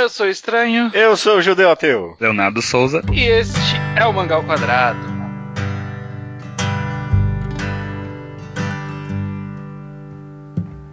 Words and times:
eu 0.00 0.08
sou 0.08 0.26
o 0.26 0.30
Estranho. 0.30 0.90
Eu 0.94 1.16
sou 1.16 1.38
o 1.38 1.42
Judeu 1.42 1.70
Ateu. 1.70 2.16
Leonardo 2.18 2.62
Souza. 2.62 3.02
E 3.12 3.22
este 3.22 3.76
é 3.96 4.06
o 4.06 4.12
Mangal 4.12 4.42
Quadrado. 4.44 4.98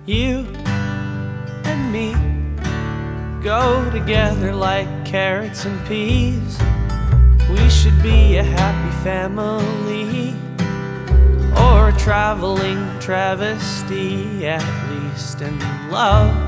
You 0.06 0.46
and 1.66 1.92
me 1.92 2.14
go 3.44 3.90
together 3.92 4.54
like 4.54 4.88
carrots 5.06 5.66
and 5.66 5.78
peas. 5.88 6.58
We 7.50 7.70
should 7.70 8.02
be 8.02 8.38
a 8.38 8.44
happy 8.44 8.92
family 9.04 10.36
or 11.56 11.90
a 11.90 11.94
traveling 11.98 13.00
travesty 13.00 14.46
at 14.46 14.64
least. 14.90 15.42
And 15.42 15.62
love 15.92 16.47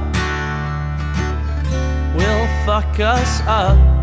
will 2.19 2.47
fuck 2.65 2.99
us 2.99 3.41
up. 3.47 3.98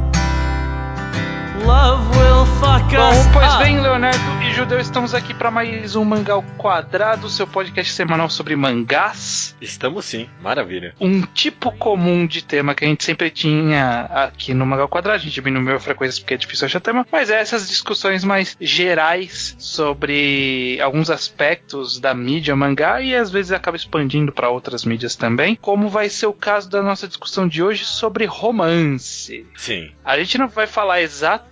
Love 1.64 2.16
will 2.18 2.46
fuck 2.60 2.94
us 2.94 3.26
Bom, 3.26 3.32
pois 3.32 3.54
up. 3.54 3.64
bem, 3.64 3.80
Leonardo 3.80 4.18
e 4.42 4.52
Judeu, 4.52 4.78
estamos 4.78 5.14
aqui 5.14 5.32
para 5.32 5.50
mais 5.50 5.96
um 5.96 6.04
Mangal 6.04 6.44
Quadrado, 6.58 7.28
seu 7.28 7.46
podcast 7.46 7.92
semanal 7.92 8.28
sobre 8.28 8.54
mangás. 8.54 9.56
Estamos 9.60 10.04
sim, 10.04 10.28
maravilha. 10.42 10.94
Um 11.00 11.22
tipo 11.22 11.72
comum 11.72 12.26
de 12.26 12.44
tema 12.44 12.74
que 12.74 12.84
a 12.84 12.88
gente 12.88 13.04
sempre 13.04 13.30
tinha 13.30 14.02
aqui 14.12 14.52
no 14.54 14.66
Mangal 14.66 14.88
Quadrado, 14.88 15.16
a 15.16 15.22
gente 15.22 15.34
diminuiu 15.34 15.76
a 15.76 15.80
frequência 15.80 16.20
porque 16.20 16.34
é 16.34 16.36
difícil 16.36 16.66
achar 16.66 16.80
tema, 16.80 17.06
mas 17.10 17.30
é 17.30 17.40
essas 17.40 17.68
discussões 17.68 18.22
mais 18.22 18.56
gerais 18.60 19.56
sobre 19.58 20.78
alguns 20.80 21.10
aspectos 21.10 21.98
da 21.98 22.14
mídia 22.14 22.54
mangá 22.54 23.00
e 23.00 23.14
às 23.16 23.30
vezes 23.30 23.52
acaba 23.52 23.76
expandindo 23.76 24.30
para 24.30 24.50
outras 24.50 24.84
mídias 24.84 25.16
também, 25.16 25.56
como 25.56 25.88
vai 25.88 26.08
ser 26.08 26.26
o 26.26 26.32
caso 26.32 26.68
da 26.68 26.82
nossa 26.82 27.08
discussão 27.08 27.48
de 27.48 27.62
hoje 27.62 27.84
sobre 27.84 28.24
romance. 28.26 29.46
Sim. 29.56 29.90
A 30.04 30.18
gente 30.18 30.38
não 30.38 30.48
vai 30.48 30.66
falar 30.66 31.00
exatamente, 31.00 31.45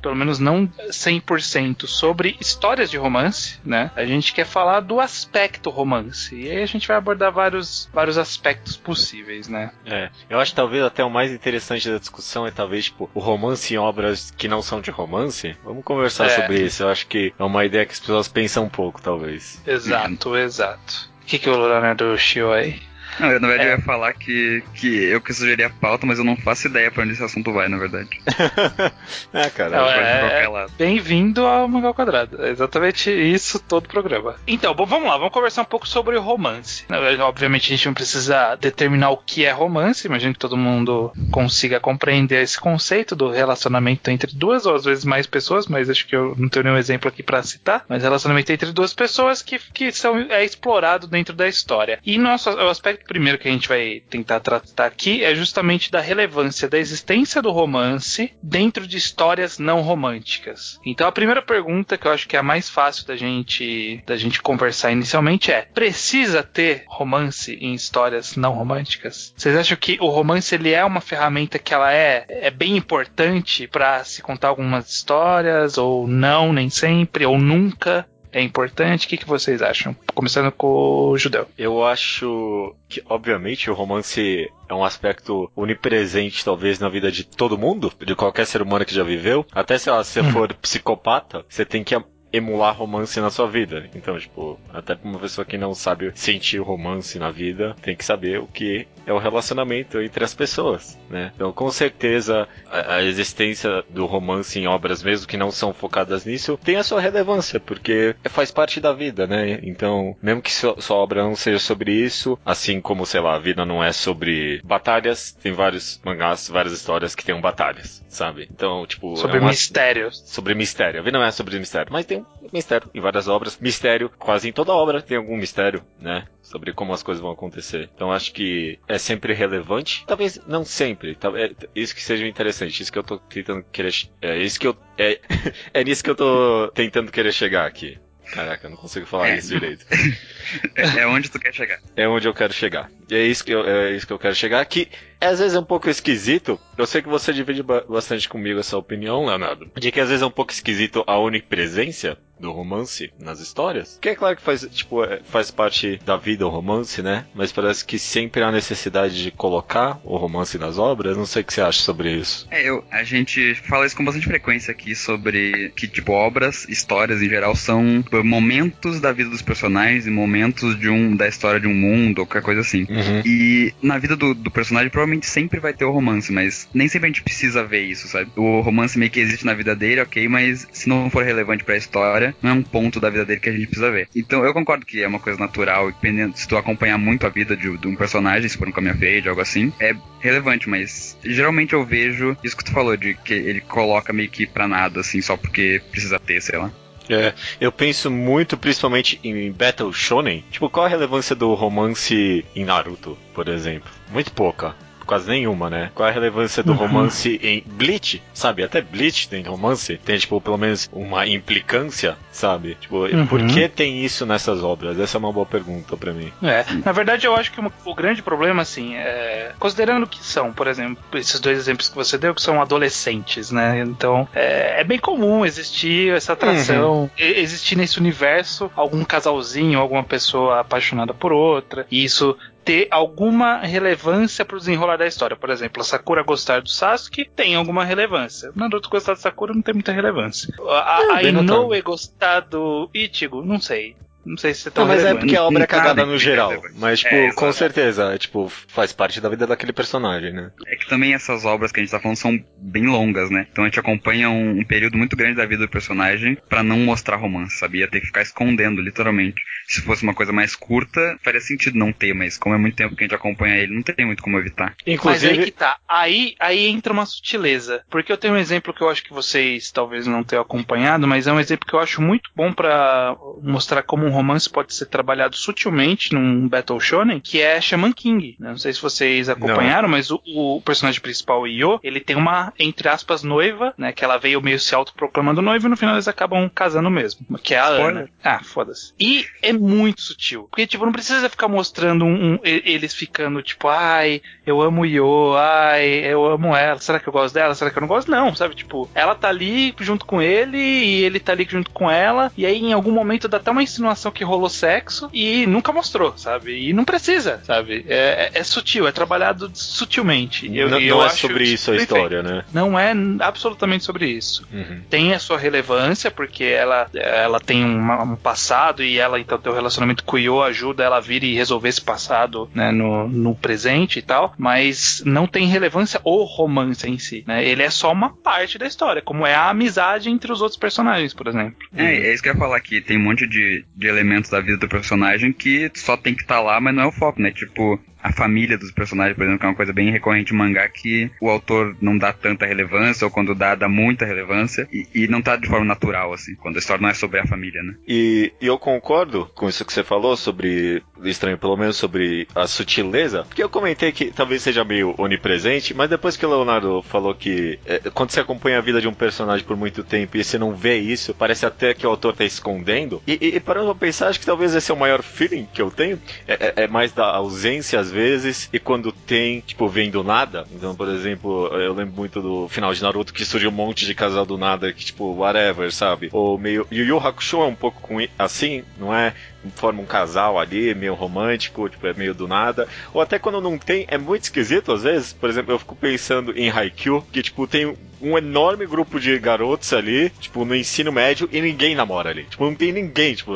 pelo 0.00 0.14
menos 0.14 0.38
não 0.38 0.66
100% 0.88 1.86
sobre 1.86 2.36
histórias 2.40 2.90
de 2.90 2.96
romance, 2.96 3.58
né? 3.64 3.90
A 3.96 4.04
gente 4.04 4.32
quer 4.32 4.46
falar 4.46 4.80
do 4.80 5.00
aspecto 5.00 5.70
romance. 5.70 6.34
E 6.34 6.50
aí 6.50 6.62
a 6.62 6.66
gente 6.66 6.86
vai 6.86 6.96
abordar 6.96 7.32
vários, 7.32 7.88
vários 7.92 8.16
aspectos 8.18 8.76
possíveis, 8.76 9.48
né? 9.48 9.70
É. 9.84 10.10
Eu 10.28 10.38
acho 10.38 10.54
talvez 10.54 10.82
até 10.84 11.04
o 11.04 11.10
mais 11.10 11.32
interessante 11.32 11.88
da 11.90 11.98
discussão 11.98 12.46
é 12.46 12.50
talvez, 12.50 12.86
tipo, 12.86 13.10
o 13.14 13.20
romance 13.20 13.72
em 13.74 13.78
obras 13.78 14.30
que 14.36 14.48
não 14.48 14.62
são 14.62 14.80
de 14.80 14.90
romance. 14.90 15.56
Vamos 15.64 15.84
conversar 15.84 16.26
É. 16.26 16.30
sobre 16.30 16.62
isso. 16.62 16.82
Eu 16.82 16.88
acho 16.88 17.06
que 17.06 17.32
é 17.38 17.44
uma 17.44 17.64
ideia 17.64 17.84
que 17.86 17.92
as 17.92 18.00
pessoas 18.00 18.28
pensam 18.28 18.64
um 18.64 18.68
pouco, 18.68 19.00
talvez. 19.00 19.60
Exato, 19.66 20.36
exato. 20.36 21.10
O 21.22 21.26
que, 21.26 21.38
que 21.38 21.48
o 21.48 21.56
Leonardo 21.56 22.16
chiou 22.18 22.52
aí? 22.52 22.80
Não, 23.18 23.30
eu, 23.30 23.40
na 23.40 23.48
verdade 23.48 23.68
É. 23.68 23.72
eu 23.72 23.78
ia 23.78 23.82
falar 23.84 24.12
que, 24.14 24.62
que 24.74 25.04
eu 25.04 25.20
que 25.20 25.32
sugeri 25.32 25.62
a 25.64 25.70
pauta, 25.70 26.06
mas 26.06 26.18
eu 26.18 26.24
não 26.24 26.36
faço 26.36 26.68
ideia 26.68 26.90
pra 26.90 27.02
onde 27.02 27.12
esse 27.12 27.22
assunto 27.22 27.52
vai, 27.52 27.68
na 27.68 27.76
verdade. 27.76 28.08
é, 29.32 29.50
cara. 29.50 29.70
Não, 29.70 29.88
é, 29.88 30.20
qualquer 30.20 30.48
lado. 30.48 30.72
Bem-vindo 30.78 31.44
ao 31.46 31.68
Mangal 31.68 31.94
Quadrado. 31.94 32.42
É 32.44 32.50
exatamente 32.50 33.10
isso 33.10 33.58
todo 33.58 33.86
o 33.86 33.88
programa. 33.88 34.36
Então, 34.46 34.74
bom, 34.74 34.86
vamos 34.86 35.08
lá, 35.08 35.16
vamos 35.16 35.32
conversar 35.32 35.62
um 35.62 35.66
pouco 35.66 35.86
sobre 35.88 36.16
romance. 36.18 36.84
Obviamente 37.20 37.72
a 37.72 37.76
gente 37.76 37.86
não 37.86 37.94
precisa 37.94 38.54
determinar 38.56 39.10
o 39.10 39.16
que 39.16 39.44
é 39.44 39.50
romance, 39.50 40.06
imagino 40.06 40.32
que 40.32 40.38
todo 40.38 40.56
mundo 40.56 41.12
consiga 41.30 41.80
compreender 41.80 42.42
esse 42.42 42.58
conceito 42.58 43.14
do 43.14 43.30
relacionamento 43.30 44.10
entre 44.10 44.34
duas 44.34 44.66
ou 44.66 44.74
às 44.74 44.84
vezes 44.84 45.04
mais 45.04 45.26
pessoas, 45.26 45.66
mas 45.66 45.88
acho 45.90 46.06
que 46.06 46.16
eu 46.16 46.34
não 46.38 46.48
tenho 46.48 46.64
nenhum 46.64 46.76
exemplo 46.76 47.08
aqui 47.08 47.22
pra 47.22 47.42
citar, 47.42 47.84
mas 47.88 48.02
relacionamento 48.02 48.52
entre 48.52 48.72
duas 48.72 48.92
pessoas 48.94 49.42
que, 49.42 49.58
que 49.72 49.92
são, 49.92 50.18
é 50.30 50.44
explorado 50.44 51.06
dentro 51.06 51.34
da 51.34 51.48
história. 51.48 51.98
E 52.04 52.18
nosso, 52.18 52.50
o 52.50 52.68
aspecto 52.68 52.99
primeiro 53.06 53.38
que 53.38 53.48
a 53.48 53.50
gente 53.50 53.68
vai 53.68 54.02
tentar 54.08 54.40
tratar 54.40 54.86
aqui 54.86 55.24
é 55.24 55.34
justamente 55.34 55.90
da 55.90 56.00
relevância 56.00 56.68
da 56.68 56.78
existência 56.78 57.42
do 57.42 57.50
romance 57.50 58.32
dentro 58.42 58.86
de 58.86 58.96
histórias 58.96 59.58
não 59.58 59.80
românticas. 59.80 60.78
Então 60.84 61.06
a 61.06 61.12
primeira 61.12 61.42
pergunta 61.42 61.96
que 61.96 62.06
eu 62.06 62.12
acho 62.12 62.28
que 62.28 62.36
é 62.36 62.38
a 62.38 62.42
mais 62.42 62.68
fácil 62.68 63.06
da 63.06 63.16
gente 63.16 64.02
da 64.06 64.16
gente 64.16 64.40
conversar 64.40 64.92
inicialmente 64.92 65.50
é: 65.50 65.62
precisa 65.62 66.42
ter 66.42 66.84
romance 66.86 67.54
em 67.60 67.74
histórias 67.74 68.36
não 68.36 68.52
românticas? 68.52 69.32
Vocês 69.36 69.56
acham 69.56 69.76
que 69.76 69.98
o 70.00 70.08
romance 70.08 70.54
ele 70.54 70.72
é 70.72 70.84
uma 70.84 71.00
ferramenta 71.00 71.58
que 71.58 71.74
ela 71.74 71.92
é, 71.92 72.24
é 72.28 72.50
bem 72.50 72.76
importante 72.76 73.66
para 73.66 74.04
se 74.04 74.22
contar 74.22 74.48
algumas 74.48 74.90
histórias 74.90 75.78
ou 75.78 76.06
não, 76.06 76.52
nem 76.52 76.70
sempre 76.70 77.26
ou 77.26 77.38
nunca? 77.38 78.06
É 78.32 78.40
importante? 78.42 79.06
O 79.06 79.08
que, 79.08 79.16
que 79.16 79.26
vocês 79.26 79.60
acham? 79.62 79.94
Começando 80.14 80.50
com 80.52 80.66
o 81.10 81.18
judeu. 81.18 81.46
Eu 81.58 81.84
acho 81.84 82.74
que, 82.88 83.02
obviamente, 83.08 83.70
o 83.70 83.74
romance 83.74 84.48
é 84.68 84.74
um 84.74 84.84
aspecto 84.84 85.50
onipresente, 85.56 86.44
talvez, 86.44 86.78
na 86.78 86.88
vida 86.88 87.10
de 87.10 87.24
todo 87.24 87.58
mundo, 87.58 87.92
de 88.04 88.14
qualquer 88.14 88.46
ser 88.46 88.62
humano 88.62 88.84
que 88.84 88.94
já 88.94 89.02
viveu. 89.02 89.44
Até, 89.52 89.78
sei 89.78 89.92
lá, 89.92 90.02
se 90.04 90.12
você 90.12 90.20
Uhum. 90.20 90.30
for 90.32 90.54
psicopata, 90.54 91.44
você 91.48 91.64
tem 91.64 91.82
que 91.82 91.94
emular 92.32 92.76
romance 92.76 93.20
na 93.20 93.30
sua 93.30 93.46
vida. 93.48 93.88
Então, 93.94 94.18
tipo, 94.18 94.58
até 94.72 94.94
pra 94.94 95.08
uma 95.08 95.18
pessoa 95.18 95.44
que 95.44 95.58
não 95.58 95.74
sabe 95.74 96.12
sentir 96.14 96.58
romance 96.58 97.18
na 97.18 97.30
vida, 97.30 97.74
tem 97.82 97.96
que 97.96 98.04
saber 98.04 98.38
o 98.40 98.46
que 98.46 98.86
é 99.06 99.12
o 99.12 99.18
relacionamento 99.18 100.00
entre 100.00 100.22
as 100.24 100.34
pessoas, 100.34 100.98
né? 101.08 101.32
Então, 101.34 101.52
com 101.52 101.70
certeza, 101.70 102.46
a, 102.70 102.96
a 102.96 103.02
existência 103.02 103.82
do 103.90 104.06
romance 104.06 104.58
em 104.58 104.66
obras, 104.66 105.02
mesmo 105.02 105.26
que 105.26 105.36
não 105.36 105.50
são 105.50 105.72
focadas 105.72 106.24
nisso, 106.24 106.58
tem 106.62 106.76
a 106.76 106.84
sua 106.84 107.00
relevância, 107.00 107.58
porque 107.58 108.14
faz 108.28 108.50
parte 108.50 108.80
da 108.80 108.92
vida, 108.92 109.26
né? 109.26 109.58
Então, 109.62 110.16
mesmo 110.22 110.42
que 110.42 110.52
sua, 110.52 110.80
sua 110.80 110.96
obra 110.96 111.22
não 111.24 111.34
seja 111.34 111.58
sobre 111.58 111.92
isso, 111.92 112.38
assim 112.44 112.80
como, 112.80 113.04
sei 113.06 113.20
lá, 113.20 113.34
a 113.36 113.38
vida 113.40 113.64
não 113.64 113.82
é 113.82 113.92
sobre 113.92 114.60
batalhas, 114.64 115.32
tem 115.42 115.52
vários 115.52 116.00
mangás, 116.04 116.48
várias 116.48 116.72
histórias 116.72 117.14
que 117.14 117.24
tem 117.24 117.38
batalhas, 117.40 118.04
sabe? 118.08 118.48
Então, 118.54 118.86
tipo, 118.86 119.16
Sobre 119.16 119.38
é 119.38 119.40
uma- 119.40 119.50
mistérios. 119.50 120.22
sobre 120.26 120.54
mistério. 120.54 121.00
A 121.00 121.02
vida 121.02 121.18
não 121.18 121.24
é 121.24 121.30
sobre 121.30 121.58
mistério, 121.58 121.92
mas 121.92 122.06
tem 122.06 122.19
mistério 122.52 122.88
em 122.94 123.00
várias 123.00 123.28
obras. 123.28 123.58
Mistério, 123.60 124.10
quase 124.18 124.48
em 124.48 124.52
toda 124.52 124.72
obra 124.72 125.00
tem 125.02 125.16
algum 125.16 125.36
mistério, 125.36 125.82
né? 125.98 126.26
Sobre 126.42 126.72
como 126.72 126.92
as 126.92 127.02
coisas 127.02 127.20
vão 127.22 127.30
acontecer. 127.30 127.88
Então 127.94 128.10
acho 128.12 128.32
que 128.32 128.78
é 128.88 128.98
sempre 128.98 129.32
relevante. 129.32 130.04
Talvez 130.06 130.40
não 130.46 130.64
sempre. 130.64 131.14
tal- 131.14 131.36
É 131.36 131.50
isso 131.74 131.94
que 131.94 132.02
seja 132.02 132.26
interessante. 132.26 132.82
Isso 132.82 132.92
que 132.92 132.98
eu 132.98 133.04
tô 133.04 133.18
tentando 133.18 133.62
querer. 133.70 133.92
É 134.20 134.38
isso 134.38 134.58
que 134.58 134.66
eu. 134.66 134.76
É, 134.98 135.20
é 135.74 135.84
nisso 135.84 136.02
que 136.02 136.10
eu 136.10 136.16
tô 136.16 136.70
tentando 136.74 137.12
querer 137.12 137.32
chegar 137.32 137.66
aqui. 137.66 137.98
Caraca, 138.32 138.66
eu 138.66 138.70
não 138.70 138.76
consigo 138.76 139.06
falar 139.06 139.30
isso 139.36 139.48
direito. 139.48 139.84
É, 140.74 141.00
é 141.00 141.06
onde 141.06 141.30
tu 141.30 141.38
quer 141.38 141.52
chegar. 141.54 141.78
É 141.96 142.08
onde 142.08 142.26
eu 142.28 142.34
quero 142.34 142.52
chegar. 142.52 142.90
E 143.10 143.14
é 143.14 143.24
isso 143.26 143.44
que 143.44 143.52
eu, 143.52 143.66
é 143.66 143.92
isso 143.92 144.06
que 144.06 144.12
eu 144.12 144.18
quero 144.18 144.34
chegar. 144.34 144.64
Que 144.66 144.88
às 145.20 145.38
vezes 145.38 145.54
é 145.54 145.60
um 145.60 145.64
pouco 145.64 145.88
esquisito. 145.90 146.58
Eu 146.78 146.86
sei 146.86 147.02
que 147.02 147.08
você 147.08 147.32
divide 147.32 147.62
ba- 147.62 147.84
bastante 147.88 148.28
comigo 148.28 148.60
essa 148.60 148.76
opinião, 148.78 149.26
Leonardo. 149.26 149.70
De 149.76 149.90
que 149.90 150.00
às 150.00 150.08
vezes 150.08 150.22
é 150.22 150.26
um 150.26 150.30
pouco 150.30 150.52
esquisito 150.52 151.02
a 151.06 151.18
onipresença 151.18 152.16
do 152.38 152.52
romance 152.52 153.12
nas 153.18 153.38
histórias. 153.38 153.98
Que 154.00 154.08
é 154.10 154.14
claro 154.14 154.34
que 154.36 154.42
faz, 154.42 154.66
tipo, 154.72 155.04
é- 155.04 155.20
faz 155.24 155.50
parte 155.50 155.98
da 156.06 156.16
vida 156.16 156.46
o 156.46 156.48
romance, 156.48 157.02
né? 157.02 157.26
Mas 157.34 157.52
parece 157.52 157.84
que 157.84 157.98
sempre 157.98 158.42
há 158.42 158.50
necessidade 158.50 159.22
de 159.22 159.30
colocar 159.30 160.00
o 160.04 160.16
romance 160.16 160.56
nas 160.56 160.78
obras. 160.78 161.18
Não 161.18 161.26
sei 161.26 161.42
o 161.42 161.44
que 161.44 161.52
você 161.52 161.60
acha 161.60 161.82
sobre 161.82 162.12
isso. 162.12 162.46
É, 162.50 162.62
eu, 162.66 162.82
a 162.90 163.02
gente 163.04 163.54
fala 163.56 163.84
isso 163.84 163.94
com 163.96 164.04
bastante 164.04 164.26
frequência 164.26 164.72
aqui 164.72 164.94
sobre 164.94 165.70
que, 165.76 165.86
tipo, 165.86 166.12
obras, 166.12 166.66
histórias 166.68 167.20
em 167.20 167.28
geral 167.28 167.54
são 167.54 168.02
momentos 168.24 169.00
da 169.00 169.12
vida 169.12 169.28
dos 169.28 169.42
personagens 169.42 170.06
e 170.06 170.10
momentos 170.10 170.29
de 170.78 170.88
um, 170.88 171.14
da 171.16 171.28
história 171.28 171.60
de 171.60 171.66
um 171.66 171.74
mundo 171.74 172.20
ou 172.20 172.26
qualquer 172.26 172.42
coisa 172.42 172.60
assim. 172.60 172.86
E 173.24 173.72
na 173.82 173.98
vida 173.98 174.16
do, 174.16 174.34
do 174.34 174.50
personagem 174.50 174.90
provavelmente 174.90 175.26
sempre 175.26 175.60
vai 175.60 175.72
ter 175.72 175.84
o 175.84 175.90
romance, 175.90 176.32
mas 176.32 176.68
nem 176.72 176.88
sempre 176.88 177.06
a 177.06 177.10
gente 177.10 177.22
precisa 177.22 177.64
ver 177.64 177.82
isso, 177.82 178.08
sabe? 178.08 178.30
O 178.36 178.60
romance 178.60 178.98
meio 178.98 179.10
que 179.10 179.20
existe 179.20 179.44
na 179.44 179.54
vida 179.54 179.74
dele, 179.74 180.00
ok, 180.00 180.28
mas 180.28 180.66
se 180.72 180.88
não 180.88 181.10
for 181.10 181.24
relevante 181.24 181.64
pra 181.64 181.76
história, 181.76 182.34
não 182.42 182.50
é 182.50 182.54
um 182.54 182.62
ponto 182.62 183.00
da 183.00 183.10
vida 183.10 183.24
dele 183.24 183.40
que 183.40 183.48
a 183.48 183.52
gente 183.52 183.66
precisa 183.66 183.90
ver. 183.90 184.08
Então 184.14 184.44
eu 184.44 184.52
concordo 184.52 184.86
que 184.86 185.02
é 185.02 185.08
uma 185.08 185.20
coisa 185.20 185.38
natural, 185.38 185.90
dependendo, 185.90 186.36
se 186.36 186.46
tu 186.46 186.56
acompanhar 186.56 186.98
muito 186.98 187.26
a 187.26 187.30
vida 187.30 187.56
de, 187.56 187.76
de 187.76 187.88
um 187.88 187.96
personagem, 187.96 188.48
se 188.48 188.56
for 188.56 188.68
um 188.68 188.72
caminho 188.72 188.94
fade, 188.94 189.28
algo 189.28 189.40
assim, 189.40 189.72
é 189.80 189.94
relevante, 190.20 190.68
mas 190.68 191.16
geralmente 191.24 191.72
eu 191.72 191.84
vejo 191.84 192.36
isso 192.44 192.56
que 192.56 192.64
tu 192.64 192.72
falou, 192.72 192.96
de 192.96 193.14
que 193.14 193.34
ele 193.34 193.60
coloca 193.60 194.12
meio 194.12 194.28
que 194.28 194.46
pra 194.46 194.68
nada, 194.68 195.00
assim, 195.00 195.20
só 195.20 195.36
porque 195.36 195.80
precisa 195.90 196.18
ter, 196.18 196.40
sei 196.40 196.58
lá. 196.58 196.70
É, 197.10 197.34
eu 197.60 197.72
penso 197.72 198.10
muito 198.10 198.56
principalmente 198.56 199.18
em 199.24 199.50
Battle 199.50 199.92
Shonen. 199.92 200.44
Tipo, 200.50 200.70
qual 200.70 200.86
a 200.86 200.88
relevância 200.88 201.34
do 201.34 201.54
romance 201.54 202.44
em 202.54 202.64
Naruto, 202.64 203.18
por 203.34 203.48
exemplo? 203.48 203.90
Muito 204.10 204.32
pouca. 204.32 204.74
Quase 205.06 205.28
nenhuma, 205.28 205.68
né? 205.68 205.90
Qual 205.94 206.08
a 206.08 206.12
relevância 206.12 206.62
do 206.62 206.72
romance 206.72 207.40
em 207.42 207.64
Bleach? 207.66 208.22
Sabe? 208.32 208.62
Até 208.62 208.80
Bleach 208.80 209.28
tem 209.28 209.42
romance. 209.42 209.96
Tem, 210.04 210.16
tipo, 210.18 210.40
pelo 210.40 210.56
menos 210.56 210.88
uma 210.92 211.26
implicância, 211.26 212.16
sabe? 212.30 212.76
Tipo, 212.80 213.06
Uhum. 213.06 213.26
por 213.26 213.44
que 213.46 213.68
tem 213.68 214.04
isso 214.04 214.24
nessas 214.24 214.62
obras? 214.62 214.98
Essa 214.98 215.16
é 215.16 215.18
uma 215.18 215.32
boa 215.32 215.46
pergunta 215.46 215.96
pra 215.96 216.12
mim. 216.12 216.32
É, 216.42 216.64
na 216.84 216.92
verdade 216.92 217.26
eu 217.26 217.34
acho 217.34 217.50
que 217.52 217.58
uma- 217.60 217.72
o 217.84 217.94
grande 217.94 218.22
problema, 218.22 218.62
assim, 218.62 218.94
é. 218.96 219.52
Considerando 219.58 220.06
que 220.06 220.22
são, 220.24 220.52
por 220.52 220.66
exemplo, 220.66 221.02
esses 221.14 221.40
dois 221.40 221.58
exemplos 221.58 221.88
que 221.88 221.96
você 221.96 222.16
deu, 222.16 222.34
que 222.34 222.42
são 222.42 222.60
adolescentes, 222.62 223.50
né? 223.50 223.80
Então 223.80 224.28
é, 224.34 224.80
é 224.80 224.84
bem 224.84 224.98
comum 224.98 225.44
existir 225.44 226.12
essa 226.14 226.32
atração, 226.34 227.10
e- 227.18 227.40
existir 227.40 227.76
nesse 227.76 227.98
universo 227.98 228.70
algum 228.76 229.04
casalzinho, 229.04 229.78
alguma 229.78 230.02
pessoa 230.04 230.60
apaixonada 230.60 231.12
por 231.14 231.32
outra, 231.32 231.86
e 231.90 232.04
isso 232.04 232.36
ter 232.64 232.88
alguma 232.90 233.58
relevância 233.58 234.44
pro 234.44 234.58
desenrolar 234.58 234.96
da 234.96 235.06
história. 235.06 235.36
Por 235.36 235.50
exemplo, 235.50 235.80
a 235.80 235.84
Sakura 235.84 236.22
gostar 236.22 236.62
do 236.62 236.68
Sasuke 236.68 237.28
tem 237.34 237.54
alguma 237.54 237.84
relevância. 237.84 238.50
O 238.54 238.58
Naruto 238.58 238.88
gostar 238.88 239.14
do 239.14 239.20
Sakura 239.20 239.54
não 239.54 239.62
tem 239.62 239.74
muita 239.74 239.92
relevância. 239.92 240.52
A, 240.68 240.96
a 240.96 241.22
notado. 241.22 241.28
Inoue 241.28 241.82
gostar 241.82 242.40
do 242.40 242.90
Ichigo, 242.94 243.42
não 243.42 243.60
sei. 243.60 243.96
Não 244.24 244.36
sei 244.36 244.52
se 244.52 244.62
você 244.62 244.70
tá 244.70 244.82
Não, 244.82 244.88
mas 244.88 245.04
é 245.04 245.14
porque 245.14 245.36
a 245.36 245.44
obra 245.44 245.64
é 245.64 245.66
cagada 245.66 246.04
no 246.04 246.18
geral. 246.18 246.62
Mas, 246.76 247.00
tipo, 247.00 247.14
É, 247.14 247.32
com 247.32 247.52
certeza, 247.52 248.14
é, 248.14 248.18
tipo, 248.18 248.48
faz 248.68 248.92
parte 248.92 249.20
da 249.20 249.28
vida 249.28 249.46
daquele 249.46 249.72
personagem, 249.72 250.32
né? 250.32 250.50
É 250.66 250.76
que 250.76 250.88
também 250.88 251.14
essas 251.14 251.44
obras 251.44 251.72
que 251.72 251.80
a 251.80 251.82
gente 251.82 251.90
tá 251.90 251.98
falando 251.98 252.16
são 252.16 252.38
bem 252.58 252.86
longas, 252.86 253.30
né? 253.30 253.46
Então 253.50 253.64
a 253.64 253.66
gente 253.66 253.80
acompanha 253.80 254.28
um, 254.28 254.60
um 254.60 254.64
período 254.64 254.98
muito 254.98 255.16
grande 255.16 255.36
da 255.36 255.46
vida 255.46 255.64
do 255.64 255.70
personagem 255.70 256.36
pra 256.48 256.62
não 256.62 256.78
mostrar 256.78 257.16
romance, 257.16 257.58
sabia? 257.58 257.88
Ter 257.88 258.00
que 258.00 258.06
ficar 258.06 258.22
escondendo, 258.22 258.80
literalmente. 258.80 259.42
Se 259.66 259.80
fosse 259.82 260.02
uma 260.02 260.14
coisa 260.14 260.32
mais 260.32 260.54
curta, 260.54 261.18
faria 261.22 261.40
sentido 261.40 261.78
não 261.78 261.92
ter, 261.92 262.14
mas 262.14 262.36
como 262.36 262.54
é 262.54 262.58
muito 262.58 262.76
tempo 262.76 262.94
que 262.94 263.04
a 263.04 263.06
gente 263.06 263.14
acompanha 263.14 263.56
ele, 263.56 263.74
não 263.74 263.82
tem 263.82 264.04
muito 264.04 264.22
como 264.22 264.38
evitar. 264.38 264.74
Mas 264.86 264.94
Inclusive, 264.94 265.38
aí 265.38 265.44
que 265.44 265.50
tá. 265.50 265.78
Aí, 265.88 266.34
aí 266.38 266.66
entra 266.66 266.92
uma 266.92 267.06
sutileza. 267.06 267.82
Porque 267.88 268.12
eu 268.12 268.18
tenho 268.18 268.34
um 268.34 268.38
exemplo 268.38 268.74
que 268.74 268.82
eu 268.82 268.88
acho 268.88 269.02
que 269.02 269.12
vocês 269.12 269.70
talvez 269.70 270.06
não 270.06 270.22
tenham 270.22 270.42
acompanhado, 270.42 271.06
mas 271.06 271.26
é 271.26 271.32
um 271.32 271.40
exemplo 271.40 271.66
que 271.66 271.74
eu 271.74 271.80
acho 271.80 272.02
muito 272.02 272.30
bom 272.34 272.52
pra 272.52 273.16
mostrar 273.42 273.82
como 273.82 274.06
um 274.06 274.10
romance 274.20 274.48
pode 274.48 274.74
ser 274.74 274.86
trabalhado 274.86 275.36
sutilmente 275.36 276.14
num 276.14 276.48
Battle 276.48 276.80
Shonen, 276.80 277.20
que 277.20 277.40
é 277.40 277.60
Shaman 277.60 277.92
King. 277.92 278.36
né? 278.38 278.50
Não 278.50 278.58
sei 278.58 278.72
se 278.72 278.80
vocês 278.82 279.28
acompanharam, 279.28 279.88
mas 279.88 280.10
o, 280.10 280.20
o 280.26 280.60
personagem 280.64 281.00
principal, 281.00 281.42
o 281.42 281.46
Io, 281.46 281.80
ele 281.82 282.00
tem 282.00 282.16
uma, 282.16 282.52
entre 282.58 282.88
aspas, 282.88 283.22
noiva, 283.22 283.74
né? 283.76 283.92
Que 283.92 284.04
ela 284.04 284.16
veio 284.18 284.40
meio 284.42 284.58
se 284.58 284.74
autoproclamando 284.74 285.42
noiva 285.42 285.66
e 285.66 285.70
no 285.70 285.76
final 285.76 285.94
eles 285.94 286.08
acabam 286.08 286.48
casando 286.54 286.90
mesmo. 286.90 287.26
Que 287.42 287.54
é 287.54 287.60
a 287.60 287.70
Spoiler. 287.72 287.90
Ana. 288.02 288.08
Ah, 288.22 288.40
foda-se. 288.42 288.92
E 288.98 289.24
é 289.42 289.52
muito 289.52 290.00
sutil. 290.02 290.46
Porque, 290.50 290.66
tipo, 290.66 290.84
não 290.84 290.92
precisa 290.92 291.28
ficar 291.28 291.48
mostrando 291.48 292.04
um, 292.04 292.34
um- 292.34 292.38
eles 292.42 292.94
ficando, 292.94 293.42
tipo, 293.42 293.68
ai, 293.68 294.20
eu 294.46 294.60
amo 294.60 294.82
o 294.82 294.86
Io, 294.86 295.34
ai, 295.36 295.84
eu 296.04 296.24
amo 296.26 296.54
ela, 296.54 296.78
será 296.78 296.98
que 297.00 297.08
eu 297.08 297.12
gosto 297.12 297.34
dela? 297.34 297.54
Será 297.54 297.70
que 297.70 297.78
eu 297.78 297.80
não 297.80 297.88
gosto? 297.88 298.10
Não, 298.10 298.34
sabe? 298.34 298.54
Tipo, 298.54 298.88
ela 298.94 299.14
tá 299.14 299.28
ali 299.28 299.74
junto 299.80 300.04
com 300.06 300.20
ele 300.20 300.58
e 300.58 301.04
ele 301.04 301.20
tá 301.20 301.32
ali 301.32 301.46
junto 301.48 301.70
com 301.70 301.90
ela, 301.90 302.32
e 302.36 302.44
aí 302.46 302.58
em 302.62 302.72
algum 302.72 302.90
momento 302.92 303.28
dá 303.28 303.36
até 303.38 303.50
uma 303.50 303.62
insinuação 303.62 303.99
que 304.08 304.22
rolou 304.22 304.48
sexo 304.48 305.10
e 305.12 305.44
nunca 305.46 305.72
mostrou, 305.72 306.16
sabe? 306.16 306.68
E 306.68 306.72
não 306.72 306.84
precisa, 306.84 307.40
sabe? 307.44 307.84
É, 307.88 308.30
é- 308.34 308.38
é 308.38 308.44
sutil, 308.44 308.86
é 308.86 308.92
trabalhado 308.92 309.50
sutilmente. 309.52 310.46
E 310.46 310.58
eu- 310.58 310.68
não, 310.70 310.80
e 310.80 310.88
não 310.88 310.98
eu 311.00 311.04
é 311.04 311.08
sobre 311.10 311.44
isso 311.44 311.72
a 311.72 311.76
história, 311.76 312.22
né? 312.22 312.30
feito. 312.42 312.46
Não 312.54 312.78
é 312.78 312.92
absolutamente 313.20 313.84
sobre 313.84 314.06
isso 314.06 314.46
Uhum. 314.52 314.82
tem 314.88 315.12
a 315.12 315.18
sua 315.18 315.36
relevância, 315.38 316.10
porque 316.10 316.44
ela, 316.44 316.88
ela 316.94 317.40
tem 317.40 317.64
uma- 317.64 318.02
um 318.02 318.16
passado 318.16 318.82
e 318.82 318.98
ela, 318.98 319.18
então, 319.18 319.38
tem 319.38 319.50
o 319.50 319.54
relacionamento 319.54 320.04
com 320.04 320.16
o 320.16 320.18
Yo 320.18 320.42
ajuda 320.42 320.84
ela 320.84 320.98
a 320.98 321.00
vir 321.00 321.24
e 321.24 321.34
resolver 321.34 321.68
esse 321.68 321.80
passado 321.80 322.48
né, 322.54 322.70
no, 322.70 323.08
no 323.08 323.34
presente 323.34 323.98
e 323.98 324.02
tal, 324.02 324.32
mas 324.38 325.02
não 325.04 325.26
tem 325.26 325.46
relevância 325.46 326.00
o 326.04 326.24
romance 326.24 326.88
em 326.88 326.98
si, 326.98 327.24
né? 327.26 327.44
Ele 327.44 327.62
é 327.62 327.70
só 327.70 327.90
uma 327.92 328.10
parte 328.10 328.58
da 328.58 328.66
história, 328.66 329.02
como 329.02 329.26
é 329.26 329.34
a 329.34 329.48
amizade 329.50 330.08
entre 330.10 330.30
os 330.32 330.40
outros 330.40 330.58
personagens, 330.58 331.12
por 331.14 331.26
exemplo. 331.26 331.56
É, 331.76 331.84
é 332.08 332.12
isso 332.14 332.22
que 332.22 332.28
eu 332.28 332.34
ia 332.34 332.38
falar 332.38 332.56
aqui. 332.56 332.80
Tem 332.80 332.96
um 332.96 333.02
monte 333.02 333.26
de, 333.26 333.64
de 333.74 333.88
elementos 333.90 334.30
da 334.30 334.40
vida 334.40 334.56
do 334.56 334.68
personagem 334.68 335.32
que 335.32 335.70
só 335.74 335.96
tem 335.96 336.14
que 336.14 336.22
estar 336.22 336.40
lá, 336.40 336.60
mas 336.60 336.74
não 336.74 336.84
é 336.84 336.86
o 336.86 336.92
foco, 336.92 337.20
né? 337.20 337.30
Tipo, 337.30 337.78
a 338.02 338.12
família 338.12 338.56
dos 338.58 338.70
personagens, 338.70 339.16
por 339.16 339.22
exemplo, 339.22 339.40
que 339.40 339.46
é 339.46 339.48
uma 339.48 339.54
coisa 339.54 339.72
bem 339.72 339.90
recorrente 339.90 340.32
em 340.34 340.36
mangá 340.36 340.68
que 340.68 341.10
o 341.20 341.28
autor 341.28 341.76
não 341.80 341.96
dá 341.96 342.12
tanta 342.12 342.46
relevância, 342.46 343.04
ou 343.06 343.10
quando 343.10 343.34
dá, 343.34 343.54
dá 343.54 343.68
muita 343.68 344.04
relevância, 344.04 344.68
e, 344.72 344.86
e 344.94 345.08
não 345.08 345.20
tá 345.22 345.36
de 345.36 345.48
forma 345.48 345.64
natural, 345.66 346.12
assim, 346.12 346.34
quando 346.36 346.56
a 346.56 346.58
história 346.58 346.82
não 346.82 346.88
é 346.88 346.94
sobre 346.94 347.20
a 347.20 347.26
família, 347.26 347.62
né? 347.62 347.74
E, 347.86 348.32
e 348.40 348.46
eu 348.46 348.58
concordo 348.58 349.30
com 349.34 349.48
isso 349.48 349.64
que 349.64 349.72
você 349.72 349.82
falou 349.84 350.16
sobre 350.16 350.82
estranho, 351.02 351.38
pelo 351.38 351.56
menos 351.56 351.76
sobre 351.76 352.26
a 352.34 352.46
sutileza, 352.46 353.24
porque 353.24 353.42
eu 353.42 353.48
comentei 353.48 353.92
que 353.92 354.06
talvez 354.12 354.42
seja 354.42 354.64
meio 354.64 354.94
onipresente, 354.98 355.74
mas 355.74 355.88
depois 355.90 356.16
que 356.16 356.24
o 356.26 356.28
Leonardo 356.30 356.82
falou 356.82 357.14
que 357.14 357.58
é, 357.66 357.78
quando 357.92 358.10
você 358.10 358.20
acompanha 358.20 358.58
a 358.58 358.62
vida 358.62 358.80
de 358.80 358.88
um 358.88 358.94
personagem 358.94 359.44
por 359.46 359.56
muito 359.56 359.82
tempo 359.84 360.16
e 360.16 360.24
você 360.24 360.38
não 360.38 360.54
vê 360.54 360.78
isso, 360.78 361.14
parece 361.14 361.46
até 361.46 361.74
que 361.74 361.86
o 361.86 361.90
autor 361.90 362.14
tá 362.14 362.24
escondendo. 362.24 363.02
E, 363.06 363.18
e, 363.20 363.36
e 363.36 363.40
parando 363.40 363.66
pra 363.74 363.86
pensar, 363.86 364.08
acho 364.08 364.20
que 364.20 364.26
talvez 364.26 364.54
esse 364.54 364.70
é 364.70 364.74
o 364.74 364.78
maior 364.78 365.02
feeling 365.02 365.46
que 365.52 365.60
eu 365.62 365.70
tenho. 365.70 366.00
É, 366.26 366.34
é- 366.34 366.64
é 366.64 366.68
mais 366.68 366.92
da 366.92 367.06
ausência 367.06 367.78
às 367.78 367.89
vezes, 367.90 368.48
e 368.52 368.58
quando 368.58 368.92
tem, 368.92 369.40
tipo, 369.40 369.68
vem 369.68 369.90
do 369.90 370.02
nada. 370.02 370.46
Então, 370.52 370.74
por 370.74 370.88
exemplo, 370.88 371.46
eu 371.48 371.74
lembro 371.74 371.94
muito 371.94 372.20
do 372.22 372.48
final 372.48 372.72
de 372.72 372.82
Naruto 372.82 373.12
que 373.12 373.24
surgiu 373.24 373.50
um 373.50 373.52
monte 373.52 373.84
de 373.84 373.94
casal 373.94 374.24
do 374.24 374.38
nada, 374.38 374.72
que 374.72 374.84
tipo, 374.84 375.14
whatever, 375.14 375.72
sabe? 375.72 376.08
Ou 376.12 376.38
meio. 376.38 376.66
Yu 376.70 376.84
Yu 376.84 376.98
Hakusho 376.98 377.42
é 377.42 377.46
um 377.46 377.54
pouco 377.54 377.80
assim, 378.18 378.62
não 378.78 378.94
é? 378.94 379.14
Forma 379.56 379.80
um 379.82 379.86
casal 379.86 380.38
ali, 380.38 380.74
meio 380.74 380.94
romântico, 380.94 381.68
tipo, 381.68 381.86
é 381.86 381.94
meio 381.94 382.14
do 382.14 382.28
nada. 382.28 382.68
Ou 382.92 383.00
até 383.00 383.18
quando 383.18 383.40
não 383.40 383.56
tem, 383.58 383.84
é 383.88 383.96
muito 383.98 384.24
esquisito 384.24 384.72
às 384.72 384.82
vezes. 384.82 385.12
Por 385.12 385.28
exemplo, 385.30 385.52
eu 385.54 385.58
fico 385.58 385.74
pensando 385.76 386.32
em 386.36 386.50
Haikyuu, 386.50 387.02
que 387.12 387.22
tipo, 387.22 387.46
tem 387.46 387.74
um 388.02 388.16
enorme 388.16 388.64
grupo 388.66 388.98
de 388.98 389.18
garotos 389.18 389.74
ali, 389.74 390.08
tipo, 390.20 390.42
no 390.44 390.56
ensino 390.56 390.90
médio, 390.90 391.28
e 391.30 391.38
ninguém 391.40 391.74
namora 391.74 392.08
ali. 392.08 392.24
Tipo, 392.24 392.44
não 392.46 392.54
tem 392.54 392.72
ninguém, 392.72 393.14
tipo, 393.14 393.32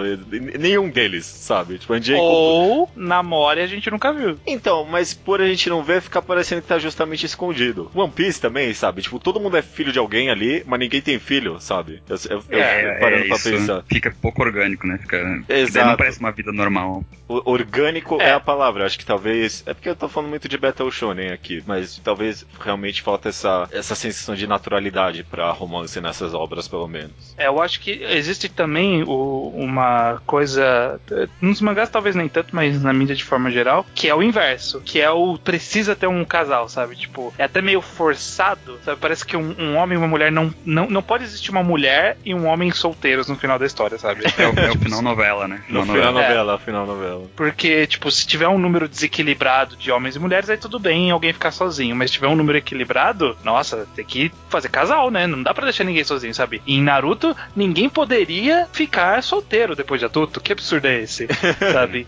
nenhum 0.59 0.89
deles, 0.89 1.27
sabe? 1.27 1.77
Tipo, 1.79 1.93
a 1.93 1.97
gente 1.99 2.15
Ou 2.15 2.91
namora 2.97 3.61
e 3.61 3.63
a 3.63 3.67
gente 3.67 3.91
nunca 3.91 4.11
viu. 4.13 4.39
então, 4.47 4.85
mas 4.85 5.13
por 5.13 5.41
a 5.43 5.47
gente 5.47 5.69
não 5.69 5.83
ver, 5.83 6.01
fica 6.01 6.23
parecendo 6.23 6.63
que 6.63 6.69
tá 6.69 6.79
justamente 6.79 7.27
escondido. 7.27 7.91
One 7.95 8.11
Piece 8.11 8.41
também, 8.41 8.73
sabe? 8.73 9.03
Tipo, 9.03 9.19
todo 9.19 9.39
mundo 9.39 9.57
é 9.57 9.61
filho 9.63 9.93
de 9.93 9.99
alguém 9.99 10.31
ali, 10.31 10.63
mas 10.67 10.81
ninguém 10.81 11.03
tem 11.03 11.19
filho, 11.19 11.61
sabe? 11.61 12.03
Eu, 12.09 12.17
eu, 12.31 12.43
eu 12.49 12.59
É, 12.59 12.99
parando 13.01 13.25
é 13.25 13.29
pra 13.29 13.37
isso. 13.37 13.51
pensar. 13.51 13.85
Fica 13.87 14.15
pouco 14.23 14.43
orgânico, 14.43 14.87
né? 14.87 14.97
Fica. 14.99 15.45
Exato. 15.47 15.94
Não 15.95 15.99
parece 15.99 16.21
uma 16.21 16.31
vida 16.33 16.53
normal. 16.53 17.05
O- 17.29 17.51
orgânico 17.51 18.21
é. 18.21 18.29
É. 18.29 18.33
a 18.33 18.41
palavra. 18.41 18.85
Acho 18.87 18.99
que 18.99 19.07
talvez. 19.07 19.63
É 19.67 19.73
porque 19.75 19.89
eu 19.89 19.97
tô 19.97 20.09
falando 20.09 20.31
muito 20.31 20.49
de 20.49 20.59
Battle 20.59 20.91
Shonen 20.91 21.31
aqui, 21.33 21.63
mas 21.67 21.99
talvez 22.03 22.45
realmente 22.61 23.01
falta 23.03 23.29
essa, 23.29 23.69
essa 23.73 23.95
sensação 23.95 24.35
de 24.35 24.47
naturalidade 24.47 25.23
pra 25.25 25.51
romance 25.51 26.01
nessas 26.01 26.35
obras, 26.35 26.67
pelo 26.69 26.87
menos. 26.89 27.35
É, 27.39 27.47
eu 27.47 27.61
acho 27.63 27.81
que 27.81 27.91
existe 28.03 28.49
também 28.49 29.03
o- 29.05 29.53
uma 29.55 30.21
coisa. 30.27 31.01
Nos 31.41 31.61
mangás 31.61 31.89
talvez 31.89 32.15
nem 32.17 32.29
tanto, 32.29 32.55
mas 32.55 32.83
na 32.83 32.93
mídia 32.93 33.15
de 33.15 33.25
forma 33.25 33.51
geral, 33.51 33.87
que 33.95 34.09
é 34.09 34.15
o 34.15 34.23
inverso. 34.23 34.81
Que 34.81 35.01
é 35.01 35.11
o 35.11 35.39
precisa 35.39 35.95
ter 35.97 36.07
um 36.07 36.25
casal, 36.25 36.69
sabe? 36.69 36.97
Tipo, 36.97 37.33
é 37.39 37.45
até 37.45 37.61
meio 37.63 37.81
forçado, 37.81 38.79
sabe? 38.85 39.01
Parece 39.01 39.25
que 39.25 39.37
um, 39.37 39.55
um 39.59 39.77
homem 39.77 39.97
e 39.97 39.99
uma 39.99 40.09
mulher 40.09 40.31
não, 40.31 40.53
não. 40.65 40.89
Não 40.89 41.03
pode 41.03 41.25
existir 41.25 41.51
uma 41.51 41.63
mulher 41.63 42.17
e 42.25 42.35
um 42.35 42.47
homem 42.47 42.71
solteiros 42.71 43.29
no 43.29 43.37
final 43.37 43.59
da 43.59 43.67
história, 43.67 43.99
sabe? 43.99 44.25
É 44.39 44.47
o, 44.49 44.59
é 44.59 44.71
o 44.71 44.79
final 44.79 45.03
novela, 45.03 45.49
né? 45.49 45.63
No 45.69 45.84
Final 45.85 45.97
final 45.97 46.13
novela. 46.13 46.29
novela, 46.29 46.59
final 46.59 46.87
novela. 46.87 47.27
Porque, 47.37 47.87
tipo, 47.87 48.11
se 48.11 48.27
tiver 48.27 48.49
um 48.49 48.59
número 48.59 48.89
desequilibrado 48.89 49.77
de 49.77 49.91
homens 49.91 50.17
e 50.17 50.19
mulheres, 50.19 50.49
aí 50.51 50.57
tudo 50.57 50.79
bem 50.79 51.11
alguém 51.11 51.33
ficar 51.33 51.51
sozinho. 51.51 51.95
Mas 51.97 52.11
se 52.11 52.15
tiver 52.15 52.29
um 52.29 52.37
número 52.37 52.59
equilibrado, 52.59 53.37
nossa, 53.45 53.87
tem 53.95 54.05
que 54.05 54.33
fazer 54.49 54.69
casal, 54.69 55.11
né? 55.11 55.27
Não 55.27 55.43
dá 55.43 55.53
pra 55.55 55.65
deixar 55.65 55.85
ninguém 55.85 56.05
sozinho, 56.05 56.35
sabe? 56.35 56.63
E 56.67 56.75
em 56.77 56.83
Naruto, 56.83 57.37
ninguém 57.55 57.89
poderia 57.89 58.67
ficar 58.73 59.23
solteiro 59.23 59.75
depois 59.77 60.01
de 60.01 60.05
adulto. 60.07 60.41
Que 60.41 60.53
absurdo 60.53 60.87
é 60.87 61.01
esse? 61.01 61.27
sabe? 61.73 62.07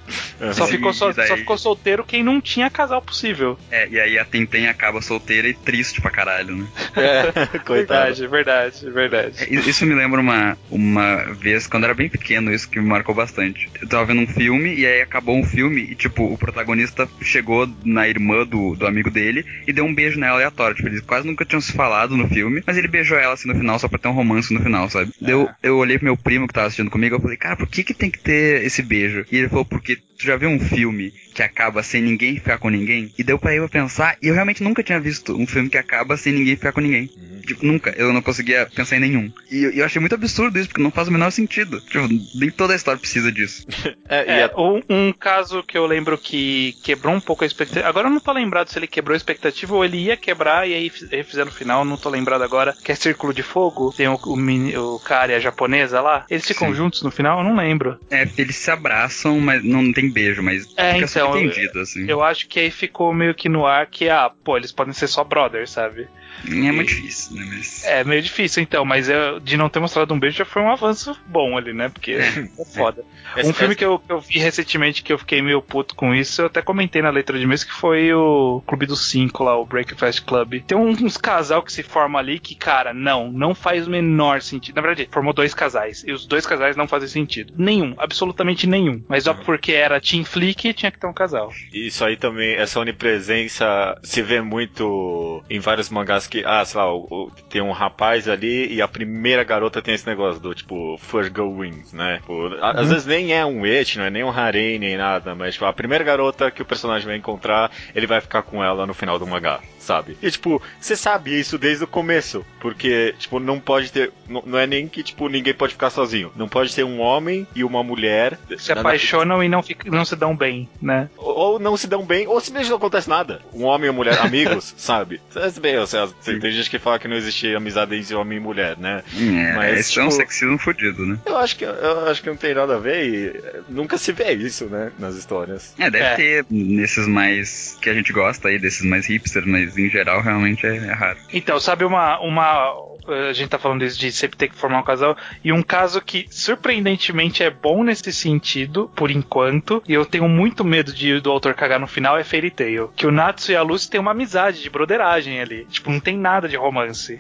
Só 0.52 0.66
E- 0.66 0.71
ficou, 0.71 0.92
só, 0.92 1.11
e 1.11 1.14
daí- 1.14 1.28
só 1.28 1.37
ficou 1.37 1.56
solteiro 1.59 2.04
quem 2.04 2.23
não 2.23 2.40
tinha 2.40 2.71
casal 2.71 3.00
possível. 3.02 3.59
É, 3.71 3.88
e 3.88 3.99
aí 4.00 4.18
a 4.18 4.25
Tenten 4.25 4.68
acaba 4.68 5.00
solteira 5.00 5.49
e 5.49 5.54
triste 5.54 6.00
pra 6.00 6.11
caralho, 6.11 6.56
né? 6.56 6.66
É, 6.97 7.33
coitado. 7.61 7.97
Verdade, 8.06 8.26
verdade, 8.26 8.90
verdade. 8.90 9.37
É, 9.45 9.54
Isso 9.54 9.85
me 9.87 9.95
lembra 9.95 10.21
uma, 10.21 10.56
uma 10.71 11.16
vez, 11.35 11.66
quando 11.66 11.85
era 11.85 11.95
bem 11.95 12.09
pequeno, 12.09 12.52
isso 12.52 12.68
que 12.68 12.78
me 12.80 12.87
marcou 12.87 13.14
bastante. 13.14 13.65
Eu 13.80 13.88
tava 13.88 14.06
vendo 14.06 14.23
um 14.23 14.26
filme 14.26 14.75
e 14.75 14.87
aí 14.87 15.02
acabou 15.02 15.37
um 15.37 15.44
filme 15.44 15.82
e, 15.82 15.94
tipo, 15.94 16.25
o 16.25 16.38
protagonista 16.38 17.08
chegou 17.20 17.68
na 17.85 18.08
irmã 18.08 18.46
do, 18.46 18.75
do 18.75 18.87
amigo 18.87 19.11
dele 19.11 19.44
e 19.66 19.73
deu 19.73 19.85
um 19.85 19.94
beijo 19.94 20.18
nela 20.18 20.37
aleatório. 20.37 20.76
Tipo, 20.76 20.88
eles 20.88 21.00
quase 21.00 21.26
nunca 21.26 21.44
tinham 21.44 21.61
se 21.61 21.73
falado 21.73 22.16
no 22.16 22.28
filme, 22.28 22.62
mas 22.66 22.76
ele 22.76 22.88
beijou 22.88 23.18
ela 23.18 23.35
assim 23.35 23.49
no 23.49 23.54
final 23.54 23.78
só 23.78 23.88
pra 23.88 23.99
ter 23.99 24.08
um 24.08 24.12
romance 24.12 24.52
no 24.52 24.61
final, 24.61 24.88
sabe? 24.88 25.12
Daí 25.20 25.32
Eu, 25.32 25.49
eu 25.62 25.76
olhei 25.76 25.99
pro 25.99 26.06
meu 26.06 26.16
primo 26.16 26.46
que 26.46 26.54
tava 26.54 26.66
assistindo 26.66 26.90
comigo 26.90 27.16
eu 27.16 27.20
falei, 27.20 27.37
cara, 27.37 27.56
por 27.56 27.66
que 27.66 27.85
que 27.85 27.94
tem 27.94 28.11
que 28.11 28.18
ter 28.18 28.64
esse 28.64 28.82
beijo? 28.82 29.25
E 29.30 29.37
ele 29.37 29.49
falou, 29.49 29.64
porque 29.64 29.96
tu 29.96 30.25
já 30.25 30.37
viu 30.37 30.49
um 30.49 30.58
filme 30.58 31.12
que 31.37 31.43
acaba 31.43 31.83
sem 31.83 32.00
ninguém 32.00 32.37
ficar 32.37 32.57
com 32.57 32.71
ninguém? 32.71 33.12
E 33.19 33.23
deu 33.23 33.38
pra 33.38 33.55
eu 33.55 33.69
pensar, 33.69 34.16
e 34.23 34.28
eu 34.28 34.35
realmente 34.35 34.62
nunca 34.62 34.83
tinha 34.83 34.99
visto 34.99 35.37
um 35.37 35.47
filme 35.47 35.69
que 35.69 35.76
acaba 35.76 36.16
sem 36.16 36.33
ninguém 36.33 36.57
ficar 36.57 36.73
com 36.73 36.81
ninguém. 36.81 37.11
Tipo, 37.47 37.64
nunca. 37.64 37.95
Eu 37.97 38.12
não 38.12 38.23
conseguia 38.23 38.66
pensar 38.75 38.97
em 38.97 39.00
nenhum. 39.00 39.31
E 39.50 39.62
eu, 39.64 39.71
eu 39.71 39.85
achei 39.85 40.00
muito 40.00 40.14
absurdo 40.14 40.59
isso, 40.59 40.69
porque 40.69 40.83
não 40.83 40.90
faz 40.90 41.07
o 41.09 41.12
menor 41.12 41.31
sentido. 41.31 41.81
Tipo, 41.83 42.09
nem 42.35 42.50
toda 42.50 42.73
a 42.73 42.76
história 42.76 42.99
precisa 42.99 43.31
disso. 43.31 43.64
É, 44.09 44.25
e 44.25 44.40
É, 44.43 44.50
um, 44.57 44.81
um 44.88 45.12
caso 45.12 45.64
que 45.64 45.76
eu 45.76 45.85
lembro 45.85 46.16
que 46.16 46.76
quebrou 46.85 47.12
um 47.12 47.21
pouco 47.21 47.43
a 47.43 47.47
expectativa. 47.47 47.88
Agora 47.88 48.07
eu 48.07 48.12
não 48.12 48.21
tô 48.21 48.33
lembrado 48.33 48.69
se 48.69 48.78
ele 48.78 48.87
quebrou 48.87 49.14
a 49.14 49.16
expectativa 49.16 49.75
ou 49.75 49.85
ele 49.85 49.97
ia 49.97 50.16
quebrar 50.16 50.69
e 50.69 50.75
aí 50.75 50.88
fiz- 50.88 51.11
refizeram 51.11 51.47
no 51.50 51.57
final, 51.57 51.85
não 51.85 51.97
tô 51.97 52.09
lembrado 52.09 52.43
agora. 52.43 52.76
Que 52.85 52.93
é 52.93 52.95
Círculo 52.95 53.35
de 53.35 53.43
Fogo. 53.43 53.93
Tem 53.97 54.07
o, 54.07 54.14
o, 54.25 54.95
o 54.95 55.00
cara 55.00 55.33
e 55.33 55.35
a 55.35 55.40
japonesa 55.40 56.00
lá. 56.00 56.25
Eles 56.31 56.47
ficam 56.47 56.69
Sim. 56.69 56.75
juntos 56.75 57.02
no 57.02 57.11
final? 57.11 57.38
Eu 57.40 57.45
não 57.45 57.57
lembro. 57.57 57.99
É, 58.09 58.28
eles 58.38 58.55
se 58.55 58.71
abraçam, 58.71 59.40
mas 59.40 59.64
não 59.64 59.93
tem 59.93 60.09
beijo, 60.09 60.40
mas 60.40 60.69
É, 60.76 60.95
fica 60.95 61.09
então, 61.28 61.40
subentendido, 61.40 61.80
assim. 61.80 62.06
Eu 62.09 62.23
acho 62.23 62.49
que 62.49 62.61
aí 62.61 62.71
ficou 62.71 63.12
meio 63.12 63.35
que 63.35 63.49
no 63.49 63.66
ar 63.66 63.87
que, 63.87 64.09
ah, 64.09 64.30
pô, 64.45 64.56
eles 64.56 64.73
podem 64.73 64.92
ser 64.92 65.09
só 65.09 65.25
brothers, 65.25 65.71
sabe? 65.71 66.09
É 66.45 66.73
muito 66.73 66.88
difícil. 66.88 67.37
né? 67.37 67.47
Mas... 67.49 67.85
É 67.85 68.05
meio 68.05 68.23
difícil 68.23 68.62
então, 68.62 68.85
mas 68.85 69.09
eu, 69.09 69.40
de 69.40 69.57
não 69.57 69.69
ter 69.69 69.81
mostrado 69.81 70.12
um 70.12 70.19
beijo 70.19 70.37
já 70.38 70.45
foi 70.45 70.62
um 70.62 70.71
avanço 70.71 71.16
bom 71.26 71.57
ali, 71.57 71.73
né? 71.73 71.88
Porque 71.88 72.12
é, 72.19 72.49
foda. 72.75 73.05
Esse- 73.37 73.50
um 73.50 73.52
filme 73.52 73.73
esse- 73.73 73.78
que 73.78 73.85
eu, 73.85 73.99
que 73.99 74.12
eu 74.12 74.21
vi 74.21 74.38
recentemente 74.38 75.02
que 75.02 75.12
eu 75.12 75.19
fiquei 75.19 75.40
meio 75.43 75.61
puto 75.62 75.95
com 75.95 76.14
isso, 76.14 76.43
eu 76.43 76.47
até 76.47 76.62
comentei 76.62 77.02
na 77.02 77.11
leitura 77.11 77.38
de 77.38 77.47
mês 77.47 77.64
que 77.64 77.73
foi 77.73 78.12
o 78.12 78.62
Clube 78.66 78.87
dos 78.87 79.11
Cinco 79.11 79.45
lá, 79.45 79.57
o 79.59 79.66
Breakfast 79.66 80.25
Club. 80.25 80.62
Tem 80.66 80.76
uns 80.76 81.16
casal 81.16 81.62
que 81.62 81.73
se 81.73 81.83
forma 81.83 82.19
ali 82.19 82.38
que, 82.38 82.55
cara, 82.55 82.93
não, 82.95 83.31
não 83.31 83.55
faz 83.55 83.87
o 83.87 83.90
menor 83.90 84.40
sentido. 84.43 84.76
Na 84.76 84.83
verdade, 84.83 85.09
formou 85.11 85.33
dois 85.33 85.55
casais. 85.55 86.05
E 86.07 86.12
os 86.12 86.26
dois 86.26 86.47
casais 86.47 86.76
não 86.76 86.87
fazem 86.88 87.09
sentido. 87.09 87.52
Nenhum, 87.57 87.95
absolutamente 87.99 88.66
nenhum. 88.66 89.02
Mas 89.09 89.26
ó, 89.26 89.35
porque 89.35 89.73
era 89.73 90.00
Team 90.00 90.25
Flick, 90.25 90.73
tinha 90.75 90.90
que 90.90 90.99
ter 90.99 91.07
um 91.07 91.12
casal. 91.12 91.52
Isso 91.73 92.05
aí 92.05 92.16
também, 92.16 92.55
essa 92.55 92.81
onipresença 92.81 93.99
se 94.02 94.23
vê 94.23 94.40
muito 94.40 95.43
em 95.50 95.59
vários 95.59 95.90
mangás 95.90 96.25
que, 96.26 96.42
ah, 96.45 96.64
sei 96.64 96.80
lá, 96.80 96.92
o- 96.92 97.06
o- 97.11 97.30
tem 97.49 97.61
um 97.62 97.73
rapaz 97.73 98.28
ali 98.28 98.73
e 98.73 98.83
a 98.83 98.88
primeira 98.88 99.45
garota 99.45 99.80
tem 99.83 99.95
esse 99.95 100.06
negócio 100.06 100.40
do 100.40 100.54
tipo, 100.54 100.97
first 100.99 101.30
girl 101.35 101.50
wins, 101.59 101.92
né? 101.92 102.18
Tipo, 102.21 102.54
a- 102.61 102.71
Às 102.80 102.88
vezes 102.90 103.06
nem 103.06 103.33
é 103.33 103.45
um 103.45 103.64
et, 103.66 103.97
não 103.97 104.04
é 104.04 104.11
nem 104.11 104.25
um 104.25 104.30
harem, 104.30 104.78
nem 104.78 104.97
nada, 104.97 105.35
mas 105.35 105.54
tipo, 105.54 105.64
a 105.66 105.73
primeira 105.73 106.04
garota 106.04 106.50
que 106.50 106.62
o 106.62 106.64
personagem 106.66 107.06
vai 107.06 107.16
encontrar, 107.16 107.71
ele 107.95 108.06
vai 108.06 108.21
ficar 108.21 108.42
com 108.42 108.62
ela 108.62 108.87
no 108.87 108.95
final 108.95 109.18
do 109.18 109.26
mangá. 109.26 109.61
Sabe? 109.87 110.16
E 110.21 110.28
tipo, 110.33 110.61
você 110.81 110.97
sabe 110.97 111.38
isso 111.38 111.57
desde 111.57 111.85
o 111.85 111.87
começo. 111.87 112.45
Porque, 112.61 113.14
tipo, 113.21 113.38
não 113.38 113.61
pode 113.61 113.93
ter. 113.93 114.11
Não, 114.28 114.43
não 114.45 114.59
é 114.59 114.66
nem 114.66 114.88
que, 114.88 115.00
tipo, 115.00 115.28
ninguém 115.28 115.55
pode 115.55 115.75
ficar 115.75 115.90
sozinho. 115.90 116.33
Não 116.35 116.49
pode 116.49 116.75
ter 116.75 116.83
um 116.83 116.99
homem 116.99 117.47
e 117.55 117.62
uma 117.62 117.85
mulher. 117.85 118.37
Se 118.59 118.75
na- 118.75 118.81
apaixonam 118.81 119.45
e 119.45 119.49
não, 119.49 119.62
fica- 119.62 119.88
não 119.88 120.05
se 120.05 120.16
dão 120.16 120.35
bem, 120.37 120.69
né? 120.83 121.09
ou 121.16 121.61
não 121.61 121.76
se 121.76 121.87
dão 121.87 122.05
bem, 122.05 122.26
ou 122.26 122.40
simplesmente 122.40 122.71
não 122.71 122.78
acontece 122.78 123.09
nada. 123.09 123.40
Um 123.55 123.62
homem 123.62 123.87
e 123.87 123.90
uma 123.90 123.97
mulher, 123.97 124.19
amigos, 124.21 124.75
sabe? 124.76 125.21
Bem, 125.61 125.78
ou 125.78 125.87
seja, 125.87 126.09
tem 126.25 126.50
gente 126.50 126.69
que 126.69 126.78
fala 126.81 126.99
que 126.99 127.07
não 127.07 127.14
existe 127.14 127.55
amizade 127.55 127.95
entre 127.95 128.14
homem 128.16 128.38
e 128.38 128.40
mulher, 128.40 128.76
né? 128.76 129.05
É, 129.16 129.52
Mas, 129.55 129.78
esse 129.78 129.99
é 130.00 130.02
um 130.02 130.09
tipo- 130.09 130.16
sexismo 130.21 130.59
fudido, 130.59 131.07
né? 131.07 131.19
Eu 131.25 131.37
acho 131.37 131.57
que 131.57 131.64
eu 131.64 132.09
acho 132.09 132.21
que 132.23 132.28
não 132.28 132.37
tem 132.37 132.52
nada 132.55 132.75
a 132.75 132.78
ver 132.81 133.07
e 133.09 133.26
eh, 133.37 133.61
nunca 133.69 133.97
se 133.97 134.11
vê 134.11 134.33
isso, 134.33 134.64
né? 134.66 134.90
Nas 134.99 135.14
histórias. 135.14 135.73
É, 135.78 135.88
deve 135.88 136.05
É. 136.05 136.16
ter 136.16 136.47
nesses 136.50 137.07
mais 137.07 137.78
que 137.81 137.88
a 137.88 137.95
gente 137.95 138.12
gosta 138.12 138.49
aí, 138.49 138.59
desses 138.59 138.85
mais 138.85 139.07
hipsters, 139.07 139.47
mas 139.47 139.75
em 139.78 139.90
geral 139.90 140.21
realmente 140.21 140.66
é, 140.66 140.92
raro. 140.92 141.18
Então, 141.33 141.59
sabe 141.61 141.85
uma, 141.85 142.18
uma. 142.21 142.96
A 143.09 143.33
gente 143.33 143.49
tá 143.49 143.59
falando 143.59 143.85
isso 143.85 143.99
de 143.99 144.11
sempre 144.13 144.37
ter 144.37 144.49
que 144.49 144.57
formar 144.57 144.81
um 144.81 144.83
casal. 144.83 145.17
E 145.45 145.53
um 145.53 145.63
caso 145.63 146.01
que, 146.01 146.27
surpreendentemente, 146.31 147.43
é 147.43 147.51
bom 147.51 147.83
nesse 147.83 148.13
sentido, 148.13 148.91
por 148.95 149.11
enquanto. 149.11 149.83
E 149.89 149.93
eu 149.93 150.05
tenho 150.05 150.29
muito 150.29 150.65
medo 150.65 150.93
de 150.93 151.21
do 151.21 151.31
autor 151.31 151.55
cagar 151.55 151.81
no 151.81 151.87
final, 151.87 152.19
é 152.19 152.25
Fairy 152.25 152.51
Tail. 152.51 152.91
Que 152.95 153.07
o 153.07 153.11
Natsu 153.11 153.53
e 153.53 153.57
a 153.57 153.63
Lucy 153.63 153.91
têm 153.91 154.01
uma 154.01 154.11
amizade 154.11 154.63
de 154.63 154.71
broderagem 154.71 155.41
ali. 155.41 155.65
Tipo, 155.67 155.91
não 155.91 156.01
tem 156.01 156.17
nada 156.17 156.49
de 156.49 156.57
romance. 156.57 157.19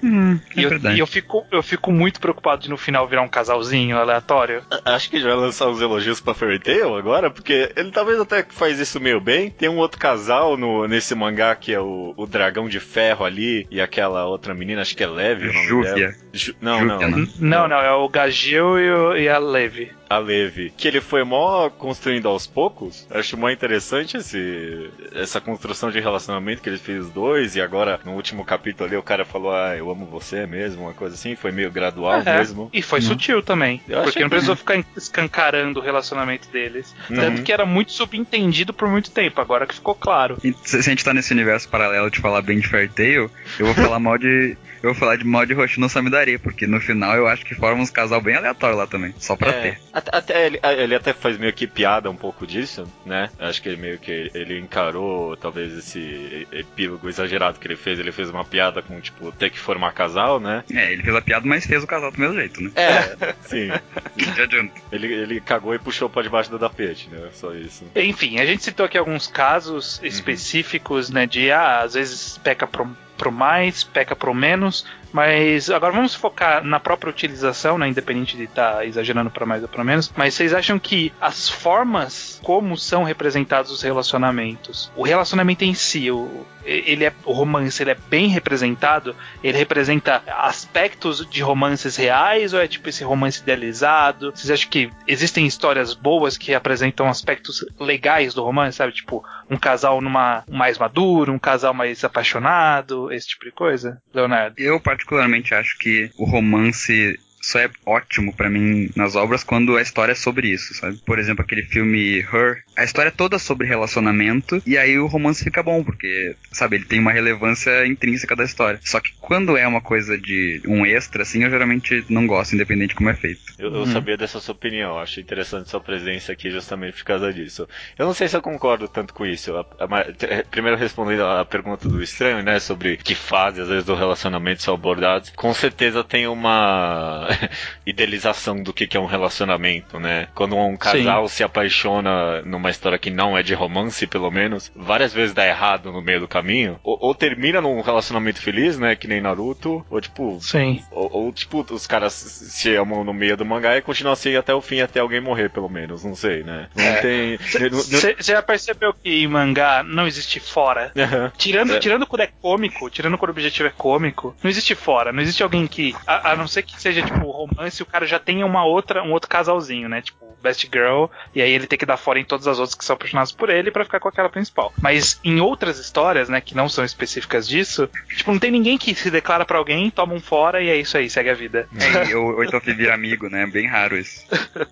é 0.56 0.60
e 0.60 0.62
eu, 0.62 0.70
verdade. 0.70 0.96
e 0.96 0.98
eu 0.98 1.06
fico, 1.06 1.44
eu 1.50 1.62
fico 1.62 1.90
muito 1.92 2.20
preocupado 2.20 2.62
de 2.62 2.70
no 2.70 2.76
final 2.76 3.06
virar 3.06 3.22
um 3.22 3.28
casalzinho 3.28 3.98
aleatório. 3.98 4.62
Acho 4.84 5.10
que 5.10 5.20
já 5.20 5.28
vai 5.28 5.36
lançar 5.36 5.68
uns 5.68 5.80
elogios 5.80 6.20
pra 6.20 6.34
Fairy 6.34 6.58
Tail 6.58 6.94
agora, 6.96 7.30
porque 7.30 7.72
ele 7.76 7.90
talvez 7.90 8.20
até 8.20 8.44
faz 8.48 8.78
isso 8.78 9.00
meio 9.00 9.20
bem. 9.20 9.50
Tem 9.50 9.68
um 9.68 9.78
outro 9.78 9.98
casal 9.98 10.56
no, 10.56 10.86
nesse 10.86 11.14
mangá 11.14 11.54
que 11.54 11.72
é 11.72 11.80
o, 11.80 12.14
o 12.16 12.26
dragão 12.26 12.68
de 12.68 12.80
ferro 12.80 13.24
ali 13.24 13.66
e 13.70 13.80
aquela 13.80 14.26
outra 14.26 14.54
menina, 14.54 14.82
acho 14.82 14.96
que 14.96 15.02
é 15.02 15.06
Leve 15.06 15.50
Júvia. 15.84 16.14
Ju- 16.32 16.54
não, 16.60 16.78
Júvia, 16.80 17.08
não. 17.08 17.18
né? 17.18 17.28
Não, 17.38 17.68
não, 17.68 17.76
é 17.80 17.92
o 17.92 18.08
Gagil 18.08 18.78
e, 18.78 18.90
o- 18.90 19.16
e 19.16 19.28
a 19.28 19.38
Levi. 19.38 19.90
A 20.08 20.18
Levi, 20.18 20.72
que 20.76 20.86
ele 20.88 21.00
foi 21.00 21.24
mó 21.24 21.68
construindo 21.70 22.28
aos 22.28 22.46
poucos. 22.46 23.06
Acho 23.10 23.36
mó 23.36 23.48
interessante 23.50 24.16
esse, 24.16 24.90
essa 25.14 25.40
construção 25.40 25.90
de 25.90 25.98
relacionamento 26.00 26.62
que 26.62 26.68
ele 26.68 26.78
fez 26.78 27.06
os 27.06 27.10
dois, 27.10 27.56
e 27.56 27.60
agora 27.60 27.98
no 28.04 28.12
último 28.12 28.44
capítulo 28.44 28.86
ali 28.88 28.96
o 28.96 29.02
cara 29.02 29.24
falou, 29.24 29.52
ah, 29.52 29.76
eu 29.76 29.90
amo 29.90 30.06
você 30.06 30.46
mesmo, 30.46 30.82
uma 30.84 30.94
coisa 30.94 31.14
assim, 31.14 31.34
foi 31.34 31.50
meio 31.52 31.70
gradual 31.70 32.20
É, 32.20 32.38
mesmo. 32.38 32.70
E 32.72 32.82
foi 32.82 33.00
sutil 33.00 33.42
também. 33.42 33.80
Eu 33.88 34.02
Porque 34.02 34.20
não 34.20 34.26
que- 34.26 34.30
precisou 34.30 34.56
ficar 34.56 34.82
escancarando 34.96 35.80
o 35.80 35.82
relacionamento 35.82 36.48
deles. 36.50 36.94
Uhum. 37.10 37.16
Tanto 37.16 37.42
que 37.42 37.52
era 37.52 37.66
muito 37.66 37.92
subentendido 37.92 38.72
por 38.72 38.88
muito 38.88 39.10
tempo, 39.10 39.40
agora 39.40 39.66
que 39.66 39.74
ficou 39.74 39.94
claro. 39.94 40.36
E 40.44 40.54
se 40.64 40.76
a 40.76 40.82
gente 40.82 41.04
tá 41.04 41.12
nesse 41.14 41.32
universo 41.32 41.68
paralelo 41.68 42.10
de 42.10 42.20
falar 42.20 42.42
bem 42.42 42.58
de 42.60 42.68
Fairy 42.68 42.88
Tail, 42.88 43.30
eu 43.58 43.66
vou 43.66 43.74
falar 43.74 43.98
mal 43.98 44.18
de. 44.18 44.56
Eu 44.82 44.92
vou 44.92 45.00
falar 45.00 45.16
de 45.16 45.24
mal 45.24 45.44
de 45.44 45.54
Hoshino 45.54 45.88
Samidari, 45.88 46.38
porque 46.38 46.64
no 46.66 46.78
final 46.78 47.16
eu 47.16 47.26
acho 47.26 47.44
que 47.44 47.54
forma 47.56 47.82
uns 47.82 47.90
casal 47.90 48.20
bem 48.20 48.36
aleatório 48.36 48.76
lá 48.76 48.86
também. 48.86 49.12
Só 49.18 49.34
pra 49.34 49.48
É, 49.50 49.52
ter. 49.62 49.80
Até, 49.96 50.14
até 50.14 50.46
ele, 50.46 50.60
ele 50.62 50.94
até 50.94 51.14
faz 51.14 51.38
meio 51.38 51.54
que 51.54 51.66
piada 51.66 52.10
um 52.10 52.16
pouco 52.16 52.46
disso, 52.46 52.86
né? 53.04 53.30
Acho 53.38 53.62
que 53.62 53.70
ele 53.70 53.80
meio 53.80 53.98
que 53.98 54.30
ele 54.34 54.58
encarou 54.58 55.34
talvez 55.38 55.72
esse 55.72 56.46
epílogo 56.52 57.08
exagerado 57.08 57.58
que 57.58 57.66
ele 57.66 57.76
fez. 57.76 57.98
Ele 57.98 58.12
fez 58.12 58.28
uma 58.28 58.44
piada 58.44 58.82
com, 58.82 59.00
tipo, 59.00 59.32
ter 59.32 59.48
que 59.48 59.58
formar 59.58 59.92
casal, 59.92 60.38
né? 60.38 60.62
É, 60.70 60.92
ele 60.92 61.02
fez 61.02 61.16
a 61.16 61.22
piada, 61.22 61.46
mas 61.46 61.64
fez 61.64 61.82
o 61.82 61.86
casal 61.86 62.12
do 62.12 62.20
mesmo 62.20 62.34
jeito, 62.34 62.60
né? 62.60 62.70
É, 62.76 63.34
sim. 63.48 63.68
Não 63.68 64.44
adianta. 64.44 64.72
Ele, 64.92 65.06
ele 65.14 65.40
cagou 65.40 65.74
e 65.74 65.78
puxou 65.78 66.10
pra 66.10 66.20
debaixo 66.20 66.50
do 66.50 66.58
tapete, 66.58 67.08
né? 67.08 67.30
Só 67.32 67.54
isso. 67.54 67.86
Enfim, 67.96 68.38
a 68.38 68.44
gente 68.44 68.64
citou 68.64 68.84
aqui 68.84 68.98
alguns 68.98 69.26
casos 69.26 69.98
específicos, 70.02 71.08
né? 71.08 71.26
De 71.26 71.50
ah, 71.50 71.80
às 71.80 71.94
vezes 71.94 72.36
peca 72.44 72.66
pro, 72.66 72.86
pro 73.16 73.32
mais, 73.32 73.82
peca 73.82 74.14
pro 74.14 74.34
menos. 74.34 74.84
Mas 75.12 75.70
agora 75.70 75.92
vamos 75.92 76.14
focar 76.14 76.62
na 76.64 76.78
própria 76.80 77.10
utilização, 77.10 77.78
né? 77.78 77.88
Independente 77.88 78.36
de 78.36 78.44
estar 78.44 78.86
exagerando 78.86 79.30
para 79.30 79.46
mais 79.46 79.62
ou 79.62 79.68
para 79.68 79.84
menos. 79.84 80.12
Mas 80.16 80.34
vocês 80.34 80.52
acham 80.52 80.78
que 80.78 81.12
as 81.20 81.48
formas 81.48 82.40
como 82.42 82.76
são 82.76 83.02
representados 83.02 83.70
os 83.70 83.82
relacionamentos, 83.82 84.90
o 84.94 85.02
relacionamento 85.02 85.64
em 85.64 85.74
si, 85.74 86.10
o, 86.10 86.46
ele 86.66 87.04
é, 87.04 87.12
o 87.24 87.32
romance, 87.32 87.82
ele 87.82 87.92
é 87.92 87.96
bem 88.08 88.28
representado? 88.28 89.14
Ele 89.42 89.56
representa 89.56 90.22
aspectos 90.26 91.26
de 91.28 91.42
romances 91.42 91.96
reais 91.96 92.52
ou 92.52 92.60
é 92.60 92.66
tipo 92.66 92.88
esse 92.88 93.04
romance 93.04 93.40
idealizado? 93.40 94.32
Vocês 94.32 94.50
acham 94.50 94.68
que 94.68 94.90
existem 95.06 95.46
histórias 95.46 95.94
boas 95.94 96.36
que 96.36 96.54
apresentam 96.54 97.08
aspectos 97.08 97.64
legais 97.78 98.34
do 98.34 98.42
romance, 98.42 98.76
sabe? 98.76 98.92
Tipo, 98.92 99.24
um 99.48 99.56
casal 99.56 100.00
numa 100.00 100.44
mais 100.48 100.76
maduro, 100.78 101.32
um 101.32 101.38
casal 101.38 101.72
mais 101.72 102.02
apaixonado, 102.02 103.12
esse 103.12 103.28
tipo 103.28 103.44
de 103.44 103.52
coisa? 103.52 104.02
Leonardo. 104.12 104.56
Eu 104.58 104.80
particularmente 104.96 105.54
acho 105.54 105.76
que 105.78 106.10
o 106.16 106.24
romance 106.24 107.18
só 107.50 107.58
é 107.60 107.70
ótimo 107.84 108.32
pra 108.34 108.50
mim 108.50 108.90
nas 108.96 109.14
obras 109.16 109.44
quando 109.44 109.76
a 109.76 109.82
história 109.82 110.12
é 110.12 110.14
sobre 110.16 110.48
isso, 110.48 110.74
sabe? 110.74 110.98
Por 111.04 111.18
exemplo, 111.18 111.44
aquele 111.44 111.62
filme 111.62 112.18
Her, 112.20 112.62
a 112.76 112.84
história 112.84 113.08
é 113.08 113.12
toda 113.12 113.38
sobre 113.38 113.66
relacionamento 113.66 114.62
e 114.66 114.76
aí 114.76 114.98
o 114.98 115.06
romance 115.06 115.42
fica 115.44 115.62
bom, 115.62 115.82
porque, 115.84 116.34
sabe, 116.52 116.76
ele 116.76 116.84
tem 116.84 116.98
uma 117.00 117.12
relevância 117.12 117.86
intrínseca 117.86 118.34
da 118.36 118.44
história. 118.44 118.80
Só 118.82 119.00
que 119.00 119.10
quando 119.20 119.56
é 119.56 119.66
uma 119.66 119.80
coisa 119.80 120.18
de 120.18 120.60
um 120.66 120.84
extra, 120.84 121.22
assim, 121.22 121.44
eu 121.44 121.50
geralmente 121.50 122.04
não 122.08 122.26
gosto, 122.26 122.54
independente 122.54 122.90
de 122.90 122.94
como 122.96 123.10
é 123.10 123.14
feito. 123.14 123.40
Eu, 123.58 123.72
eu 123.72 123.80
Uhum. 123.80 123.86
sabia 123.86 124.16
dessa 124.16 124.40
sua 124.40 124.54
opinião, 124.54 124.98
acho 124.98 125.20
interessante 125.20 125.70
sua 125.70 125.80
presença 125.80 126.32
aqui 126.32 126.50
justamente 126.50 126.96
por 126.98 127.04
causa 127.04 127.32
disso. 127.32 127.68
Eu 127.98 128.06
não 128.06 128.14
sei 128.14 128.28
se 128.28 128.36
eu 128.36 128.42
concordo 128.42 128.88
tanto 128.88 129.14
com 129.14 129.24
isso. 129.24 129.54
A- 129.56 129.66
a- 129.80 129.86
mas, 129.86 130.16
te- 130.16 130.44
primeiro 130.50 130.76
respondendo 130.76 131.24
a 131.24 131.44
pergunta 131.44 131.88
do 131.88 132.02
estranho, 132.02 132.42
né, 132.42 132.58
sobre 132.58 132.96
que 132.96 133.14
fase 133.14 133.60
às 133.60 133.68
vezes 133.68 133.84
do 133.84 133.94
relacionamento 133.94 134.62
são 134.62 134.74
abordados. 134.74 135.30
Com 135.36 135.52
certeza 135.54 136.02
tem 136.04 136.26
uma 136.26 137.28
idealização 137.86 138.62
do 138.62 138.72
que 138.72 138.86
que 138.86 138.96
é 138.96 139.00
um 139.00 139.06
relacionamento, 139.06 139.98
né? 139.98 140.28
Quando 140.34 140.56
um 140.56 140.76
casal 140.76 141.28
se 141.28 141.42
apaixona 141.42 142.42
numa 142.42 142.70
história 142.70 142.98
que 142.98 143.10
não 143.10 143.36
é 143.36 143.42
de 143.42 143.54
romance, 143.54 144.06
pelo 144.06 144.30
menos, 144.30 144.70
várias 144.74 145.12
vezes 145.12 145.34
dá 145.34 145.46
errado 145.46 145.92
no 145.92 146.02
meio 146.02 146.20
do 146.20 146.28
caminho. 146.28 146.78
Ou, 146.82 146.98
ou 147.00 147.14
termina 147.14 147.60
num 147.60 147.80
relacionamento 147.80 148.40
feliz, 148.40 148.78
né, 148.78 148.96
que 148.96 149.08
nem 149.08 149.20
Naruto, 149.20 149.84
ou 149.90 150.00
tipo, 150.00 150.38
Sim. 150.40 150.82
ou, 150.90 151.10
ou, 151.12 151.32
tipo, 151.32 151.64
os 151.70 151.86
caras 151.86 152.12
se 152.14 152.74
amam 152.74 153.04
no 153.04 153.12
meio 153.14 153.36
do 153.36 153.44
mangá 153.44 153.76
e 153.76 153.82
continuam 153.82 154.12
assim 154.12 154.34
até 154.36 154.54
o 154.54 154.60
fim, 154.60 154.80
até 154.80 155.00
alguém 155.00 155.20
morrer, 155.20 155.50
pelo 155.50 155.68
menos. 155.68 156.04
Não 156.04 156.14
sei, 156.14 156.42
né? 156.42 156.68
Não 156.74 156.84
É. 156.84 157.00
tem. 157.00 157.36
Você 157.36 158.16
já 158.20 158.42
percebeu 158.42 158.92
que 158.92 159.10
em 159.10 159.28
mangá 159.28 159.82
não 159.82 160.06
existe 160.06 160.40
fora? 160.40 160.92
Aham. 160.96 161.32
Tirando, 161.36 161.74
É. 161.74 161.78
tirando 161.78 162.06
quando 162.06 162.22
é 162.22 162.28
cômico, 162.40 162.90
tirando 162.90 163.16
quando 163.18 163.30
o 163.30 163.32
objetivo 163.32 163.68
é 163.68 163.72
cômico, 163.76 164.34
não 164.42 164.50
existe 164.50 164.74
fora. 164.74 165.12
Não 165.12 165.22
existe 165.22 165.42
alguém 165.42 165.66
que, 165.66 165.94
a, 166.06 166.32
a 166.32 166.36
não 166.36 166.46
ser 166.46 166.62
que 166.62 166.80
seja 166.80 167.02
tipo 167.02 167.15
romance, 167.24 167.82
o 167.82 167.86
cara 167.86 168.06
já 168.06 168.18
tenha 168.18 168.44
uma 168.46 168.64
outra, 168.64 169.02
um 169.02 169.12
outro 169.12 169.28
casalzinho, 169.28 169.88
né? 169.88 170.02
Tipo, 170.02 170.26
best 170.42 170.68
girl, 170.72 171.06
e 171.34 171.42
aí 171.42 171.50
ele 171.50 171.66
tem 171.66 171.78
que 171.78 171.86
dar 171.86 171.96
fora 171.96 172.18
em 172.20 172.24
todas 172.24 172.46
as 172.46 172.58
outras 172.58 172.74
que 172.74 172.84
são 172.84 172.94
apaixonadas 172.94 173.32
por 173.32 173.48
ele 173.50 173.70
pra 173.70 173.84
ficar 173.84 173.98
com 174.00 174.08
aquela 174.08 174.28
principal. 174.28 174.72
Mas 174.80 175.18
em 175.24 175.40
outras 175.40 175.78
histórias, 175.78 176.28
né, 176.28 176.40
que 176.40 176.54
não 176.54 176.68
são 176.68 176.84
específicas 176.84 177.48
disso, 177.48 177.88
tipo, 178.16 178.30
não 178.32 178.38
tem 178.38 178.50
ninguém 178.50 178.78
que 178.78 178.94
se 178.94 179.10
declara 179.10 179.44
pra 179.44 179.58
alguém, 179.58 179.90
toma 179.90 180.14
um 180.14 180.20
fora 180.20 180.62
e 180.62 180.68
é 180.68 180.76
isso 180.76 180.96
aí, 180.96 181.08
segue 181.10 181.30
a 181.30 181.34
vida. 181.34 181.68
É, 182.06 182.10
e- 182.10 182.14
ou, 182.14 182.34
ou 182.36 182.44
então 182.44 182.60
vira 182.60 182.94
amigo, 182.94 183.28
né? 183.28 183.42
É 183.42 183.46
bem 183.46 183.66
raro 183.66 183.96
isso. 183.96 184.24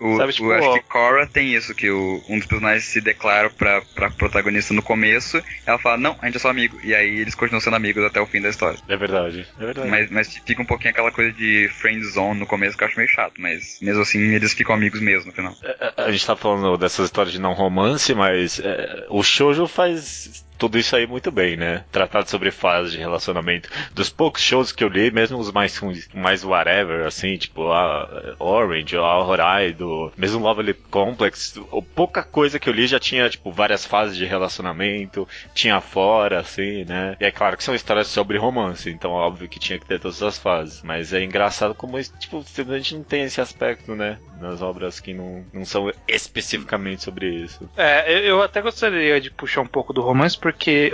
O, 0.00 0.16
Sabe, 0.16 0.30
o- 0.30 0.32
tipo, 0.32 0.52
acho 0.52 0.68
ó. 0.68 0.72
que 0.74 0.80
Cora 0.84 1.26
tem 1.26 1.54
isso, 1.54 1.74
que 1.74 1.90
o- 1.90 2.22
um 2.28 2.38
dos 2.38 2.46
personagens 2.46 2.84
se 2.84 3.00
declara 3.00 3.50
pra, 3.50 3.82
pra 3.94 4.10
protagonista 4.10 4.72
no 4.72 4.82
começo, 4.82 5.42
ela 5.66 5.78
fala, 5.78 5.96
não, 5.98 6.16
a 6.20 6.26
gente 6.26 6.36
é 6.36 6.40
só 6.40 6.48
amigo. 6.48 6.78
E 6.82 6.94
aí 6.94 7.18
eles 7.20 7.34
continuam 7.34 7.60
sendo 7.60 7.76
amigos 7.76 8.02
até 8.04 8.20
o 8.20 8.26
fim 8.26 8.40
da 8.40 8.48
história. 8.48 8.78
É 8.88 8.96
verdade. 8.96 9.46
É 9.58 9.64
verdade. 9.64 9.88
Mas, 9.88 10.10
mas 10.10 10.34
fica 10.46 10.62
um 10.62 10.66
pouquinho 10.66 10.90
aquela 10.90 11.12
coisa 11.12 11.32
de 11.32 11.69
friend 11.70 12.04
zone 12.04 12.38
no 12.40 12.46
começo 12.46 12.76
que 12.76 12.84
eu 12.84 12.88
acho 12.88 12.96
meio 12.96 13.08
chato, 13.08 13.34
mas 13.38 13.78
mesmo 13.80 14.02
assim 14.02 14.18
eles 14.34 14.52
ficam 14.52 14.74
amigos 14.74 15.00
mesmo 15.00 15.26
no 15.28 15.32
final. 15.32 15.54
A- 15.96 16.04
A 16.04 16.12
gente 16.12 16.26
tá 16.26 16.36
falando 16.36 16.76
dessas 16.76 17.06
histórias 17.06 17.32
de 17.32 17.40
não 17.40 17.52
romance, 17.52 18.14
mas 18.14 18.60
é, 18.60 19.06
o 19.10 19.22
shoujo 19.22 19.66
faz 19.66 20.44
tudo 20.60 20.78
isso 20.78 20.94
aí 20.94 21.06
muito 21.06 21.32
bem, 21.32 21.56
né? 21.56 21.84
Tratado 21.90 22.28
sobre 22.28 22.50
fases 22.50 22.92
de 22.92 22.98
relacionamento. 22.98 23.70
Dos 23.94 24.10
poucos 24.10 24.42
shows 24.42 24.70
que 24.70 24.84
eu 24.84 24.88
li, 24.88 25.10
mesmo 25.10 25.38
os 25.38 25.50
mais 25.50 25.80
mais 26.12 26.44
whatever, 26.44 27.06
assim, 27.06 27.38
tipo 27.38 27.72
a 27.72 28.36
Orange, 28.38 28.96
a 28.96 29.18
Horai, 29.18 29.72
do 29.72 30.12
mesmo 30.16 30.44
Lovely 30.44 30.74
Complex, 30.74 31.58
pouca 31.94 32.22
coisa 32.22 32.58
que 32.58 32.68
eu 32.68 32.74
li 32.74 32.86
já 32.86 32.98
tinha, 32.98 33.30
tipo, 33.30 33.50
várias 33.50 33.86
fases 33.86 34.16
de 34.16 34.26
relacionamento, 34.26 35.26
tinha 35.54 35.80
fora, 35.80 36.40
assim, 36.40 36.84
né? 36.84 37.16
E 37.18 37.24
é 37.24 37.30
claro 37.30 37.56
que 37.56 37.64
são 37.64 37.74
histórias 37.74 38.08
sobre 38.08 38.36
romance, 38.36 38.90
então 38.90 39.12
óbvio 39.12 39.48
que 39.48 39.58
tinha 39.58 39.78
que 39.78 39.86
ter 39.86 39.98
todas 39.98 40.22
as 40.22 40.38
fases. 40.38 40.82
Mas 40.82 41.14
é 41.14 41.24
engraçado 41.24 41.74
como, 41.74 41.98
tipo, 42.02 42.44
a 42.68 42.76
gente 42.76 42.96
não 42.96 43.02
tem 43.02 43.22
esse 43.22 43.40
aspecto, 43.40 43.94
né? 43.94 44.18
Nas 44.38 44.60
obras 44.60 45.00
que 45.00 45.14
não, 45.14 45.44
não 45.52 45.64
são 45.64 45.90
especificamente 46.06 47.02
sobre 47.02 47.28
isso. 47.28 47.68
É, 47.76 48.20
eu 48.28 48.42
até 48.42 48.60
gostaria 48.60 49.20
de 49.20 49.30
puxar 49.30 49.60
um 49.60 49.66
pouco 49.66 49.92
do 49.92 50.00
romance, 50.00 50.38
porque. 50.38 50.49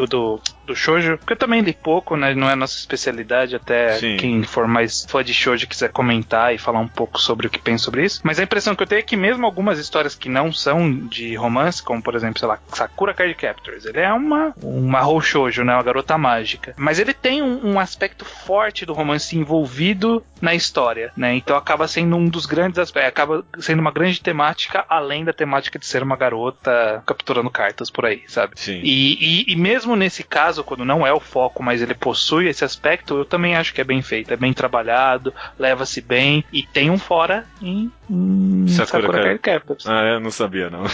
Do, 0.06 0.40
do 0.66 0.76
shoujo, 0.76 1.16
porque 1.18 1.32
eu 1.32 1.38
também 1.38 1.60
li 1.60 1.72
pouco, 1.72 2.16
né? 2.16 2.34
Não 2.34 2.50
é 2.50 2.54
nossa 2.54 2.76
especialidade, 2.76 3.56
até 3.56 3.94
Sim. 3.94 4.16
quem 4.16 4.42
for 4.42 4.66
mais 4.66 5.06
fã 5.08 5.22
de 5.22 5.32
shoujo 5.32 5.66
quiser 5.66 5.90
comentar 5.90 6.54
e 6.54 6.58
falar 6.58 6.80
um 6.80 6.88
pouco 6.88 7.20
sobre 7.20 7.46
o 7.46 7.50
que 7.50 7.58
pensa 7.58 7.84
sobre 7.84 8.04
isso. 8.04 8.20
Mas 8.22 8.38
a 8.38 8.42
impressão 8.42 8.74
que 8.74 8.82
eu 8.82 8.86
tenho 8.86 8.98
é 8.98 9.02
que 9.02 9.16
mesmo 9.16 9.46
algumas 9.46 9.78
histórias 9.78 10.14
que 10.14 10.28
não 10.28 10.52
são 10.52 10.92
de 10.92 11.34
romance, 11.34 11.82
como 11.82 12.02
por 12.02 12.14
exemplo, 12.14 12.38
sei 12.38 12.48
lá, 12.48 12.58
Sakura 12.72 13.14
Card 13.14 13.34
Captors, 13.34 13.84
ele 13.84 14.00
é 14.00 14.12
uma 14.12 14.52
uma 14.62 15.06
shoujo, 15.20 15.64
né? 15.64 15.74
Uma 15.74 15.82
garota 15.82 16.18
mágica. 16.18 16.74
Mas 16.76 16.98
ele 16.98 17.14
tem 17.14 17.42
um, 17.42 17.72
um 17.72 17.80
aspecto 17.80 18.24
forte 18.24 18.84
do 18.84 18.92
romance 18.92 19.36
envolvido 19.36 20.22
na 20.40 20.54
história, 20.54 21.12
né? 21.16 21.34
Então 21.34 21.56
acaba 21.56 21.88
sendo 21.88 22.16
um 22.16 22.28
dos 22.28 22.46
grandes 22.46 22.78
aspectos, 22.78 23.08
acaba 23.08 23.44
sendo 23.58 23.80
uma 23.80 23.90
grande 23.90 24.20
temática 24.20 24.84
além 24.88 25.24
da 25.24 25.32
temática 25.32 25.78
de 25.78 25.86
ser 25.86 26.02
uma 26.02 26.16
garota 26.16 27.02
capturando 27.06 27.50
cartas 27.50 27.90
por 27.90 28.04
aí, 28.04 28.22
sabe? 28.26 28.54
Sim. 28.56 28.80
E, 28.82 29.44
e, 29.48 29.52
e 29.52 29.56
mesmo 29.56 29.96
nesse 29.96 30.22
caso, 30.22 30.55
quando 30.64 30.84
não 30.84 31.06
é 31.06 31.12
o 31.12 31.20
foco, 31.20 31.62
mas 31.62 31.82
ele 31.82 31.94
possui 31.94 32.48
esse 32.48 32.64
aspecto, 32.64 33.16
eu 33.18 33.24
também 33.24 33.56
acho 33.56 33.72
que 33.74 33.80
é 33.80 33.84
bem 33.84 34.02
feito, 34.02 34.32
é 34.32 34.36
bem 34.36 34.52
trabalhado, 34.52 35.32
leva-se 35.58 36.00
bem 36.00 36.44
e 36.52 36.62
tem 36.62 36.90
um 36.90 36.98
fora 36.98 37.44
em, 37.62 37.90
em 38.10 38.66
Sakura 38.68 39.02
Sakura 39.06 39.22
Card- 39.22 39.38
Card 39.40 39.60
Captors. 39.60 39.86
Ah, 39.86 40.04
eu 40.14 40.20
não 40.20 40.30
sabia, 40.30 40.70
não. 40.70 40.84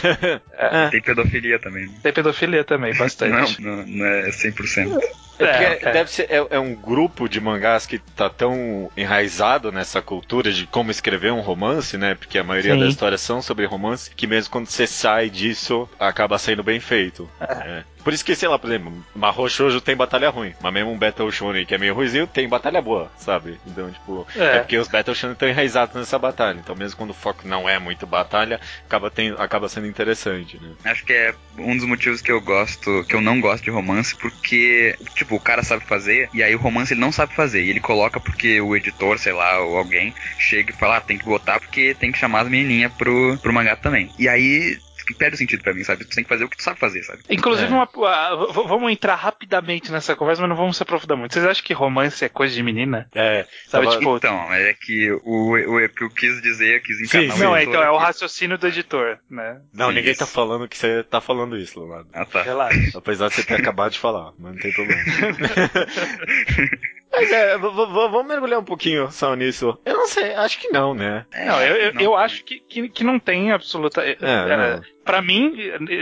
Tem 0.90 1.00
pedofilia 1.02 1.58
também. 1.58 1.86
né? 1.86 1.94
Tem 2.02 2.12
pedofilia 2.12 2.64
também, 2.64 2.92
Não, 2.92 2.98
bastante. 2.98 3.60
não, 3.62 3.86
não 3.86 4.06
é 4.06 4.30
100%. 4.30 4.98
É 5.44 5.48
porque 5.48 5.86
É, 5.86 5.88
é. 5.88 5.92
deve 5.92 6.10
ser 6.10 6.26
é, 6.30 6.46
é 6.50 6.58
um 6.58 6.74
grupo 6.74 7.28
de 7.28 7.40
mangás 7.40 7.86
que 7.86 7.98
tá 7.98 8.28
tão 8.30 8.90
enraizado 8.96 9.70
nessa 9.72 10.00
cultura 10.02 10.52
de 10.52 10.66
como 10.66 10.90
escrever 10.90 11.32
um 11.32 11.40
romance, 11.40 11.96
né? 11.96 12.14
Porque 12.14 12.38
a 12.38 12.44
maioria 12.44 12.74
Sim. 12.74 12.80
das 12.80 12.88
histórias 12.90 13.20
são 13.20 13.42
sobre 13.42 13.66
romance, 13.66 14.10
que 14.14 14.26
mesmo 14.26 14.50
quando 14.50 14.66
você 14.66 14.86
sai 14.86 15.28
disso, 15.30 15.88
acaba 15.98 16.38
sendo 16.38 16.62
bem 16.62 16.80
feito. 16.80 17.28
É. 17.40 17.82
Por 18.02 18.12
isso 18.12 18.24
que, 18.24 18.34
sei 18.34 18.48
lá, 18.48 18.58
por 18.58 18.68
exemplo, 18.68 18.92
Mahou 19.14 19.48
Shoujo 19.48 19.80
tem 19.80 19.94
batalha 19.94 20.28
ruim, 20.28 20.52
mas 20.60 20.72
mesmo 20.72 20.90
um 20.90 20.98
Battle 20.98 21.30
Shonen 21.30 21.64
que 21.64 21.72
é 21.72 21.78
meio 21.78 21.94
ruizinho 21.94 22.26
tem 22.26 22.48
batalha 22.48 22.82
boa, 22.82 23.12
sabe? 23.16 23.60
Então, 23.64 23.88
tipo, 23.92 24.26
É. 24.36 24.56
é, 24.56 24.58
porque 24.58 24.76
os 24.76 24.88
Battle 24.88 25.14
Shonen 25.14 25.34
estão 25.34 25.48
enraizados 25.48 25.94
nessa 25.94 26.18
batalha. 26.18 26.58
Então, 26.58 26.74
mesmo 26.74 26.96
quando 26.98 27.10
o 27.10 27.14
foco 27.14 27.46
não 27.46 27.68
é 27.68 27.78
muito 27.78 28.04
batalha, 28.04 28.60
acaba, 28.86 29.08
tem, 29.08 29.32
acaba 29.38 29.68
sendo 29.68 29.86
interessante, 29.86 30.58
né? 30.60 30.72
Acho 30.84 31.04
que 31.04 31.12
é 31.12 31.32
um 31.56 31.76
dos 31.76 31.86
motivos 31.86 32.20
que 32.20 32.32
eu 32.32 32.40
gosto, 32.40 33.04
que 33.08 33.14
eu 33.14 33.20
não 33.20 33.40
gosto 33.40 33.62
de 33.62 33.70
romance, 33.70 34.16
porque, 34.16 34.96
tipo, 35.14 35.31
o 35.36 35.40
cara 35.40 35.62
sabe 35.62 35.84
fazer, 35.84 36.28
e 36.32 36.42
aí 36.42 36.54
o 36.54 36.58
romance 36.58 36.92
ele 36.92 37.00
não 37.00 37.12
sabe 37.12 37.34
fazer. 37.34 37.62
E 37.62 37.70
ele 37.70 37.80
coloca 37.80 38.20
porque 38.20 38.60
o 38.60 38.76
editor, 38.76 39.18
sei 39.18 39.32
lá, 39.32 39.60
ou 39.60 39.76
alguém, 39.76 40.14
chega 40.38 40.72
e 40.72 40.76
fala, 40.76 40.96
ah, 40.96 41.00
tem 41.00 41.18
que 41.18 41.24
botar 41.24 41.60
porque 41.60 41.94
tem 41.94 42.12
que 42.12 42.18
chamar 42.18 42.40
as 42.40 42.48
menininhas 42.48 42.92
pro, 42.92 43.38
pro 43.38 43.52
mangá 43.52 43.76
também. 43.76 44.10
E 44.18 44.28
aí 44.28 44.78
perde 45.14 45.34
o 45.34 45.38
sentido 45.38 45.62
pra 45.62 45.74
mim, 45.74 45.82
sabe? 45.84 46.04
Tu 46.04 46.14
tem 46.14 46.24
que 46.24 46.28
fazer 46.28 46.44
o 46.44 46.48
que 46.48 46.56
tu 46.56 46.62
sabe 46.62 46.78
fazer, 46.78 47.02
sabe? 47.02 47.20
Inclusive, 47.28 47.70
É. 47.72 47.74
uma- 47.74 47.86
v- 47.86 48.68
vamos 48.68 48.90
entrar 48.92 49.14
rapidamente 49.16 49.90
nessa 49.92 50.14
conversa, 50.16 50.40
mas 50.42 50.48
não 50.48 50.56
vamos 50.56 50.76
se 50.76 50.82
aprofundar 50.82 51.16
muito. 51.16 51.32
Vocês 51.32 51.44
acham 51.44 51.64
que 51.64 51.72
romance 51.72 52.24
é 52.24 52.28
coisa 52.28 52.54
de 52.54 52.62
menina? 52.62 53.08
É, 53.14 53.46
Sabe, 53.66 53.86
tava- 53.86 53.98
tipo, 53.98 54.16
Então, 54.16 54.52
é 54.52 54.74
que 54.74 55.10
o, 55.10 55.20
o, 55.24 55.84
o 55.84 55.88
que 55.88 56.04
eu 56.04 56.10
quis 56.10 56.40
dizer, 56.42 56.76
eu 56.76 56.82
quis 56.82 57.12
o 57.12 57.38
não, 57.38 57.56
é, 57.56 57.64
então 57.64 57.82
é 57.82 57.90
o 57.90 57.96
raciocínio 57.98 58.56
do 58.58 58.66
editor, 58.68 59.18
né? 59.30 59.60
Não, 59.72 59.88
Sim, 59.88 59.94
ninguém 59.96 60.12
isso. 60.12 60.20
tá 60.20 60.26
falando 60.26 60.68
que 60.68 60.76
você 60.78 61.02
tá 61.04 61.20
falando 61.20 61.56
isso, 61.56 61.78
Leonardo. 61.80 62.08
Ah, 62.12 62.24
tá. 62.24 62.42
Relaxa. 62.42 62.96
Apesar 62.98 63.28
de 63.28 63.34
você 63.34 63.42
ter 63.42 63.54
acabado 63.54 63.92
de 63.92 63.98
falar, 63.98 64.32
mas 64.38 64.52
não 64.54 64.60
tem 64.60 64.72
problema. 64.72 65.02
Mas 67.12 67.30
é, 67.30 67.58
vamos 67.58 68.26
mergulhar 68.26 68.58
um 68.58 68.64
pouquinho 68.64 69.10
só 69.12 69.34
nisso. 69.36 69.78
Eu 69.84 69.94
não 69.98 70.06
sei, 70.06 70.32
acho 70.34 70.58
que 70.58 70.68
não, 70.70 70.94
né? 70.94 71.26
É, 71.32 71.44
Não, 71.44 71.60
eu, 71.62 71.76
eu, 71.76 71.94
não. 71.94 72.00
eu 72.02 72.16
acho 72.16 72.42
que, 72.44 72.58
que, 72.60 72.88
que 72.88 73.04
não 73.04 73.18
tem 73.18 73.52
absoluta. 73.52 74.02
É, 74.02 74.16
não. 74.20 74.80
Pra 75.04 75.20
mim, 75.20 75.54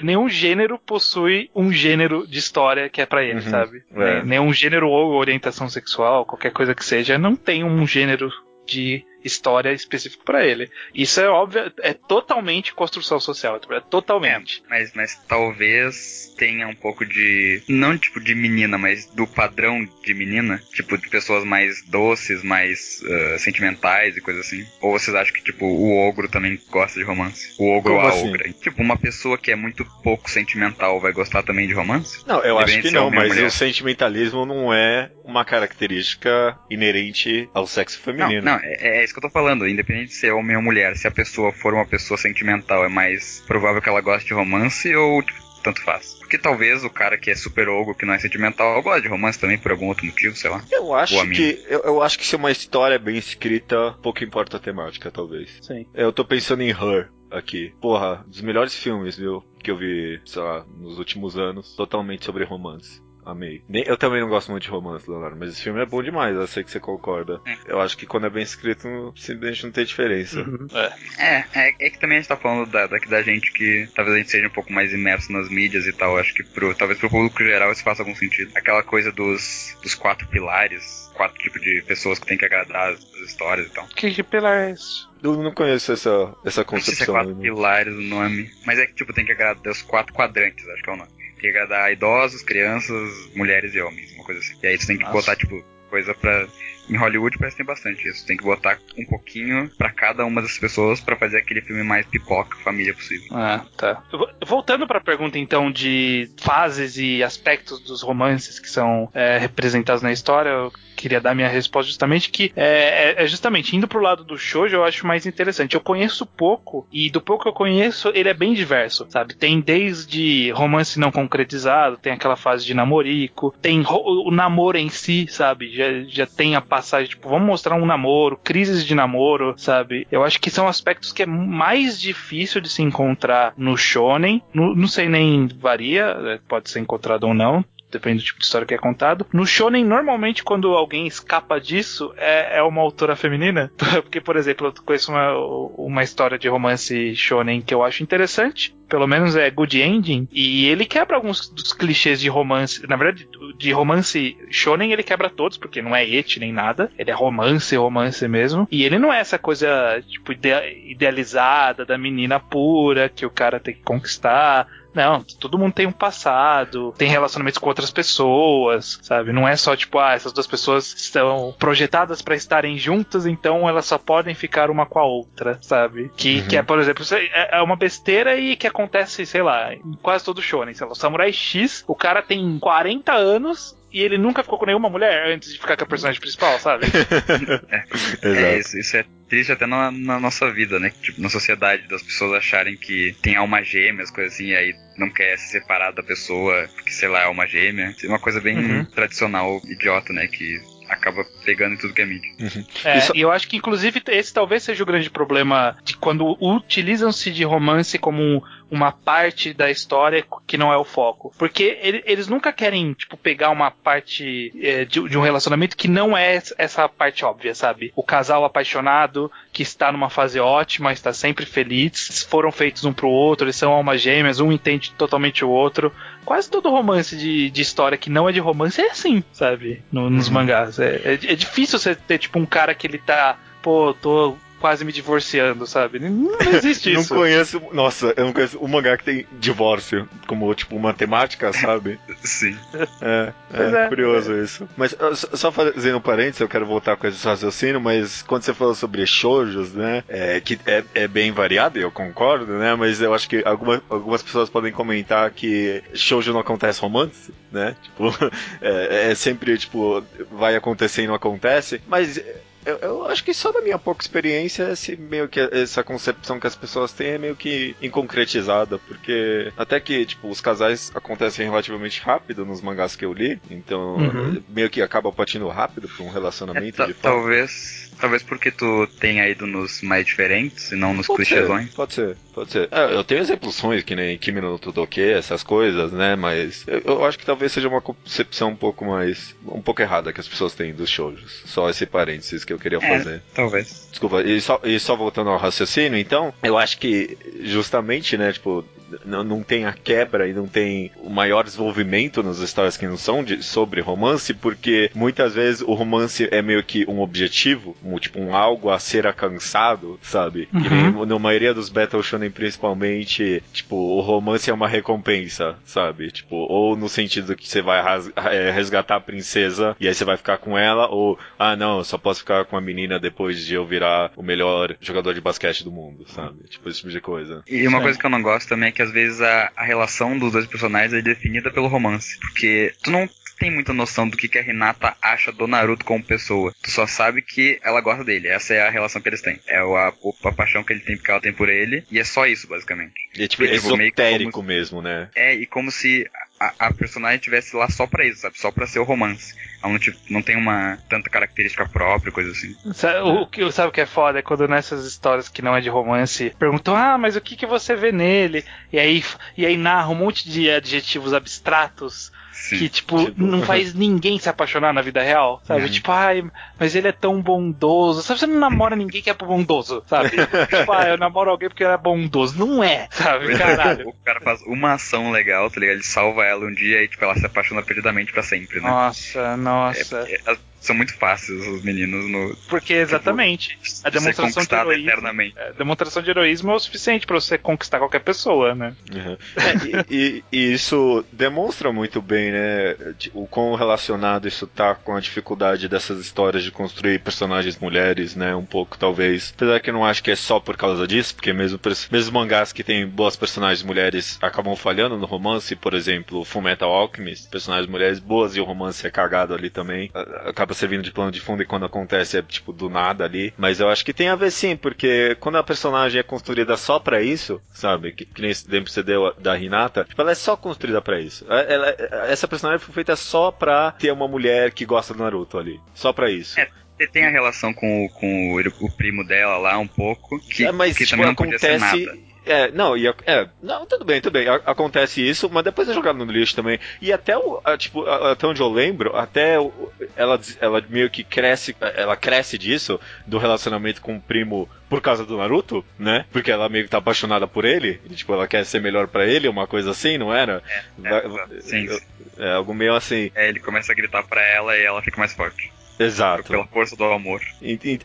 nenhum 0.04 0.28
gênero 0.28 0.78
possui 0.78 1.50
um 1.54 1.72
gênero 1.72 2.26
de 2.26 2.38
história 2.38 2.88
que 2.88 3.00
é 3.00 3.06
pra 3.06 3.24
ele, 3.24 3.40
Uhum, 3.40 3.50
sabe? 3.50 3.82
é. 3.96 4.22
Nenhum 4.22 4.52
gênero 4.52 4.88
ou 4.88 5.14
orientação 5.14 5.68
sexual, 5.68 6.24
qualquer 6.24 6.52
coisa 6.52 6.74
que 6.74 6.84
seja, 6.84 7.18
não 7.18 7.34
tem 7.34 7.64
um 7.64 7.86
gênero 7.86 8.30
de 8.66 9.04
história 9.24 9.72
específico 9.72 10.24
pra 10.24 10.44
ele. 10.44 10.70
Isso 10.94 11.20
é 11.20 11.28
óbvio, 11.28 11.72
é 11.82 11.92
totalmente 11.92 12.74
construção 12.74 13.20
social, 13.20 13.60
é 13.70 13.80
totalmente. 13.80 14.62
Mas, 14.68 14.92
mas 14.94 15.14
talvez 15.28 16.32
tenha 16.36 16.66
um 16.68 16.74
pouco 16.74 17.04
de. 17.04 17.62
Não 17.68 17.96
tipo 17.98 18.20
de 18.20 18.34
menina, 18.34 18.78
mas 18.78 19.06
do 19.06 19.26
padrão 19.26 19.86
de 20.04 20.14
menina. 20.14 20.60
Tipo, 20.72 20.96
de 20.96 21.08
pessoas 21.08 21.44
mais 21.44 21.84
doces, 21.86 22.42
mais 22.42 23.02
ah, 23.04 23.38
sentimentais 23.38 24.16
e 24.16 24.20
coisa 24.20 24.40
assim. 24.40 24.66
Ou 24.80 24.92
vocês 24.92 25.14
acham 25.14 25.34
que, 25.34 25.42
tipo, 25.42 25.66
o 25.66 26.08
ogro 26.08 26.28
também 26.28 26.58
gosta 26.70 26.98
de 26.98 27.04
romance? 27.04 27.54
O 27.58 27.70
ogro 27.76 27.94
Como 27.94 28.04
ou 28.04 28.06
a 28.06 28.10
assim? 28.10 28.28
ogra. 28.28 28.52
Tipo, 28.52 28.82
uma 28.82 28.96
pessoa 28.96 29.36
que 29.36 29.50
é 29.50 29.56
muito 29.56 29.84
pouco 30.02 30.30
sentimental 30.30 31.00
vai 31.00 31.12
gostar 31.12 31.42
também 31.42 31.66
de 31.66 31.74
romance? 31.74 32.24
Não, 32.26 32.42
eu 32.42 32.58
acho 32.58 32.80
que 32.80 32.88
é 32.88 32.90
não, 32.90 33.10
mas 33.10 33.28
mulher. 33.28 33.46
o 33.46 33.50
sentimentalismo 33.50 34.46
não 34.46 34.72
é 34.72 35.10
uma 35.24 35.44
característica 35.44 36.58
inerente 36.70 37.48
ao 37.54 37.66
sexo 37.66 37.98
Não, 37.98 38.04
feminino. 38.04 38.42
não, 38.42 38.58
é, 38.62 39.00
é 39.00 39.04
isso 39.10 39.14
que 39.14 39.18
eu 39.18 39.28
tô 39.28 39.30
falando. 39.30 39.68
Independente 39.68 40.08
de 40.08 40.14
ser 40.14 40.32
homem 40.32 40.56
ou 40.56 40.62
mulher, 40.62 40.96
se 40.96 41.06
a 41.06 41.10
pessoa 41.10 41.52
for 41.52 41.74
uma 41.74 41.84
pessoa 41.84 42.16
sentimental, 42.16 42.84
é 42.84 42.88
mais 42.88 43.42
provável 43.46 43.82
que 43.82 43.88
ela 43.88 44.00
goste 44.00 44.28
de 44.28 44.34
romance 44.34 44.94
ou 44.94 45.22
tipo, 45.22 45.38
tanto 45.62 45.82
faz. 45.82 46.14
Porque 46.14 46.38
talvez 46.38 46.84
o 46.84 46.90
cara 46.90 47.18
que 47.18 47.30
é 47.30 47.34
super 47.34 47.68
ogro, 47.68 47.94
que 47.94 48.06
não 48.06 48.14
é 48.14 48.18
sentimental, 48.18 48.80
goste 48.82 49.02
de 49.02 49.08
romance 49.08 49.38
também 49.38 49.58
por 49.58 49.72
algum 49.72 49.88
outro 49.88 50.06
motivo, 50.06 50.36
sei 50.36 50.48
lá. 50.48 50.64
Eu 50.70 50.94
acho 50.94 51.28
que 51.30 51.62
eu, 51.68 51.80
eu 51.80 52.02
acho 52.02 52.18
que 52.18 52.26
se 52.26 52.36
uma 52.36 52.50
história 52.50 52.94
é 52.94 52.98
bem 52.98 53.16
escrita, 53.16 53.92
pouco 54.02 54.24
importa 54.24 54.56
a 54.56 54.60
temática, 54.60 55.10
talvez. 55.10 55.58
Sim. 55.60 55.86
Eu 55.92 56.12
tô 56.12 56.24
pensando 56.24 56.62
em 56.62 56.70
Her 56.70 57.10
aqui. 57.30 57.74
Porra, 57.80 58.24
dos 58.26 58.40
melhores 58.40 58.74
filmes, 58.74 59.16
viu, 59.16 59.44
que 59.62 59.70
eu 59.70 59.76
vi, 59.76 60.20
sei 60.24 60.42
lá, 60.42 60.64
nos 60.78 60.98
últimos 60.98 61.36
anos, 61.36 61.74
totalmente 61.74 62.24
sobre 62.24 62.44
romance. 62.44 63.02
Amei. 63.24 63.62
Eu 63.70 63.96
também 63.96 64.20
não 64.20 64.28
gosto 64.28 64.50
muito 64.50 64.64
de 64.64 64.70
romance, 64.70 65.08
Leonardo, 65.08 65.36
mas 65.38 65.50
esse 65.50 65.62
filme 65.62 65.80
é 65.80 65.86
bom 65.86 66.02
demais, 66.02 66.34
eu 66.34 66.46
sei 66.46 66.64
que 66.64 66.70
você 66.70 66.80
concorda. 66.80 67.40
É. 67.46 67.56
Eu 67.72 67.80
acho 67.80 67.96
que 67.96 68.06
quando 68.06 68.26
é 68.26 68.30
bem 68.30 68.42
escrito, 68.42 69.12
simplesmente 69.16 69.64
não 69.64 69.72
tem 69.72 69.84
diferença. 69.84 70.40
Uhum. 70.40 70.66
É. 70.72 70.92
É, 71.18 71.44
é, 71.54 71.74
é 71.78 71.90
que 71.90 71.98
também 71.98 72.18
a 72.18 72.20
gente 72.20 72.28
tá 72.28 72.36
falando 72.36 72.70
da, 72.70 72.86
daqui 72.86 73.08
da 73.08 73.22
gente 73.22 73.52
que 73.52 73.88
talvez 73.94 74.16
a 74.16 74.18
gente 74.18 74.30
seja 74.30 74.46
um 74.46 74.50
pouco 74.50 74.72
mais 74.72 74.92
imerso 74.92 75.32
nas 75.32 75.48
mídias 75.48 75.86
e 75.86 75.92
tal. 75.92 76.18
Acho 76.18 76.34
que 76.34 76.42
pro, 76.42 76.74
talvez 76.74 76.98
pro 76.98 77.10
público 77.10 77.42
geral 77.44 77.70
isso 77.72 77.82
faça 77.82 78.02
algum 78.02 78.14
sentido. 78.14 78.50
Aquela 78.54 78.82
coisa 78.82 79.12
dos, 79.12 79.76
dos 79.82 79.94
quatro 79.94 80.26
pilares, 80.28 81.10
quatro 81.14 81.38
tipos 81.38 81.60
de 81.60 81.82
pessoas 81.86 82.18
que 82.18 82.26
tem 82.26 82.38
que 82.38 82.44
agradar 82.44 82.92
as, 82.92 83.00
as 83.14 83.20
histórias 83.28 83.66
e 83.66 83.70
tal. 83.70 83.86
Que, 83.88 84.10
que 84.10 84.22
pilar 84.22 84.68
é 84.68 84.72
isso? 84.72 85.10
Eu 85.22 85.36
não 85.36 85.52
conheço 85.52 85.92
essa, 85.92 86.34
essa 86.44 86.64
Não 86.64 86.80
sei 86.80 86.94
se 86.94 87.02
é 87.02 87.06
concepção. 87.06 87.14
quatro 87.14 87.34
né? 87.34 87.42
pilares 87.42 87.94
o 87.94 88.00
nome. 88.00 88.50
Mas 88.64 88.78
é 88.78 88.86
que, 88.86 88.94
tipo, 88.94 89.12
tem 89.12 89.24
que 89.24 89.32
agradar 89.32 89.70
os 89.70 89.82
quatro 89.82 90.14
quadrantes, 90.14 90.66
acho 90.68 90.82
que 90.82 90.90
é 90.90 90.92
o 90.92 90.96
nome. 90.96 91.10
Tem 91.40 91.50
que 91.52 91.58
agradar 91.58 91.90
idosos, 91.92 92.42
crianças, 92.42 93.10
mulheres 93.34 93.74
e 93.74 93.80
homens, 93.80 94.12
uma 94.14 94.24
coisa 94.24 94.40
assim. 94.40 94.54
E 94.62 94.66
aí 94.66 94.76
tu 94.78 94.86
tem 94.86 94.96
que 94.98 95.02
Nossa. 95.04 95.14
botar, 95.14 95.36
tipo, 95.36 95.64
coisa 95.88 96.14
pra. 96.14 96.46
Em 96.88 96.96
Hollywood 96.96 97.38
parece 97.38 97.56
que 97.56 97.62
tem 97.62 97.66
bastante 97.72 98.08
isso. 98.08 98.26
Tem 98.26 98.36
que 98.36 98.42
botar 98.42 98.76
um 98.98 99.04
pouquinho 99.04 99.70
pra 99.78 99.90
cada 99.90 100.24
uma 100.26 100.42
dessas 100.42 100.58
pessoas 100.58 100.98
pra 101.00 101.14
fazer 101.16 101.38
aquele 101.38 101.60
filme 101.62 101.84
mais 101.84 102.04
pipoca, 102.04 102.56
família 102.64 102.92
possível. 102.92 103.28
Ah, 103.30 103.64
tá. 103.76 104.02
Vo- 104.10 104.28
Voltando 104.44 104.88
pra 104.88 105.00
pergunta 105.00 105.38
então 105.38 105.70
de 105.70 106.28
fases 106.40 106.96
e 106.96 107.22
aspectos 107.22 107.78
dos 107.84 108.02
romances 108.02 108.58
que 108.58 108.68
são 108.68 109.08
é, 109.14 109.38
representados 109.38 110.02
na 110.02 110.10
história, 110.10 110.48
eu 110.50 110.72
queria 111.00 111.20
dar 111.20 111.34
minha 111.34 111.48
resposta 111.48 111.88
justamente 111.90 112.30
que 112.30 112.52
é, 112.56 113.14
é- 113.18 113.24
é 113.24 113.26
justamente 113.26 113.74
indo 113.76 113.88
pro 113.88 114.00
lado 114.00 114.24
do 114.24 114.36
shoujo 114.38 114.76
eu 114.76 114.84
acho 114.84 115.06
mais 115.06 115.26
interessante. 115.26 115.74
Eu 115.74 115.80
conheço 115.80 116.24
pouco 116.26 116.86
e 116.92 117.10
do 117.10 117.20
pouco 117.20 117.44
que 117.44 117.48
eu 117.48 117.52
conheço 117.52 118.10
ele 118.14 118.28
é 118.28 118.34
bem 118.34 118.54
diverso, 118.54 119.06
sabe? 119.08 119.34
Tem 119.34 119.60
desde 119.60 120.50
romance 120.52 120.98
não 120.98 121.10
concretizado, 121.10 121.96
tem 121.96 122.12
aquela 122.12 122.36
fase 122.36 122.64
de 122.64 122.74
namorico, 122.74 123.54
tem 123.60 123.82
o 123.88 124.30
namoro 124.30 124.76
em 124.78 124.88
si, 124.88 125.26
sabe? 125.28 125.70
Já, 125.74 125.84
já 126.08 126.26
tem 126.26 126.54
a 126.56 126.60
passagem, 126.60 127.10
tipo, 127.10 127.28
vamos 127.28 127.46
mostrar 127.46 127.76
um 127.76 127.86
namoro, 127.86 128.38
crises 128.42 128.84
de 128.84 128.94
namoro, 128.94 129.54
sabe? 129.56 130.06
Eu 130.10 130.22
acho 130.24 130.40
que 130.40 130.50
são 130.50 130.68
aspectos 130.68 131.12
que 131.12 131.22
é 131.22 131.26
mais 131.26 132.00
difícil 132.00 132.60
de 132.60 132.68
se 132.68 132.82
encontrar 132.82 133.52
no 133.56 133.76
shonen. 133.76 134.42
No- 134.52 134.74
não 134.74 134.86
sei 134.88 135.08
nem 135.08 135.46
varia, 135.58 136.16
é, 136.24 136.38
pode 136.48 136.70
ser 136.70 136.80
encontrado 136.80 137.24
ou 137.24 137.34
não. 137.34 137.64
Depende 137.90 138.22
do 138.22 138.24
tipo 138.24 138.38
de 138.38 138.44
história 138.44 138.66
que 138.66 138.74
é 138.74 138.78
contado. 138.78 139.26
No 139.32 139.46
shonen, 139.46 139.84
normalmente, 139.84 140.42
quando 140.42 140.74
alguém 140.74 141.06
escapa 141.06 141.60
disso, 141.60 142.12
é, 142.16 142.58
é 142.58 142.62
uma 142.62 142.80
autora 142.80 143.16
feminina. 143.16 143.70
Porque, 144.02 144.20
por 144.20 144.36
exemplo, 144.36 144.68
eu 144.68 144.82
conheço 144.84 145.10
uma, 145.10 145.36
uma 145.76 146.02
história 146.02 146.38
de 146.38 146.48
romance 146.48 147.14
shonen 147.14 147.60
que 147.60 147.74
eu 147.74 147.82
acho 147.82 148.02
interessante, 148.02 148.74
pelo 148.88 149.06
menos 149.06 149.36
é 149.36 149.48
Good 149.50 149.80
Ending, 149.80 150.28
e 150.32 150.66
ele 150.66 150.84
quebra 150.84 151.16
alguns 151.16 151.48
dos 151.48 151.72
clichês 151.72 152.20
de 152.20 152.28
romance. 152.28 152.86
Na 152.88 152.96
verdade, 152.96 153.28
de 153.56 153.72
romance 153.72 154.36
shonen 154.50 154.92
ele 154.92 155.02
quebra 155.02 155.30
todos, 155.30 155.56
porque 155.56 155.82
não 155.82 155.94
é 155.94 156.04
et 156.04 156.38
nem 156.38 156.52
nada. 156.52 156.90
Ele 156.98 157.10
é 157.10 157.14
romance, 157.14 157.76
romance 157.76 158.26
mesmo. 158.26 158.66
E 158.70 158.84
ele 158.84 158.98
não 158.98 159.12
é 159.12 159.20
essa 159.20 159.38
coisa, 159.38 160.02
tipo, 160.08 160.32
idealizada 160.32 161.84
da 161.84 161.96
menina 161.96 162.40
pura 162.40 163.08
que 163.08 163.24
o 163.24 163.30
cara 163.30 163.60
tem 163.60 163.74
que 163.74 163.82
conquistar. 163.82 164.66
Não, 164.94 165.22
todo 165.22 165.58
mundo 165.58 165.72
tem 165.72 165.86
um 165.86 165.92
passado, 165.92 166.92
tem 166.96 167.08
relacionamentos 167.08 167.58
com 167.58 167.68
outras 167.68 167.90
pessoas, 167.90 168.98
sabe? 169.02 169.32
Não 169.32 169.46
é 169.46 169.56
só 169.56 169.76
tipo, 169.76 169.98
ah, 169.98 170.14
essas 170.14 170.32
duas 170.32 170.46
pessoas 170.46 170.92
estão 170.94 171.54
projetadas 171.58 172.20
para 172.22 172.34
estarem 172.34 172.76
juntas, 172.76 173.26
então 173.26 173.68
elas 173.68 173.86
só 173.86 173.98
podem 173.98 174.34
ficar 174.34 174.70
uma 174.70 174.86
com 174.86 174.98
a 174.98 175.04
outra, 175.04 175.58
sabe? 175.62 176.10
Que, 176.16 176.40
uhum. 176.40 176.48
que 176.48 176.56
é, 176.56 176.62
por 176.62 176.78
exemplo, 176.78 177.04
é, 177.12 177.58
é 177.58 177.62
uma 177.62 177.76
besteira 177.76 178.36
e 178.36 178.56
que 178.56 178.66
acontece, 178.66 179.24
sei 179.24 179.42
lá, 179.42 179.74
em 179.74 179.92
quase 180.02 180.24
todo 180.24 180.42
shonen. 180.42 180.74
Sei 180.74 180.86
lá, 180.86 180.92
o 180.92 180.96
Samurai 180.96 181.32
X, 181.32 181.84
o 181.86 181.94
cara 181.94 182.22
tem 182.22 182.58
40 182.58 183.12
anos 183.12 183.79
e 183.92 184.00
ele 184.00 184.18
nunca 184.18 184.42
ficou 184.42 184.58
com 184.58 184.66
nenhuma 184.66 184.88
mulher 184.88 185.32
antes 185.32 185.52
de 185.52 185.58
ficar 185.58 185.76
com 185.76 185.84
a 185.84 185.86
personagem 185.86 186.20
principal, 186.20 186.58
sabe? 186.58 186.86
é, 188.22 188.28
é 188.28 188.58
isso, 188.58 188.78
isso, 188.78 188.96
é 188.96 189.04
triste 189.28 189.52
até 189.52 189.66
na, 189.66 189.90
na, 189.90 190.20
nossa 190.20 190.50
vida, 190.50 190.78
né? 190.78 190.92
Tipo, 191.02 191.20
na 191.20 191.28
sociedade, 191.28 191.88
das 191.88 192.02
pessoas 192.02 192.32
acharem 192.34 192.76
que 192.76 193.14
tem 193.22 193.36
alma 193.36 193.62
gêmea, 193.62 194.02
as 194.02 194.10
coisas 194.10 194.34
assim, 194.34 194.46
e 194.46 194.56
aí 194.56 194.74
não 194.96 195.10
quer 195.10 195.38
se 195.38 195.52
separar 195.52 195.92
da 195.92 196.02
pessoa 196.02 196.68
porque, 196.74 196.90
sei 196.90 197.08
lá, 197.08 197.22
é 197.22 197.24
alma 197.24 197.46
gêmea. 197.46 197.94
É 198.02 198.06
uma 198.06 198.18
coisa 198.18 198.40
bem 198.40 198.58
uhum. 198.58 198.84
tradicional, 198.84 199.60
idiota, 199.66 200.12
né? 200.12 200.26
Que 200.26 200.60
acaba 200.90 201.24
pegando 201.44 201.74
em 201.74 201.78
tudo 201.78 201.94
que 201.94 202.02
é 202.02 202.06
mídia. 202.06 202.30
Uhum. 202.40 202.64
É, 202.84 202.98
Isso... 202.98 203.12
E 203.14 203.20
eu 203.20 203.30
acho 203.30 203.48
que, 203.48 203.56
inclusive, 203.56 204.02
esse 204.08 204.34
talvez 204.34 204.64
seja 204.64 204.82
o 204.82 204.86
grande 204.86 205.08
problema 205.08 205.76
de 205.84 205.96
quando 205.96 206.36
utilizam-se 206.40 207.30
de 207.30 207.44
romance 207.44 207.96
como 207.98 208.42
uma 208.70 208.92
parte 208.92 209.52
da 209.52 209.70
história 209.70 210.24
que 210.46 210.56
não 210.56 210.72
é 210.72 210.76
o 210.76 210.84
foco. 210.84 211.32
Porque 211.38 211.78
ele, 211.82 212.02
eles 212.06 212.28
nunca 212.28 212.52
querem, 212.52 212.92
tipo, 212.92 213.16
pegar 213.16 213.50
uma 213.50 213.70
parte 213.70 214.52
é, 214.62 214.84
de, 214.84 215.08
de, 215.08 215.18
um 215.18 215.22
relacionamento 215.22 215.76
que 215.76 215.88
não 215.88 216.16
é 216.16 216.40
essa 216.56 216.88
parte 216.88 217.24
óbvia, 217.24 217.54
sabe? 217.54 217.92
O 217.96 218.02
casal 218.02 218.44
apaixonado 218.44 219.30
que 219.52 219.62
está 219.62 219.90
numa 219.90 220.08
fase 220.08 220.38
ótima, 220.38 220.92
está 220.92 221.12
sempre 221.12 221.44
feliz, 221.44 222.24
foram 222.28 222.52
feitos 222.52 222.84
um 222.84 222.92
pro 222.92 223.08
outro, 223.08 223.46
eles 223.46 223.56
são 223.56 223.72
almas 223.72 224.00
gêmeas, 224.00 224.40
um 224.40 224.52
entende 224.52 224.92
totalmente 224.92 225.44
o 225.44 225.50
outro. 225.50 225.92
Quase 226.24 226.50
todo 226.50 226.70
romance 226.70 227.16
de, 227.16 227.50
de 227.50 227.62
história 227.62 227.98
que 227.98 228.10
não 228.10 228.28
é 228.28 228.32
de 228.32 228.40
romance 228.40 228.80
é 228.80 228.90
assim, 228.90 229.24
sabe? 229.32 229.82
No, 229.90 230.08
nos 230.08 230.28
uhum. 230.28 230.34
mangás. 230.34 230.78
É, 230.78 231.00
é, 231.04 231.12
é 231.14 231.34
difícil 231.34 231.78
você 231.78 231.94
ter, 231.94 232.18
tipo, 232.18 232.38
um 232.38 232.46
cara 232.46 232.74
que 232.74 232.86
ele 232.86 232.98
tá 232.98 233.38
pô, 233.62 233.94
tô 233.94 234.36
quase 234.60 234.84
me 234.84 234.92
divorciando, 234.92 235.66
sabe? 235.66 235.98
Não, 235.98 236.38
existe 236.54 236.92
isso. 236.92 237.12
não 237.12 237.20
conheço. 237.20 237.62
Nossa, 237.72 238.12
eu 238.16 238.26
não 238.26 238.32
conheço 238.32 238.58
um 238.62 238.68
mangá 238.68 238.96
que 238.96 239.04
tem 239.04 239.26
divórcio 239.38 240.08
como, 240.26 240.54
tipo, 240.54 240.76
uma 240.76 240.92
temática, 240.92 241.52
sabe? 241.52 241.98
Sim. 242.22 242.56
É, 243.00 243.32
é, 243.52 243.84
é, 243.84 243.88
curioso 243.88 244.32
é. 244.34 244.42
isso. 244.44 244.68
Mas 244.76 244.94
só 245.14 245.50
fazendo 245.50 245.96
um 245.96 246.00
parênteses, 246.00 246.40
eu 246.40 246.48
quero 246.48 246.66
voltar 246.66 246.96
com 246.96 247.06
esse 247.06 247.24
raciocínio, 247.24 247.80
mas 247.80 248.22
quando 248.22 248.42
você 248.42 248.52
falou 248.52 248.74
sobre 248.74 249.06
shoujos, 249.06 249.72
né? 249.72 250.04
É, 250.08 250.40
que 250.40 250.58
é, 250.66 250.84
é 250.94 251.08
bem 251.08 251.32
variado, 251.32 251.78
eu 251.78 251.90
concordo, 251.90 252.52
né? 252.58 252.74
Mas 252.74 253.00
eu 253.00 253.14
acho 253.14 253.28
que 253.28 253.42
alguma, 253.44 253.82
algumas 253.88 254.22
pessoas 254.22 254.50
podem 254.50 254.70
comentar 254.70 255.30
que 255.30 255.82
shoujo 255.94 256.32
não 256.32 256.40
acontece 256.40 256.80
romance, 256.80 257.32
né? 257.50 257.74
Tipo, 257.82 258.14
é, 258.60 259.10
é 259.10 259.14
sempre, 259.14 259.56
tipo, 259.56 260.04
vai 260.30 260.54
acontecer 260.54 261.02
e 261.02 261.06
não 261.06 261.14
acontece. 261.14 261.80
Mas 261.88 262.20
eu, 262.64 262.76
eu, 262.78 263.06
acho 263.06 263.24
que 263.24 263.32
só 263.32 263.52
da 263.52 263.60
minha 263.60 263.78
pouca 263.78 264.02
experiência, 264.02 264.70
esse 264.72 264.96
meio 264.96 265.28
que 265.28 265.40
essa 265.40 265.82
concepção 265.82 266.38
que 266.38 266.46
as 266.46 266.56
pessoas 266.56 266.92
têm 266.92 267.12
é 267.12 267.18
meio 267.18 267.36
que 267.36 267.74
inconcretizada, 267.80 268.78
porque 268.78 269.52
até 269.56 269.80
que, 269.80 270.04
tipo, 270.04 270.28
os 270.28 270.40
casais 270.40 270.90
acontecem 270.94 271.46
relativamente 271.46 272.00
rápido 272.00 272.44
nos 272.44 272.60
mangás 272.60 272.94
que 272.94 273.04
eu 273.04 273.12
li, 273.12 273.40
então 273.50 273.96
uhum. 273.96 274.42
meio 274.48 274.70
que 274.70 274.82
acaba 274.82 275.10
partindo 275.12 275.48
rápido 275.48 275.88
pra 275.88 276.04
um 276.04 276.10
relacionamento 276.10 276.82
é, 276.82 276.86
de 276.86 276.92
fato. 276.92 277.02
Talvez 277.02 277.90
Talvez 278.00 278.22
porque 278.22 278.50
tu 278.50 278.86
tenha 278.98 279.28
ido 279.28 279.46
nos 279.46 279.82
mais 279.82 280.06
diferentes 280.06 280.72
e 280.72 280.76
não 280.76 280.94
nos 280.94 281.06
clichêsões. 281.06 281.74
Pode 281.74 281.92
ser, 281.92 282.16
pode 282.32 282.50
ser. 282.50 282.68
É, 282.72 282.94
eu 282.94 283.04
tenho 283.04 283.20
exemplos 283.20 283.60
que 283.84 283.94
nem 283.94 284.16
Kimi 284.16 284.40
no 284.40 284.58
Tudoke, 284.58 285.02
essas 285.02 285.42
coisas, 285.42 285.92
né? 285.92 286.16
Mas 286.16 286.64
eu, 286.66 286.80
eu, 286.80 287.04
acho 287.04 287.18
que 287.18 287.26
talvez 287.26 287.52
seja 287.52 287.68
uma 287.68 287.82
concepção 287.82 288.50
um 288.50 288.56
pouco 288.56 288.86
mais. 288.86 289.36
um 289.44 289.60
pouco 289.60 289.82
errada 289.82 290.14
que 290.14 290.20
as 290.20 290.26
pessoas 290.26 290.54
têm 290.54 290.72
dos 290.72 290.88
shoujos. 290.88 291.42
Só 291.44 291.68
esse 291.68 291.84
parênteses 291.84 292.42
que 292.50 292.54
eu 292.54 292.58
queria 292.58 292.78
é, 292.78 292.98
fazer. 292.98 293.22
Talvez. 293.32 293.86
Desculpa, 293.90 294.22
e 294.22 294.40
só, 294.40 294.60
e 294.64 294.78
só 294.80 294.96
voltando 294.96 295.30
ao 295.30 295.38
raciocínio, 295.38 295.98
então, 295.98 296.34
eu 296.42 296.58
acho 296.58 296.78
que 296.78 297.16
justamente, 297.42 298.16
né, 298.16 298.32
tipo, 298.32 298.64
não, 299.04 299.24
não 299.24 299.42
tem 299.42 299.64
a 299.64 299.72
quebra 299.72 300.28
e 300.28 300.32
não 300.32 300.46
tem 300.46 300.90
o 300.96 301.10
maior 301.10 301.44
desenvolvimento 301.44 302.22
nas 302.22 302.38
histórias 302.38 302.76
que 302.76 302.86
não 302.86 302.96
são 302.96 303.22
de, 303.22 303.42
sobre 303.42 303.80
romance, 303.80 304.32
porque 304.34 304.90
muitas 304.94 305.34
vezes 305.34 305.62
o 305.62 305.74
romance 305.74 306.28
é 306.30 306.42
meio 306.42 306.62
que 306.62 306.84
um 306.88 307.00
objetivo, 307.00 307.76
um, 307.84 307.98
tipo 307.98 308.20
um 308.20 308.34
algo 308.34 308.70
a 308.70 308.78
ser 308.78 309.06
alcançado, 309.06 309.98
sabe? 310.02 310.48
Uhum. 310.52 310.62
Que 310.62 310.68
nem 310.68 311.06
na 311.06 311.18
maioria 311.18 311.54
dos 311.54 311.68
Battle 311.68 312.02
Shonen 312.02 312.30
principalmente, 312.30 313.42
tipo, 313.52 313.76
o 313.76 314.00
romance 314.00 314.50
é 314.50 314.54
uma 314.54 314.68
recompensa, 314.68 315.56
sabe? 315.64 316.10
Tipo, 316.10 316.36
ou 316.36 316.76
no 316.76 316.88
sentido 316.88 317.36
que 317.36 317.48
você 317.48 317.62
vai 317.62 317.82
é, 318.30 318.50
resgatar 318.50 318.96
a 318.96 319.00
princesa 319.00 319.76
e 319.80 319.86
aí 319.88 319.94
você 319.94 320.04
vai 320.04 320.16
ficar 320.16 320.38
com 320.38 320.56
ela, 320.56 320.88
ou, 320.88 321.18
ah 321.38 321.56
não, 321.56 321.78
eu 321.78 321.84
só 321.84 321.98
posso 321.98 322.20
ficar 322.20 322.44
com 322.44 322.56
a 322.56 322.60
menina 322.60 322.98
depois 322.98 323.44
de 323.44 323.54
eu 323.54 323.66
virar 323.66 324.10
o 324.16 324.22
melhor 324.22 324.76
jogador 324.80 325.14
de 325.14 325.20
basquete 325.20 325.64
do 325.64 325.72
mundo, 325.72 326.04
sabe? 326.08 326.48
Tipo, 326.48 326.68
esse 326.68 326.78
tipo 326.78 326.90
de 326.90 327.00
coisa. 327.00 327.42
E 327.46 327.66
uma 327.66 327.78
Sim. 327.78 327.84
coisa 327.84 327.98
que 327.98 328.06
eu 328.06 328.10
não 328.10 328.22
gosto 328.22 328.48
também 328.48 328.68
é 328.68 328.72
que 328.72 328.79
às 328.82 328.90
vezes 328.90 329.20
a, 329.20 329.52
a 329.56 329.64
relação 329.64 330.18
dos 330.18 330.32
dois 330.32 330.46
personagens 330.46 330.92
é 330.92 331.02
definida 331.02 331.50
pelo 331.50 331.68
romance. 331.68 332.18
Porque 332.20 332.72
tu 332.82 332.90
não 332.90 333.08
tem 333.40 333.50
muita 333.50 333.72
noção 333.72 334.06
do 334.06 334.18
que, 334.18 334.28
que 334.28 334.38
a 334.38 334.42
Renata 334.42 334.94
acha 335.00 335.32
do 335.32 335.46
Naruto 335.46 335.84
como 335.84 336.04
pessoa. 336.04 336.54
Tu 336.62 336.70
só 336.70 336.86
sabe 336.86 337.22
que 337.22 337.58
ela 337.64 337.80
gosta 337.80 338.04
dele. 338.04 338.28
Essa 338.28 338.52
é 338.52 338.60
a 338.60 338.70
relação 338.70 339.00
que 339.00 339.08
eles 339.08 339.22
têm. 339.22 339.40
É 339.46 339.56
a, 339.56 339.62
a, 339.64 339.92
a 340.24 340.32
paixão 340.32 340.62
que 340.62 340.74
ele 340.74 340.80
tem 340.80 340.96
porque 340.96 341.10
ela 341.10 341.20
tem 341.20 341.32
por 341.32 341.48
ele. 341.48 341.82
E 341.90 341.98
é 341.98 342.04
só 342.04 342.26
isso, 342.26 342.46
basicamente. 342.46 342.92
E 343.16 343.24
é 343.24 343.26
tipo, 343.26 343.44
é 343.44 343.54
esotérico 343.54 344.42
mesmo, 344.42 344.82
né? 344.82 345.08
É, 345.14 345.34
e 345.34 345.46
como 345.46 345.70
se 345.70 346.06
a, 346.40 346.54
a 346.58 346.72
personagem 346.72 347.18
estivesse 347.18 347.54
lá 347.54 347.68
só 347.68 347.86
pra 347.86 348.06
isso, 348.06 348.22
sabe? 348.22 348.38
Só 348.38 348.50
pra 348.50 348.66
ser 348.66 348.78
o 348.78 348.84
romance. 348.84 349.34
Ela 349.62 349.72
não, 349.72 349.78
tipo, 349.78 349.98
não 350.08 350.22
tem 350.22 350.36
uma 350.36 350.78
tanta 350.88 351.10
característica 351.10 351.68
própria, 351.68 352.10
coisa 352.10 352.30
assim. 352.30 352.56
Sabe, 352.72 353.00
o, 353.00 353.26
que, 353.26 353.52
sabe 353.52 353.68
o 353.68 353.72
que 353.72 353.82
é 353.82 353.86
foda? 353.86 354.18
É 354.18 354.22
quando 354.22 354.48
nessas 354.48 354.86
histórias 354.86 355.28
que 355.28 355.42
não 355.42 355.54
é 355.54 355.60
de 355.60 355.68
romance 355.68 356.34
perguntam, 356.38 356.74
ah, 356.74 356.96
mas 356.96 357.14
o 357.14 357.20
que, 357.20 357.36
que 357.36 357.46
você 357.46 357.76
vê 357.76 357.92
nele? 357.92 358.42
E 358.72 358.78
aí, 358.78 359.04
e 359.36 359.44
aí 359.44 359.58
narra 359.58 359.90
um 359.90 359.94
monte 359.94 360.30
de 360.30 360.50
adjetivos 360.50 361.12
abstratos 361.12 362.10
Sim, 362.40 362.56
que, 362.56 362.68
tipo, 362.70 362.96
não 363.18 363.42
faz 363.42 363.74
ninguém 363.76 364.18
se 364.18 364.28
apaixonar 364.28 364.72
na 364.72 364.80
vida 364.80 365.02
real, 365.02 365.42
sabe? 365.44 365.64
Uhum. 365.64 365.68
Tipo, 365.68 365.92
ai, 365.92 366.24
mas 366.58 366.74
ele 366.74 366.88
é 366.88 366.92
tão 366.92 367.20
bondoso. 367.20 368.02
Sabe, 368.02 368.18
você 368.18 368.26
não 368.26 368.40
namora 368.40 368.74
ninguém 368.74 369.02
que 369.02 369.10
é 369.10 369.14
bondoso, 369.14 369.84
sabe? 369.86 370.10
tipo, 370.48 370.72
ah, 370.72 370.88
eu 370.88 370.96
namoro 370.96 371.30
alguém 371.30 371.50
porque 371.50 371.62
ele 371.62 371.74
é 371.74 371.76
bondoso. 371.76 372.38
Não 372.38 372.64
é, 372.64 372.88
sabe? 372.90 373.36
Caralho. 373.36 373.88
o 373.90 373.94
cara 374.04 374.20
faz 374.22 374.40
uma 374.46 374.72
ação 374.72 375.10
legal, 375.10 375.50
tá 375.50 375.60
ligado? 375.60 375.76
Ele 375.76 375.84
salva 375.84 376.24
ela 376.24 376.46
um 376.46 376.54
dia 376.54 376.82
e, 376.82 376.88
tipo, 376.88 377.04
ela 377.04 377.14
se 377.14 377.26
apaixona 377.26 377.62
perdidamente 377.62 378.10
pra 378.10 378.22
sempre, 378.22 378.58
né? 378.58 378.70
Nossa, 378.70 379.36
nossa. 379.36 380.08
É, 380.08 380.32
é, 380.32 380.36
são 380.60 380.76
muito 380.76 380.94
fáceis 380.94 381.46
os 381.46 381.62
meninos 381.62 382.08
no. 382.08 382.36
Porque 382.48 382.74
exatamente. 382.74 383.58
Tipo, 383.60 383.86
a 383.86 383.90
demonstração 383.90 384.44
de 384.44 384.54
heroísmo. 384.54 384.90
Eternamente. 384.90 385.38
A 385.38 385.42
é, 385.42 385.52
demonstração 385.52 386.02
de 386.02 386.10
heroísmo 386.10 386.50
é 386.50 386.54
o 386.54 386.58
suficiente 386.58 387.06
para 387.06 387.18
você 387.18 387.38
conquistar 387.38 387.78
qualquer 387.78 388.00
pessoa, 388.00 388.54
né? 388.54 388.74
Uhum. 388.92 389.16
É, 389.36 389.86
e, 389.90 390.24
e, 390.30 390.52
isso 390.52 391.04
demonstra 391.10 391.72
muito 391.72 392.02
bem, 392.02 392.30
né? 392.30 392.76
O 393.14 393.26
quão 393.26 393.54
relacionado 393.54 394.28
isso 394.28 394.46
tá 394.46 394.74
com 394.74 394.94
a 394.94 395.00
dificuldade 395.00 395.68
dessas 395.68 395.98
histórias 395.98 396.42
de 396.42 396.50
construir 396.50 396.98
personagens 397.00 397.58
mulheres, 397.58 398.14
né? 398.14 398.34
Um 398.34 398.44
pouco, 398.44 398.76
talvez. 398.76 399.32
Apesar 399.34 399.60
que 399.60 399.70
eu 399.70 399.74
não 399.74 399.84
acho 399.84 400.02
que 400.02 400.10
é 400.10 400.16
só 400.16 400.38
por 400.38 400.56
causa 400.56 400.86
disso, 400.86 401.14
porque 401.14 401.32
mesmo, 401.32 401.58
mesmo 401.90 402.12
mangás 402.12 402.52
que 402.52 402.62
tem 402.62 402.86
boas 402.86 403.16
personagens 403.16 403.62
mulheres 403.62 404.18
acabam 404.20 404.54
falhando 404.54 404.98
no 404.98 405.06
romance, 405.06 405.56
por 405.56 405.72
exemplo, 405.72 406.24
Fullmetal 406.24 406.70
Alchemist, 406.70 407.28
personagens 407.30 407.70
mulheres 407.70 407.98
boas 407.98 408.36
e 408.36 408.40
o 408.40 408.44
romance 408.44 408.86
é 408.86 408.90
cagado 408.90 409.34
ali 409.34 409.48
também. 409.48 409.90
Acaba 410.26 410.49
acaba 410.50 410.54
servindo 410.54 410.82
de 410.82 410.92
plano 410.92 411.10
de 411.10 411.20
fundo 411.20 411.42
e 411.42 411.46
quando 411.46 411.64
acontece 411.64 412.18
é 412.18 412.22
tipo 412.22 412.52
do 412.52 412.68
nada 412.68 413.04
ali. 413.04 413.32
Mas 413.36 413.60
eu 413.60 413.68
acho 413.68 413.84
que 413.84 413.92
tem 413.92 414.08
a 414.08 414.16
ver 414.16 414.30
sim, 414.30 414.56
porque 414.56 415.16
quando 415.20 415.38
a 415.38 415.42
personagem 415.42 416.00
é 416.00 416.02
construída 416.02 416.56
só 416.56 416.78
para 416.78 417.00
isso, 417.00 417.40
sabe? 417.50 417.92
Que, 417.92 418.04
que 418.04 418.20
nem 418.20 418.30
esse 418.30 418.46
exemplo 418.46 418.66
que 418.66 418.72
você 418.72 418.82
deu 418.82 419.14
da 419.18 419.38
Hinata, 419.38 419.84
tipo, 419.84 420.00
ela 420.00 420.10
é 420.10 420.14
só 420.14 420.36
construída 420.36 420.82
para 420.82 421.00
isso. 421.00 421.24
Ela, 421.28 421.74
essa 422.08 422.28
personagem 422.28 422.64
foi 422.64 422.74
feita 422.74 422.96
só 422.96 423.30
pra 423.30 423.72
ter 423.72 423.92
uma 423.92 424.08
mulher 424.08 424.52
que 424.52 424.64
gosta 424.64 424.92
do 424.92 425.02
Naruto 425.02 425.38
ali. 425.38 425.60
Só 425.74 425.92
pra 425.92 426.10
isso. 426.10 426.38
É 426.38 426.48
tem 426.92 427.04
a 427.04 427.10
relação 427.10 427.52
com, 427.52 427.90
com 427.90 428.32
o, 428.32 428.66
o, 428.66 428.72
primo 428.72 429.04
dela 429.04 429.36
lá 429.36 429.58
um 429.58 429.66
pouco, 429.66 430.18
que, 430.18 430.46
é, 430.46 430.50
mas, 430.50 430.74
que 430.74 430.84
tipo, 430.84 430.92
também 430.92 431.04
não 431.04 431.12
acontece, 431.12 432.09
É, 432.26 432.50
não, 432.50 432.76
e, 432.76 432.86
é, 432.86 433.28
não, 433.42 433.64
tudo 433.66 433.84
bem, 433.84 434.00
tudo 434.00 434.12
bem, 434.12 434.28
acontece 434.28 435.00
isso, 435.06 435.28
mas 435.32 435.42
depois 435.42 435.68
é 435.68 435.72
jogado 435.74 435.96
no 436.04 436.10
lixo 436.12 436.34
também. 436.36 436.58
E 436.80 436.92
até 436.92 437.16
o, 437.16 437.40
a, 437.44 437.56
tipo, 437.56 437.84
a- 437.86 438.12
até 438.12 438.26
onde 438.26 438.40
eu 438.40 438.48
lembro, 438.48 438.94
até 438.96 439.38
o- 439.40 439.72
ela, 439.96 440.20
ela 440.40 440.62
meio 440.68 440.90
que 440.90 441.02
cresce, 441.02 441.56
ela 441.74 441.96
cresce 441.96 442.36
disso, 442.36 442.78
do 443.06 443.18
relacionamento 443.18 443.80
com 443.80 443.96
o 443.96 444.00
primo 444.00 444.48
por 444.68 444.80
causa 444.80 445.04
do 445.04 445.16
Naruto, 445.16 445.64
né? 445.78 446.04
Porque 446.12 446.30
ela 446.30 446.48
meio 446.48 446.64
que 446.64 446.70
tá 446.70 446.78
apaixonada 446.78 447.26
por 447.26 447.44
ele, 447.44 447.80
e, 447.88 447.94
tipo, 447.94 448.12
ela 448.12 448.28
quer 448.28 448.44
ser 448.44 448.60
melhor 448.60 448.86
pra 448.86 449.06
ele, 449.06 449.26
uma 449.28 449.46
coisa 449.46 449.70
assim, 449.70 449.96
não 449.98 450.14
era? 450.14 450.42
Vai- 450.78 451.00
É, 451.00 451.40
sim, 451.40 451.68
sim. 451.68 451.80
É, 452.18 452.32
algo 452.34 452.52
meio 452.52 452.74
assim, 452.74 453.10
É, 453.14 453.28
ele 453.28 453.40
começa 453.40 453.72
a 453.72 453.74
gritar 453.74 454.02
pra 454.02 454.20
ela 454.22 454.56
e 454.56 454.62
ela 454.62 454.82
fica 454.82 454.98
mais 454.98 455.12
forte. 455.14 455.50
Exato. 455.84 456.24
Pela 456.24 456.46
força 456.46 456.76
do 456.76 456.84
amor. 456.84 457.20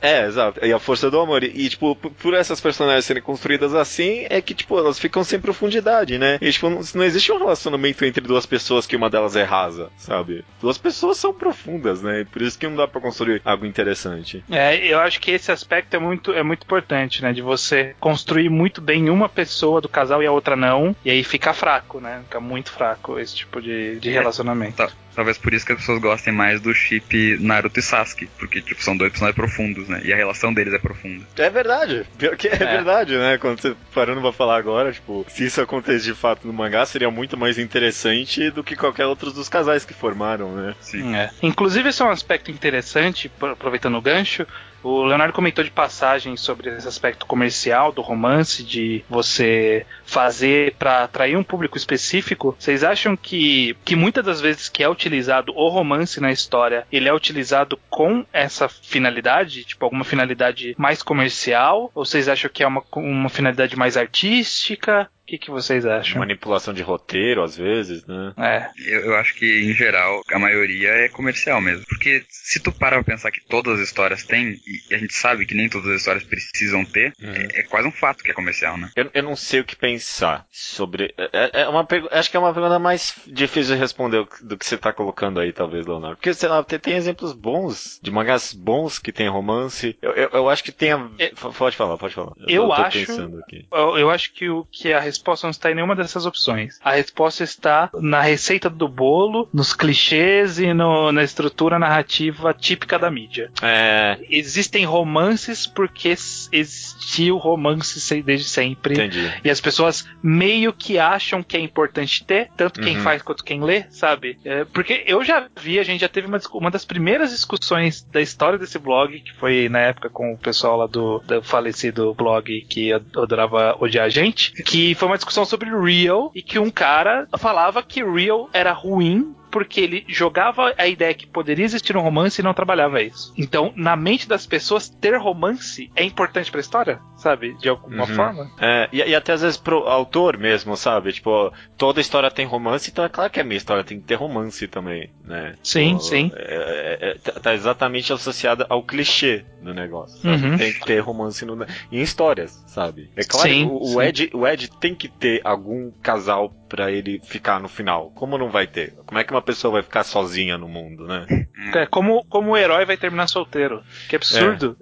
É, 0.02 0.26
exato. 0.26 0.64
E 0.66 0.72
a 0.74 0.80
força 0.80 1.10
do 1.10 1.20
amor. 1.20 1.44
E, 1.44 1.48
e, 1.66 1.70
tipo, 1.70 1.96
por, 1.96 2.34
essas 2.34 2.60
personagens 2.62 3.06
serem 3.06 3.22
construídas 3.24 3.74
assim, 3.74 4.26
é 4.30 4.42
que, 4.42 4.54
tipo, 4.54 4.78
elas 4.78 5.00
ficam 5.00 5.24
sem 5.24 5.40
profundidade, 5.40 6.18
né? 6.18 6.38
E, 6.42 6.52
tipo, 6.52 6.70
não, 6.70 6.82
não 6.94 7.04
existe 7.04 7.32
um 7.32 7.38
relacionamento 7.38 8.04
entre 8.06 8.22
duas 8.22 8.46
pessoas 8.46 8.86
que 8.86 8.96
uma 8.96 9.10
delas 9.10 9.36
é 9.36 9.44
rasa, 9.44 9.90
sabe? 9.98 10.44
Duas 10.62 10.78
pessoas 10.78 11.18
são 11.18 11.34
profundas, 11.34 12.02
né? 12.02 12.22
E 12.22 12.26
por 12.26 12.42
isso 12.42 12.58
que 12.58 12.68
não 12.68 12.76
dá 12.76 12.88
pra 12.88 13.02
construir 13.02 13.42
algo 13.46 13.66
interessante. 13.66 14.44
É, 14.50 14.76
eu 14.86 15.00
acho 15.00 15.20
que 15.20 15.32
esse 15.32 15.52
aspecto 15.52 15.96
é 15.96 16.00
muito, 16.00 16.32
é 16.34 16.44
muito 16.44 16.64
importante, 16.64 17.22
né? 17.22 17.32
De 17.34 17.42
você 17.42 17.96
construir 18.00 18.50
muito 18.50 18.82
bem 18.82 19.10
uma 19.10 19.30
pessoa 19.30 19.82
do 19.82 19.90
casal 19.90 20.22
e 20.22 20.26
a 20.26 20.32
outra 20.32 20.56
não, 20.56 20.96
e 21.04 21.10
aí 21.12 21.24
fica 21.24 21.54
fraco, 21.54 22.00
né? 22.00 22.22
Fica 22.24 22.40
muito 22.40 22.72
fraco 22.72 23.20
esse 23.20 23.36
tipo 23.36 23.62
de, 23.62 24.00
de 24.00 24.10
É. 24.10 24.14
relacionamento. 24.14 24.78
Tá- 24.78 24.90
Talvez 25.16 25.38
por 25.38 25.54
isso 25.54 25.66
que 25.66 25.72
as 25.72 25.80
pessoas 25.80 26.00
gostem 26.00 26.34
mais 26.34 26.60
do 26.60 26.74
chip 26.74 27.38
Naruto 27.40 27.80
e 27.80 27.84
Sasuke. 27.84 28.28
Porque, 28.38 28.62
tipo, 28.62 28.84
são 28.84 28.96
dois 28.98 29.12
personagens 29.12 29.36
profundos, 29.36 29.88
né? 29.88 30.02
E 30.04 30.12
a 30.12 30.16
relação 30.16 30.54
deles 30.54 30.74
é 30.74 30.78
profunda. 30.78 31.26
É 31.38 31.50
verdade. 31.50 32.06
Pior 32.18 32.36
que 32.36 32.48
é, 32.48 32.54
É. 32.54 32.58
verdade, 32.58 33.18
né? 33.18 33.38
Quando 33.38 33.62
você 33.62 33.76
parando 33.94 34.22
pra 34.22 34.34
falar 34.34 34.58
agora, 34.58 34.92
tipo, 34.92 35.26
se 35.30 35.46
isso 35.46 35.62
acontece 35.62 36.06
de 36.06 36.14
fato 36.14 36.46
no 36.46 36.54
mangá, 36.54 36.86
seria 36.86 37.10
muito 37.10 37.38
mais 37.38 37.58
interessante 37.58 38.50
do 38.52 38.64
que 38.64 38.76
qualquer 38.76 39.06
outro 39.06 39.32
dos 39.32 39.48
casais 39.50 39.86
que 39.86 39.94
formaram, 39.94 40.54
né? 40.56 40.76
Sim. 40.82 41.16
É. 41.16 41.30
Inclusive, 41.42 41.90
esse 41.90 42.02
é 42.02 42.06
um 42.06 42.10
aspecto 42.10 42.52
interessante, 42.52 43.30
pro- 43.30 43.52
aproveitando 43.52 43.98
o 43.98 44.02
gancho. 44.02 44.46
O 44.86 45.04
Leonardo 45.04 45.34
comentou 45.34 45.64
de 45.64 45.72
passagem 45.72 46.38
sobre 46.38 46.70
esse 46.70 46.88
aspecto 46.88 47.26
comercial 47.26 47.92
do 47.92 48.04
romance, 48.04 48.64
de 48.64 49.04
você 49.10 49.84
fazer 50.06 50.76
para 50.76 51.04
atrair 51.04 51.36
um 51.36 51.44
público 51.44 51.76
específico. 51.76 52.56
Vocês 52.60 52.84
acham 52.84 53.18
que, 53.18 53.76
que 53.84 53.96
muitas 53.96 54.24
das 54.24 54.40
vezes 54.40 54.70
que 54.70 54.84
é 54.84 54.88
utilizado 54.88 55.52
o 55.56 55.70
romance 55.70 56.22
na 56.22 56.32
história, 56.32 56.86
ele 56.92 57.10
é 57.10 57.14
utilizado 57.14 57.80
com 57.90 58.24
essa 58.32 58.70
finalidade? 58.70 59.64
Tipo, 59.64 59.86
alguma 59.86 60.04
finalidade 60.04 60.76
mais 60.78 61.02
comercial? 61.02 61.90
Ou 61.96 62.06
vocês 62.06 62.30
acham 62.30 62.52
que 62.54 62.62
é 62.62 62.68
uma, 62.68 62.84
uma 62.96 63.30
finalidade 63.30 63.76
mais 63.76 63.98
artística? 63.98 65.10
O 65.26 65.28
que, 65.28 65.40
que 65.40 65.50
vocês 65.50 65.88
acham? 65.88 66.20
Manipulação 66.20 66.72
de 66.72 66.84
roteiro, 66.84 67.42
às 67.44 67.58
vezes, 67.58 68.06
né? 68.06 68.32
É. 68.38 68.70
Eu, 68.86 69.00
eu 69.06 69.16
acho 69.16 69.34
que, 69.34 69.62
em 69.64 69.74
geral, 69.74 70.22
a 70.32 70.38
maioria 70.38 70.90
é 70.90 71.10
comercial 71.10 71.60
mesmo. 71.60 71.84
Porque 71.90 72.24
se 72.30 72.60
tu 72.60 72.72
parar 72.72 73.04
pra 73.04 73.16
pensar 73.16 73.32
que 73.32 73.42
todas 73.48 73.80
as 73.80 73.88
histórias 73.88 74.24
têm, 74.24 74.60
e 74.90 74.94
a 74.94 75.00
gente 75.00 75.16
sabe 75.16 75.48
que 75.48 75.56
nem 75.56 75.68
todas 75.68 75.90
as 75.90 76.02
histórias 76.02 76.24
precisam 76.24 76.86
ter, 76.86 77.12
é, 77.20 77.62
é 77.62 77.64
quase 77.64 77.88
um 77.88 77.92
fato 77.92 78.24
que 78.24 78.30
é 78.30 78.36
comercial, 78.36 78.78
né? 78.78 78.92
Eu, 78.96 79.10
eu 79.16 79.24
não 79.24 79.36
sei 79.36 79.62
o 79.62 79.66
que 79.66 79.76
pensar 79.76 80.46
sobre. 80.52 81.12
É, 81.18 81.62
é 81.64 81.68
uma 81.70 81.84
pergu- 81.84 82.08
acho 82.12 82.30
que 82.30 82.38
é 82.38 82.40
uma 82.40 82.54
pergunta 82.54 82.78
mais 82.78 83.16
difícil 83.26 83.74
de 83.74 83.82
responder 83.82 84.28
do 84.44 84.56
que 84.58 84.66
você 84.66 84.78
tá 84.78 84.94
colocando 84.94 85.40
aí, 85.40 85.52
talvez, 85.52 85.88
Leonardo. 85.88 86.18
Porque, 86.18 86.36
sei 86.36 86.50
lá, 86.50 86.64
tem, 86.64 86.78
tem 86.78 86.94
exemplos 86.96 87.34
bons, 87.34 88.00
de 88.00 88.12
mangás 88.12 88.54
bons 88.54 89.00
que 89.00 89.12
tem 89.12 89.28
romance. 89.28 89.98
Eu, 90.04 90.12
eu, 90.12 90.30
eu 90.34 90.50
acho 90.50 90.64
que 90.64 90.72
tem 90.72 90.92
a. 90.92 91.10
É- 91.18 91.34
Pode 91.58 91.76
falar, 91.76 91.98
pode 91.98 92.14
falar. 92.14 92.34
Eu 92.48 92.68
tô 92.68 92.74
acho- 92.74 93.00
pensando 93.00 93.40
aqui. 93.40 93.66
Eu, 93.72 93.98
eu 93.98 94.10
acho 94.12 94.32
que, 94.32 94.48
o, 94.50 94.66
que 94.72 94.94
a 94.94 95.00
resposta 95.16 95.48
não 95.48 95.52
está 95.52 95.72
em 95.72 95.76
nenhuma 95.76 95.96
dessas 95.96 96.26
opções. 96.26 96.80
A 96.84 96.92
resposta 96.92 97.44
está 97.44 97.90
na 97.94 98.22
receita 98.22 98.70
do 98.70 98.88
bolo, 98.88 99.48
nos 99.54 99.74
clichês 99.74 100.60
e 100.60 100.74
no- 100.74 101.12
na 101.12 101.24
estrutura 101.24 101.80
narrativa 101.80 102.54
típica 102.54 103.00
da 103.00 103.10
mídia. 103.10 103.50
É. 103.62 104.18
Existem 104.30 104.86
romances 104.86 105.66
porque 105.66 106.16
existiu 106.52 107.38
romance 107.38 108.22
desde 108.22 108.48
sempre. 108.48 108.94
Entendi. 108.96 109.32
E 109.44 109.50
as 109.50 109.62
pessoas 109.62 110.06
meio 110.22 110.74
que 110.74 110.98
acham 111.00 111.42
que 111.44 111.56
é 111.56 111.60
importante 111.60 112.24
ter, 112.26 112.50
tanto 112.58 112.82
quem 112.82 112.98
Uhum. 112.98 113.04
faz 113.04 113.22
quanto 113.22 113.44
quem 113.44 113.64
lê, 113.64 113.86
sabe? 113.90 114.38
É, 114.44 114.66
porque 114.66 115.04
eu 115.08 115.24
já 115.24 115.48
vi, 115.60 115.80
a 115.80 115.84
gente 115.84 116.02
já 116.02 116.10
teve 116.10 116.28
uma, 116.28 116.40
uma 116.54 116.72
das 116.72 116.86
primeiras 116.86 117.32
discussões 117.32 118.04
da 118.12 118.22
história 118.22 118.58
desse 118.60 118.78
blog, 118.80 119.20
que 119.22 119.34
foi 119.34 119.70
na 119.70 119.80
época 119.80 120.10
com 120.10 120.34
o 120.34 120.38
pessoal 120.38 120.78
lá 120.78 120.88
do, 120.88 121.20
do 121.20 121.42
falecido 121.42 122.14
blog 122.14 122.62
que 122.70 122.92
ad- 122.94 123.06
adorava 123.16 123.76
odiar 123.80 124.06
a 124.06 124.10
gente, 124.10 124.52
que 124.64 124.96
foi 124.96 125.05
uma 125.06 125.18
discussão 125.18 125.46
sobre 125.46 125.70
Real 125.70 126.32
e 126.34 126.42
que 126.42 126.60
um 126.60 126.70
cara 126.70 127.28
falava 127.38 127.84
que 127.84 128.04
Real 128.04 128.50
era 128.54 128.72
ruim 128.72 129.36
porque 129.56 129.80
ele 129.80 130.04
jogava 130.10 130.74
a 130.78 130.86
ideia 130.86 131.14
que 131.14 131.26
poderia 131.26 131.64
existir 131.64 131.96
um 131.96 132.02
romance 132.02 132.42
e 132.42 132.44
não 132.44 132.54
trabalhava 132.54 133.02
isso. 133.02 133.34
Então, 133.38 133.72
na 133.74 133.96
mente 133.96 134.28
das 134.28 134.46
pessoas, 134.46 134.90
ter 134.90 135.16
romance 135.16 135.90
é 135.96 136.04
importante 136.04 136.52
pra 136.52 136.60
história, 136.60 137.00
sabe? 137.16 137.54
De 137.58 137.70
alguma 137.70 138.02
Uhum. 138.04 138.16
forma. 138.16 138.52
É, 138.60 138.90
e, 138.92 138.98
e 138.98 139.16
até 139.16 139.32
às 139.32 139.42
vezes 139.42 139.56
pro 139.56 139.88
autor 139.88 140.38
mesmo, 140.38 140.76
sabe? 140.76 141.14
Tipo, 141.14 141.54
toda 141.78 142.02
história 142.02 142.30
tem 142.30 142.46
romance, 142.46 142.90
então 142.92 143.06
é 143.06 143.08
claro 143.08 143.32
que 143.32 143.40
a 143.40 143.46
minha 143.46 143.56
história 143.56 143.82
tem 143.82 143.98
que 143.98 144.06
ter 144.06 144.16
romance 144.16 144.68
também, 144.68 145.10
né? 145.24 145.56
Sim, 145.64 145.92
Tipo, 145.92 146.00
sim. 146.02 146.32
é- 146.36 146.98
é- 147.02 147.10
é- 147.12 147.14
tá- 147.20 147.40
tá 147.40 147.54
exatamente 147.54 148.12
associada 148.12 148.66
ao 148.70 148.84
clichê 148.84 149.46
do 149.62 149.74
negócio. 149.74 150.30
Uhum. 150.30 150.58
Tem 150.58 150.74
que 150.74 150.82
ter 150.86 151.00
romance 151.00 151.46
no, 151.46 151.66
em 151.90 152.02
histórias, 152.02 152.62
sabe? 152.68 153.10
É 153.16 153.24
claro 153.24 153.48
Sim, 153.48 153.70
que 153.70 153.74
o, 153.74 153.86
sim. 153.86 153.96
o 153.96 154.02
Ed, 154.02 154.30
o 154.34 154.46
Ed 154.46 154.70
tem 154.82 154.94
que 154.94 155.08
ter 155.08 155.40
algum 155.46 155.92
casal 156.04 156.54
pra 156.68 156.92
ele 156.92 157.22
ficar 157.24 157.60
no 157.60 157.68
final. 157.68 158.12
Como 158.12 158.38
não 158.38 158.50
vai 158.50 158.68
ter? 158.68 158.94
Como 159.06 159.20
é 159.20 159.24
que 159.24 159.32
uma 159.32 159.42
pessoa 159.42 159.74
vai 159.74 159.84
ficar 159.84 160.04
sozinha 160.04 160.58
no 160.58 160.68
mundo, 160.68 161.08
né? 161.08 161.26
É, 161.74 161.86
como, 161.86 162.24
como 162.26 162.52
o 162.52 162.58
herói 162.58 162.86
vai 162.86 162.98
terminar 162.98 163.28
solteiro. 163.28 163.84
Que 164.10 164.16
absurdo. 164.16 164.78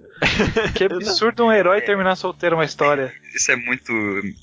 Que 0.74 0.84
absurdo 0.90 1.44
um 1.44 1.52
herói 1.52 1.80
terminar 1.80 2.16
solteiro 2.16 2.56
uma 2.56 2.64
história. 2.64 3.12
Isso 3.34 3.50
é 3.50 3.56
muito, 3.56 3.92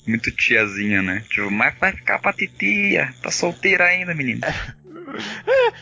muito 0.06 0.30
tiazinha, 0.34 1.02
né? 1.02 1.24
Tipo, 1.28 1.50
mas 1.50 1.74
vai 1.78 1.92
ficar 1.92 2.18
pra 2.18 2.32
titia. 2.32 3.12
Tá 3.22 3.30
solteira 3.30 3.84
ainda, 3.84 4.14
menino. 4.14 4.40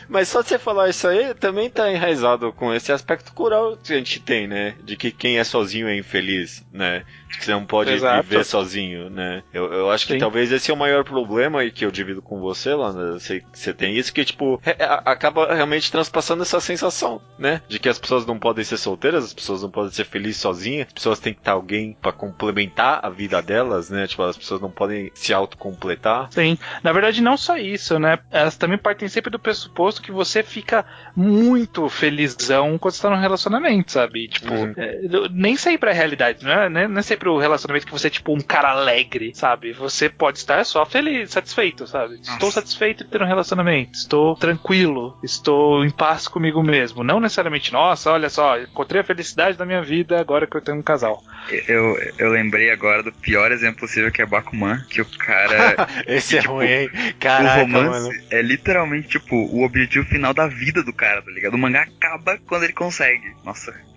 Mas 0.09 0.27
só 0.27 0.41
de 0.41 0.49
você 0.49 0.59
falar 0.59 0.89
isso 0.89 1.07
aí, 1.07 1.33
também 1.33 1.69
tá 1.69 1.91
enraizado 1.91 2.51
com 2.51 2.73
esse 2.73 2.91
aspecto 2.91 3.33
cultural 3.33 3.77
que 3.77 3.93
a 3.93 3.97
gente 3.97 4.19
tem, 4.19 4.47
né? 4.47 4.75
De 4.83 4.95
que 4.95 5.11
quem 5.11 5.39
é 5.39 5.43
sozinho 5.43 5.87
é 5.87 5.95
infeliz, 5.95 6.65
né? 6.71 7.03
Que 7.37 7.45
você 7.45 7.51
não 7.51 7.65
pode 7.65 7.91
Exato. 7.91 8.23
viver 8.23 8.43
sozinho, 8.45 9.09
né? 9.09 9.41
Eu, 9.53 9.71
eu 9.71 9.91
acho 9.91 10.05
que 10.05 10.13
Sim. 10.13 10.19
talvez 10.19 10.51
esse 10.51 10.69
é 10.69 10.73
o 10.73 10.77
maior 10.77 11.03
problema 11.03 11.63
e 11.63 11.71
que 11.71 11.83
eu 11.85 11.91
divido 11.91 12.21
com 12.21 12.39
você, 12.39 12.73
Lana. 12.73 13.17
Que 13.19 13.43
você 13.51 13.73
tem 13.73 13.95
isso, 13.97 14.13
que, 14.13 14.23
tipo, 14.25 14.61
é- 14.65 14.75
é- 14.83 15.01
acaba 15.05 15.53
realmente 15.53 15.91
transpassando 15.91 16.43
essa 16.43 16.59
sensação, 16.59 17.21
né? 17.39 17.61
De 17.67 17.79
que 17.79 17.89
as 17.89 17.97
pessoas 17.97 18.25
não 18.25 18.37
podem 18.37 18.63
ser 18.63 18.77
solteiras, 18.77 19.23
as 19.23 19.33
pessoas 19.33 19.61
não 19.63 19.71
podem 19.71 19.91
ser 19.91 20.05
felizes 20.05 20.41
sozinhas, 20.41 20.87
as 20.87 20.93
pessoas 20.93 21.19
têm 21.19 21.33
que 21.33 21.39
estar 21.39 21.53
alguém 21.53 21.97
pra 22.01 22.11
complementar 22.11 22.99
a 23.03 23.09
vida 23.09 23.41
delas, 23.41 23.89
né? 23.89 24.05
Tipo, 24.07 24.23
as 24.23 24.37
pessoas 24.37 24.61
não 24.61 24.69
podem 24.69 25.11
se 25.13 25.33
autocompletar. 25.33 26.31
Sim. 26.31 26.57
Na 26.83 26.91
verdade, 26.91 27.21
não 27.21 27.37
só 27.37 27.57
isso, 27.57 27.97
né? 27.97 28.19
Elas 28.29 28.55
também 28.57 28.77
partem 28.77 29.07
sempre 29.07 29.31
do 29.31 29.39
pressuposto 29.39 30.01
que 30.01 30.11
você 30.11 30.43
fica 30.43 30.85
muito 31.15 31.87
felizão 31.89 32.77
quando 32.77 32.93
você 32.93 33.01
tá 33.01 33.09
num 33.09 33.19
relacionamento, 33.21 33.91
sabe? 33.91 34.27
Tipo, 34.27 34.53
Uhum. 34.53 34.73
é, 34.77 34.99
nem 35.31 35.55
sempre 35.55 35.89
é 35.89 35.93
a 35.93 35.95
realidade, 35.95 36.43
né? 36.43 36.69
não 36.69 36.99
é 36.99 37.01
sempre 37.01 37.20
o 37.29 37.37
relacionamento 37.39 37.85
que 37.85 37.91
você 37.91 38.07
é 38.07 38.09
tipo 38.09 38.33
um 38.33 38.41
cara 38.41 38.71
alegre, 38.71 39.31
sabe? 39.35 39.73
Você 39.73 40.09
pode 40.09 40.37
estar 40.39 40.63
só 40.65 40.85
feliz, 40.85 41.31
satisfeito, 41.31 41.85
sabe? 41.87 42.15
Estou 42.15 42.47
Nossa. 42.47 42.61
satisfeito 42.61 43.03
de 43.03 43.09
ter 43.09 43.21
um 43.21 43.27
relacionamento, 43.27 43.91
estou 43.97 44.35
tranquilo, 44.35 45.17
estou 45.23 45.83
em 45.85 45.89
paz 45.91 46.27
comigo 46.27 46.61
mesmo. 46.63 47.03
Não 47.03 47.19
necessariamente, 47.19 47.71
nossa, 47.73 48.11
olha 48.11 48.29
só, 48.29 48.59
encontrei 48.59 49.01
a 49.01 49.05
felicidade 49.05 49.57
da 49.57 49.65
minha 49.65 49.81
vida 49.81 50.19
agora 50.19 50.47
que 50.47 50.55
eu 50.57 50.61
tenho 50.61 50.77
um 50.77 50.83
casal. 50.83 51.23
Eu, 51.67 51.97
eu 52.17 52.29
lembrei 52.31 52.71
agora 52.71 53.01
do 53.03 53.11
pior 53.11 53.51
exemplo 53.51 53.81
possível 53.81 54.11
que 54.11 54.21
é 54.21 54.25
Bakuman, 54.25 54.83
que 54.89 55.01
o 55.01 55.05
cara. 55.05 55.87
Esse 56.07 56.37
é 56.37 56.41
Tipo, 56.41 56.53
ruim, 56.53 56.67
hein? 56.67 56.89
o 56.93 57.13
Caraca, 57.19 57.61
romance 57.61 58.07
mano. 58.09 58.23
é 58.29 58.41
literalmente, 58.41 59.07
tipo, 59.09 59.35
o 59.35 59.63
objetivo 59.63 60.05
final 60.05 60.33
da 60.33 60.47
vida 60.47 60.83
do 60.83 60.93
cara, 60.93 61.21
tá 61.21 61.31
ligado? 61.31 61.55
O 61.55 61.57
mangá 61.57 61.81
acaba 61.81 62.37
quando 62.47 62.63
ele 62.63 62.73
consegue. 62.73 63.33
Nossa, 63.43 63.71
que. 63.71 63.90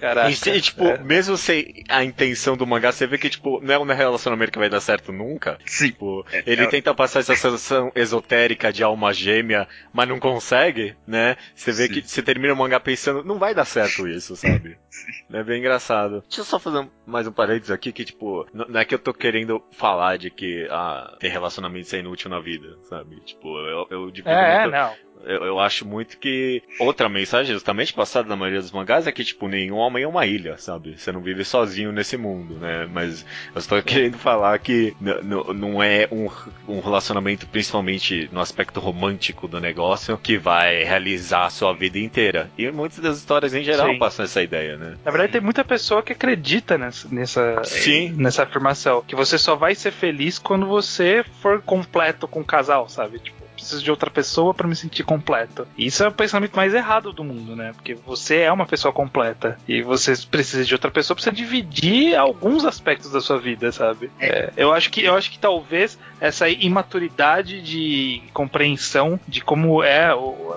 Caraca. 0.00 0.30
E, 0.30 0.60
tipo, 0.60 0.84
é. 0.84 0.98
mesmo 0.98 1.36
sem 1.36 1.84
a 1.88 2.02
intenção 2.04 2.56
do 2.56 2.66
mangá, 2.66 2.90
você 2.92 3.06
vê 3.06 3.18
que, 3.18 3.28
tipo, 3.30 3.60
não 3.62 3.74
é 3.74 3.78
um 3.78 3.84
relacionamento 3.84 4.52
que 4.52 4.58
vai 4.58 4.68
dar 4.68 4.80
certo 4.80 5.12
nunca. 5.12 5.58
Sim. 5.66 5.88
Tipo, 5.88 6.24
É, 6.32 6.42
ele 6.46 6.64
é- 6.64 6.66
tenta 6.66 6.94
passar 6.94 7.20
essa 7.20 7.34
sensação 7.36 7.92
esotérica 7.94 8.72
de 8.72 8.82
alma 8.82 9.12
gêmea, 9.12 9.68
mas 9.92 10.08
não 10.08 10.18
consegue, 10.18 10.94
né? 11.06 11.36
Você 11.54 11.72
vê 11.72 11.86
Sim. 11.86 11.92
que 11.92 12.02
você 12.08 12.22
termina 12.22 12.54
o 12.54 12.56
mangá 12.56 12.80
pensando, 12.80 13.22
não 13.24 13.38
vai 13.38 13.54
dar 13.54 13.64
certo 13.64 14.06
isso, 14.08 14.36
sabe? 14.36 14.76
É 15.32 15.42
bem 15.42 15.58
engraçado. 15.60 16.20
Deixa 16.28 16.42
eu 16.42 16.44
só 16.44 16.58
fazer 16.58 16.86
mais 17.06 17.26
um 17.26 17.32
parênteses 17.32 17.70
aqui, 17.70 17.90
que, 17.92 18.04
tipo, 18.04 18.46
não 18.52 18.78
é 18.78 18.84
que 18.84 18.94
eu 18.94 18.98
tô 18.98 19.12
querendo 19.14 19.62
falar 19.72 20.18
de 20.18 20.30
que, 20.30 20.68
ah, 20.70 21.16
ter 21.18 21.28
relacionamento 21.28 21.96
é 21.96 21.98
inútil 22.00 22.28
na 22.30 22.38
vida, 22.38 22.76
sabe? 22.88 23.16
Tipo, 23.24 23.48
eu, 23.66 23.86
eu 23.90 24.10
divido 24.10 24.28
É, 24.28 24.56
é, 24.56 24.60
muito- 24.62 24.72
não. 24.72 24.94
Eu, 25.24 25.44
eu 25.44 25.60
acho 25.60 25.86
muito 25.86 26.18
que 26.18 26.62
outra 26.78 27.08
mensagem 27.08 27.52
justamente 27.52 27.92
passada 27.92 28.28
na 28.28 28.36
maioria 28.36 28.60
dos 28.60 28.72
mangás 28.72 29.06
é 29.06 29.12
que, 29.12 29.24
tipo, 29.24 29.48
nenhum 29.48 29.76
homem 29.76 30.04
é 30.04 30.08
uma 30.08 30.26
ilha, 30.26 30.56
sabe? 30.58 30.98
Você 30.98 31.12
não 31.12 31.20
vive 31.20 31.44
sozinho 31.44 31.92
nesse 31.92 32.16
mundo, 32.16 32.54
né? 32.54 32.88
Mas 32.92 33.24
eu 33.54 33.58
estou 33.58 33.82
querendo 33.82 34.18
falar 34.18 34.58
que 34.58 34.94
não 35.00 35.82
é 35.82 36.08
um, 36.10 36.28
um 36.68 36.80
relacionamento, 36.80 37.46
principalmente 37.46 38.28
no 38.32 38.40
aspecto 38.40 38.80
romântico 38.80 39.48
do 39.48 39.60
negócio, 39.60 40.18
que 40.18 40.36
vai 40.36 40.84
realizar 40.84 41.46
a 41.46 41.50
sua 41.50 41.72
vida 41.72 41.98
inteira. 41.98 42.50
E 42.56 42.70
muitas 42.70 42.98
das 42.98 43.18
histórias 43.18 43.54
em 43.54 43.62
geral 43.62 43.90
Sim. 43.90 43.98
passam 43.98 44.24
essa 44.24 44.42
ideia, 44.42 44.76
né? 44.76 44.96
Na 45.04 45.10
verdade, 45.10 45.32
tem 45.32 45.40
muita 45.40 45.64
pessoa 45.64 46.02
que 46.02 46.12
acredita 46.12 46.78
nessa, 46.78 47.08
nessa, 47.10 47.64
Sim. 47.64 48.12
nessa 48.16 48.42
afirmação. 48.42 49.02
Que 49.06 49.14
você 49.14 49.38
só 49.38 49.54
vai 49.54 49.74
ser 49.74 49.92
feliz 49.92 50.38
quando 50.38 50.66
você 50.66 51.24
for 51.40 51.60
completo 51.62 52.26
com 52.26 52.40
o 52.40 52.44
casal, 52.44 52.88
sabe? 52.88 53.18
Tipo, 53.18 53.41
preciso 53.62 53.82
de 53.82 53.90
outra 53.90 54.10
pessoa 54.10 54.52
para 54.52 54.66
me 54.66 54.76
sentir 54.76 55.04
completo. 55.04 55.66
Isso 55.78 56.02
é 56.04 56.08
o 56.08 56.12
pensamento 56.12 56.54
mais 56.54 56.74
errado 56.74 57.12
do 57.12 57.24
mundo, 57.24 57.56
né? 57.56 57.72
Porque 57.74 57.94
você 57.94 58.38
é 58.38 58.52
uma 58.52 58.66
pessoa 58.66 58.92
completa 58.92 59.58
e 59.66 59.82
você 59.82 60.14
precisa 60.30 60.64
de 60.64 60.74
outra 60.74 60.90
pessoa 60.90 61.16
para 61.16 61.32
dividir 61.32 62.14
alguns 62.16 62.64
aspectos 62.64 63.10
da 63.10 63.20
sua 63.20 63.38
vida, 63.38 63.70
sabe? 63.72 64.10
É. 64.18 64.32
É, 64.32 64.52
eu 64.56 64.72
acho 64.72 64.90
que 64.90 65.04
eu 65.04 65.14
acho 65.14 65.30
que 65.30 65.38
talvez 65.38 65.98
essa 66.20 66.48
imaturidade 66.48 67.60
de 67.60 68.22
compreensão 68.32 69.20
de 69.28 69.40
como 69.40 69.82
é 69.82 70.10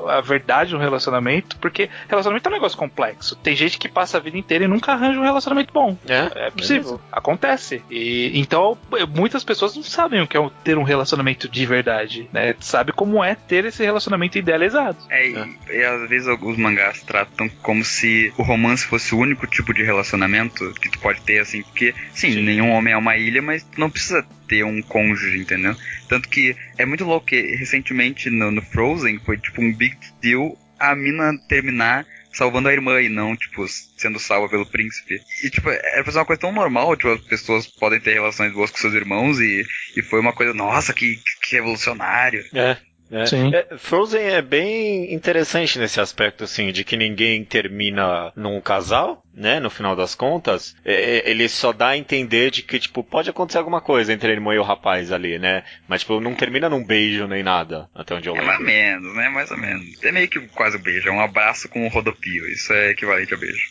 a 0.07 0.21
verdade 0.21 0.73
no 0.73 0.79
relacionamento, 0.79 1.57
porque 1.57 1.89
relacionamento 2.07 2.47
é 2.47 2.51
um 2.51 2.53
negócio 2.53 2.77
complexo. 2.77 3.35
Tem 3.35 3.55
gente 3.55 3.77
que 3.77 3.89
passa 3.89 4.17
a 4.17 4.21
vida 4.21 4.37
inteira 4.37 4.65
e 4.65 4.67
nunca 4.67 4.93
arranja 4.93 5.19
um 5.19 5.23
relacionamento 5.23 5.73
bom. 5.73 5.97
É, 6.07 6.47
é 6.47 6.51
possível, 6.51 7.01
é 7.11 7.17
acontece. 7.17 7.83
E 7.89 8.31
então 8.35 8.77
muitas 9.09 9.43
pessoas 9.43 9.75
não 9.75 9.83
sabem 9.83 10.21
o 10.21 10.27
que 10.27 10.37
é 10.37 10.49
ter 10.63 10.77
um 10.77 10.83
relacionamento 10.83 11.49
de 11.49 11.65
verdade, 11.65 12.29
né? 12.31 12.55
Sabe 12.59 12.91
como 12.95 13.23
é 13.23 13.35
ter 13.35 13.65
esse 13.65 13.83
relacionamento 13.83 14.37
idealizado. 14.37 14.97
É, 15.09 15.27
e, 15.27 15.57
e 15.69 15.83
às 15.83 16.09
vezes 16.09 16.27
os 16.27 16.57
mangás 16.57 17.01
tratam 17.03 17.49
como 17.61 17.83
se 17.83 18.33
o 18.37 18.43
romance 18.43 18.85
fosse 18.85 19.13
o 19.13 19.19
único 19.19 19.45
tipo 19.47 19.73
de 19.73 19.83
relacionamento 19.83 20.73
que 20.73 20.89
tu 20.89 20.99
pode 20.99 21.21
ter, 21.21 21.39
assim, 21.39 21.61
porque, 21.61 21.93
sim, 22.13 22.31
sim. 22.31 22.41
nenhum 22.43 22.71
homem 22.71 22.93
é 22.93 22.97
uma 22.97 23.17
ilha, 23.17 23.41
mas 23.41 23.63
tu 23.63 23.79
não 23.79 23.89
precisa 23.89 24.25
ter 24.47 24.63
um 24.63 24.81
cônjuge, 24.81 25.39
entendeu? 25.39 25.75
Tanto 26.07 26.29
que 26.29 26.55
é 26.77 26.85
muito 26.85 27.03
louco 27.03 27.27
que 27.27 27.55
recentemente 27.55 28.29
no, 28.29 28.51
no 28.51 28.61
Frozen 28.61 29.19
foi 29.19 29.37
tipo 29.37 29.61
um 29.61 29.73
big 29.73 29.97
deal 30.21 30.57
a 30.79 30.95
mina 30.95 31.37
terminar 31.47 32.05
salvando 32.35 32.69
a 32.69 32.73
irmã 32.73 33.01
e 33.01 33.09
não, 33.09 33.35
tipo, 33.35 33.65
sendo 33.97 34.19
salva 34.19 34.49
pelo 34.49 34.65
príncipe. 34.65 35.19
E, 35.43 35.49
tipo, 35.49 35.69
era 35.69 36.03
pra 36.03 36.11
ser 36.11 36.19
uma 36.19 36.25
coisa 36.25 36.41
tão 36.41 36.51
normal, 36.51 36.95
tipo, 36.95 37.09
as 37.09 37.21
pessoas 37.21 37.67
podem 37.67 37.99
ter 37.99 38.13
relações 38.13 38.53
boas 38.53 38.71
com 38.71 38.77
seus 38.77 38.93
irmãos 38.93 39.39
e, 39.39 39.65
e 39.95 40.01
foi 40.01 40.19
uma 40.19 40.33
coisa, 40.33 40.53
nossa, 40.53 40.93
que, 40.93 41.19
que 41.41 41.55
revolucionário. 41.55 42.43
É. 42.53 42.77
É. 43.11 43.25
Sim. 43.25 43.51
É, 43.53 43.77
Frozen 43.77 44.21
é 44.21 44.41
bem 44.41 45.13
interessante 45.13 45.77
nesse 45.77 46.01
aspecto, 46.01 46.43
assim, 46.43 46.71
de 46.71 46.83
que 46.83 46.97
ninguém 46.97 47.45
termina 47.45 48.31
num 48.35 48.59
casal, 48.59 49.23
né, 49.35 49.59
no 49.59 49.69
final 49.69 49.95
das 49.95 50.15
contas. 50.15 50.75
É, 50.83 50.93
é, 50.93 51.29
ele 51.29 51.47
só 51.49 51.73
dá 51.73 51.89
a 51.89 51.97
entender 51.97 52.49
de 52.51 52.61
que, 52.61 52.79
tipo, 52.79 53.03
pode 53.03 53.29
acontecer 53.29 53.57
alguma 53.57 53.81
coisa 53.81 54.13
entre 54.13 54.29
a 54.29 54.33
irmã 54.33 54.53
e 54.53 54.57
o 54.57 54.63
rapaz 54.63 55.11
ali, 55.11 55.37
né? 55.37 55.63
Mas, 55.87 56.01
tipo, 56.01 56.19
não 56.19 56.33
termina 56.33 56.69
num 56.69 56.83
beijo 56.83 57.27
nem 57.27 57.43
nada, 57.43 57.89
até 57.93 58.15
onde 58.15 58.29
eu 58.29 58.33
lembro. 58.33 58.49
É 58.49 58.57
mais 58.57 58.59
ou 58.59 58.65
menos, 58.65 59.15
né? 59.15 59.29
Mais 59.29 59.51
ou 59.51 59.57
menos. 59.57 60.03
É 60.03 60.11
meio 60.11 60.27
que 60.27 60.39
quase 60.47 60.77
um 60.77 60.81
beijo, 60.81 61.09
é 61.09 61.11
um 61.11 61.21
abraço 61.21 61.67
com 61.67 61.85
um 61.85 61.89
rodopio. 61.89 62.47
Isso 62.47 62.71
é 62.73 62.91
equivalente 62.91 63.33
a 63.33 63.37
beijo. 63.37 63.69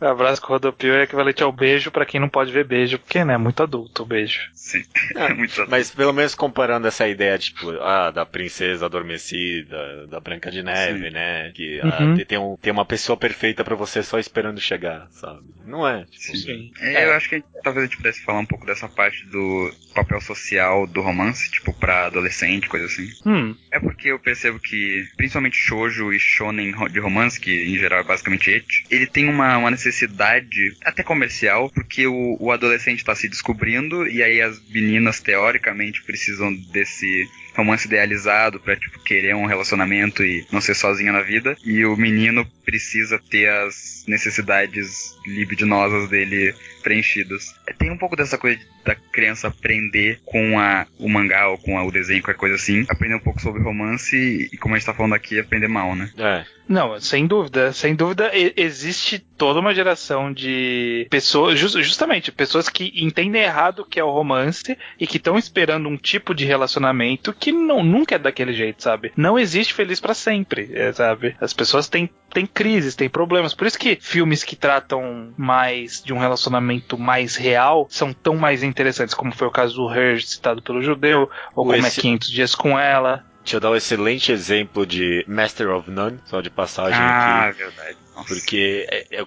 abraço 0.00 0.42
com 0.42 0.52
rodopio 0.52 0.94
é 0.94 1.04
equivalente 1.04 1.42
ao 1.42 1.52
beijo 1.52 1.90
para 1.90 2.04
quem 2.04 2.20
não 2.20 2.28
pode 2.28 2.52
ver 2.52 2.64
beijo, 2.64 2.98
porque, 2.98 3.24
né, 3.24 3.34
é 3.34 3.38
muito 3.38 3.62
adulto 3.62 4.02
o 4.02 4.06
beijo. 4.06 4.40
Sim, 4.52 4.82
é 5.16 5.32
muito 5.32 5.52
adulto. 5.54 5.70
Mas 5.70 5.90
pelo 5.90 6.12
menos 6.12 6.34
comparando 6.34 6.86
essa 6.86 7.08
ideia, 7.08 7.38
tipo, 7.38 7.70
ah, 7.80 8.10
da 8.10 8.26
princesa 8.26 8.86
adormecida, 8.86 10.06
da 10.08 10.20
Branca 10.20 10.50
de 10.50 10.62
Neve, 10.62 11.08
Sim. 11.08 11.14
né? 11.14 11.50
Que 11.54 11.80
ah, 11.80 12.02
uhum. 12.02 12.16
tem, 12.16 12.38
um, 12.38 12.56
tem 12.56 12.72
uma 12.72 12.84
pessoa 12.90 13.16
perfeita 13.16 13.62
para 13.62 13.76
você 13.76 14.02
só 14.02 14.18
esperando 14.18 14.60
chegar, 14.60 15.06
sabe? 15.12 15.42
Não 15.64 15.86
é. 15.86 16.04
Tipo, 16.06 16.36
Sim. 16.36 16.72
É, 16.80 17.04
eu 17.04 17.12
acho 17.12 17.28
que 17.28 17.40
talvez 17.62 17.84
a 17.84 17.86
gente 17.86 17.96
pudesse 17.98 18.20
falar 18.22 18.40
um 18.40 18.46
pouco 18.46 18.66
dessa 18.66 18.88
parte 18.88 19.24
do 19.26 19.72
papel 19.94 20.20
social 20.20 20.88
do 20.88 21.00
romance, 21.00 21.48
tipo, 21.52 21.72
pra 21.72 22.06
adolescente, 22.06 22.68
coisa 22.68 22.86
assim. 22.86 23.08
Hum. 23.24 23.54
É 23.70 23.78
porque 23.78 24.08
eu 24.08 24.18
percebo 24.18 24.58
que, 24.58 25.06
principalmente 25.16 25.56
shoujo 25.56 26.12
e 26.12 26.18
shonen 26.18 26.74
de 26.90 26.98
romance, 26.98 27.38
que 27.38 27.52
em 27.52 27.78
geral 27.78 28.00
é 28.00 28.04
basicamente 28.04 28.50
et, 28.50 28.66
ele 28.90 29.06
tem 29.06 29.28
uma, 29.28 29.56
uma 29.56 29.70
necessidade 29.70 30.76
até 30.84 31.04
comercial, 31.04 31.70
porque 31.70 32.08
o, 32.08 32.36
o 32.40 32.50
adolescente 32.50 33.04
tá 33.04 33.14
se 33.14 33.28
descobrindo 33.28 34.04
e 34.08 34.20
aí 34.20 34.42
as 34.42 34.60
meninas, 34.68 35.20
teoricamente, 35.20 36.02
precisam 36.02 36.52
desse 36.52 37.28
romance 37.60 37.86
idealizado 37.86 38.60
pra, 38.60 38.76
tipo, 38.76 38.98
querer 39.00 39.34
um 39.34 39.46
relacionamento 39.46 40.24
e 40.24 40.46
não 40.50 40.60
ser 40.60 40.74
sozinha 40.74 41.12
na 41.12 41.22
vida. 41.22 41.56
E 41.64 41.84
o 41.84 41.96
menino 41.96 42.46
precisa 42.64 43.20
ter 43.30 43.48
as 43.48 44.04
necessidades 44.06 45.16
libidinosas 45.26 46.08
dele 46.08 46.54
preenchidas. 46.82 47.54
Tem 47.78 47.90
um 47.90 47.98
pouco 47.98 48.16
dessa 48.16 48.38
coisa 48.38 48.60
da 48.84 48.94
criança 48.94 49.48
aprender 49.48 50.20
com 50.24 50.58
a, 50.58 50.86
o 50.98 51.08
mangá 51.08 51.48
ou 51.48 51.58
com 51.58 51.78
a, 51.78 51.84
o 51.84 51.92
desenho, 51.92 52.22
qualquer 52.22 52.38
coisa 52.38 52.54
assim, 52.56 52.86
aprender 52.88 53.14
um 53.14 53.20
pouco 53.20 53.40
sobre 53.40 53.62
romance 53.62 54.16
e, 54.52 54.56
como 54.56 54.74
a 54.74 54.78
gente 54.78 54.86
tá 54.86 54.94
falando 54.94 55.14
aqui, 55.14 55.38
aprender 55.38 55.68
mal, 55.68 55.94
né? 55.94 56.10
É. 56.16 56.44
Não, 56.68 57.00
sem 57.00 57.26
dúvida, 57.26 57.72
sem 57.72 57.96
dúvida 57.96 58.30
existe 58.56 59.18
toda 59.18 59.58
uma 59.58 59.74
geração 59.74 60.32
de 60.32 61.04
pessoas, 61.10 61.58
justamente, 61.58 62.30
pessoas 62.30 62.68
que 62.68 62.92
entendem 62.94 63.42
errado 63.42 63.80
o 63.80 63.84
que 63.84 63.98
é 63.98 64.04
o 64.04 64.10
romance 64.10 64.78
e 64.98 65.04
que 65.04 65.16
estão 65.16 65.36
esperando 65.36 65.88
um 65.88 65.96
tipo 65.96 66.32
de 66.32 66.44
relacionamento 66.44 67.32
que 67.32 67.49
não, 67.52 67.82
nunca 67.82 68.14
é 68.14 68.18
daquele 68.18 68.52
jeito, 68.52 68.82
sabe? 68.82 69.12
Não 69.16 69.38
existe 69.38 69.74
feliz 69.74 70.00
para 70.00 70.14
sempre, 70.14 70.70
é, 70.74 70.92
sabe? 70.92 71.36
As 71.40 71.52
pessoas 71.52 71.88
têm, 71.88 72.10
têm 72.32 72.46
crises, 72.46 72.94
têm 72.94 73.08
problemas. 73.08 73.54
Por 73.54 73.66
isso 73.66 73.78
que 73.78 73.98
filmes 74.00 74.44
que 74.44 74.56
tratam 74.56 75.32
mais 75.36 76.02
de 76.02 76.12
um 76.12 76.18
relacionamento 76.18 76.98
mais 76.98 77.36
real 77.36 77.86
são 77.90 78.12
tão 78.12 78.36
mais 78.36 78.62
interessantes, 78.62 79.14
como 79.14 79.34
foi 79.34 79.48
o 79.48 79.50
caso 79.50 79.76
do 79.76 79.92
Her, 79.92 80.22
citado 80.22 80.62
pelo 80.62 80.82
judeu, 80.82 81.30
ou 81.54 81.64
como 81.64 81.74
é 81.74 81.78
Esse... 81.78 82.00
é 82.00 82.02
500 82.02 82.30
Dias 82.30 82.54
com 82.54 82.78
Ela. 82.78 83.24
Deixa 83.42 83.56
eu 83.56 83.60
dar 83.60 83.70
um 83.70 83.76
excelente 83.76 84.30
exemplo 84.30 84.86
de 84.86 85.24
Master 85.26 85.70
of 85.70 85.90
None, 85.90 86.18
só 86.26 86.40
de 86.40 86.50
passagem 86.50 87.00
ah, 87.00 87.46
aqui. 87.46 87.58
verdade. 87.58 87.96
Nossa. 88.14 88.28
Porque 88.28 88.86
é, 88.90 89.06
é, 89.20 89.26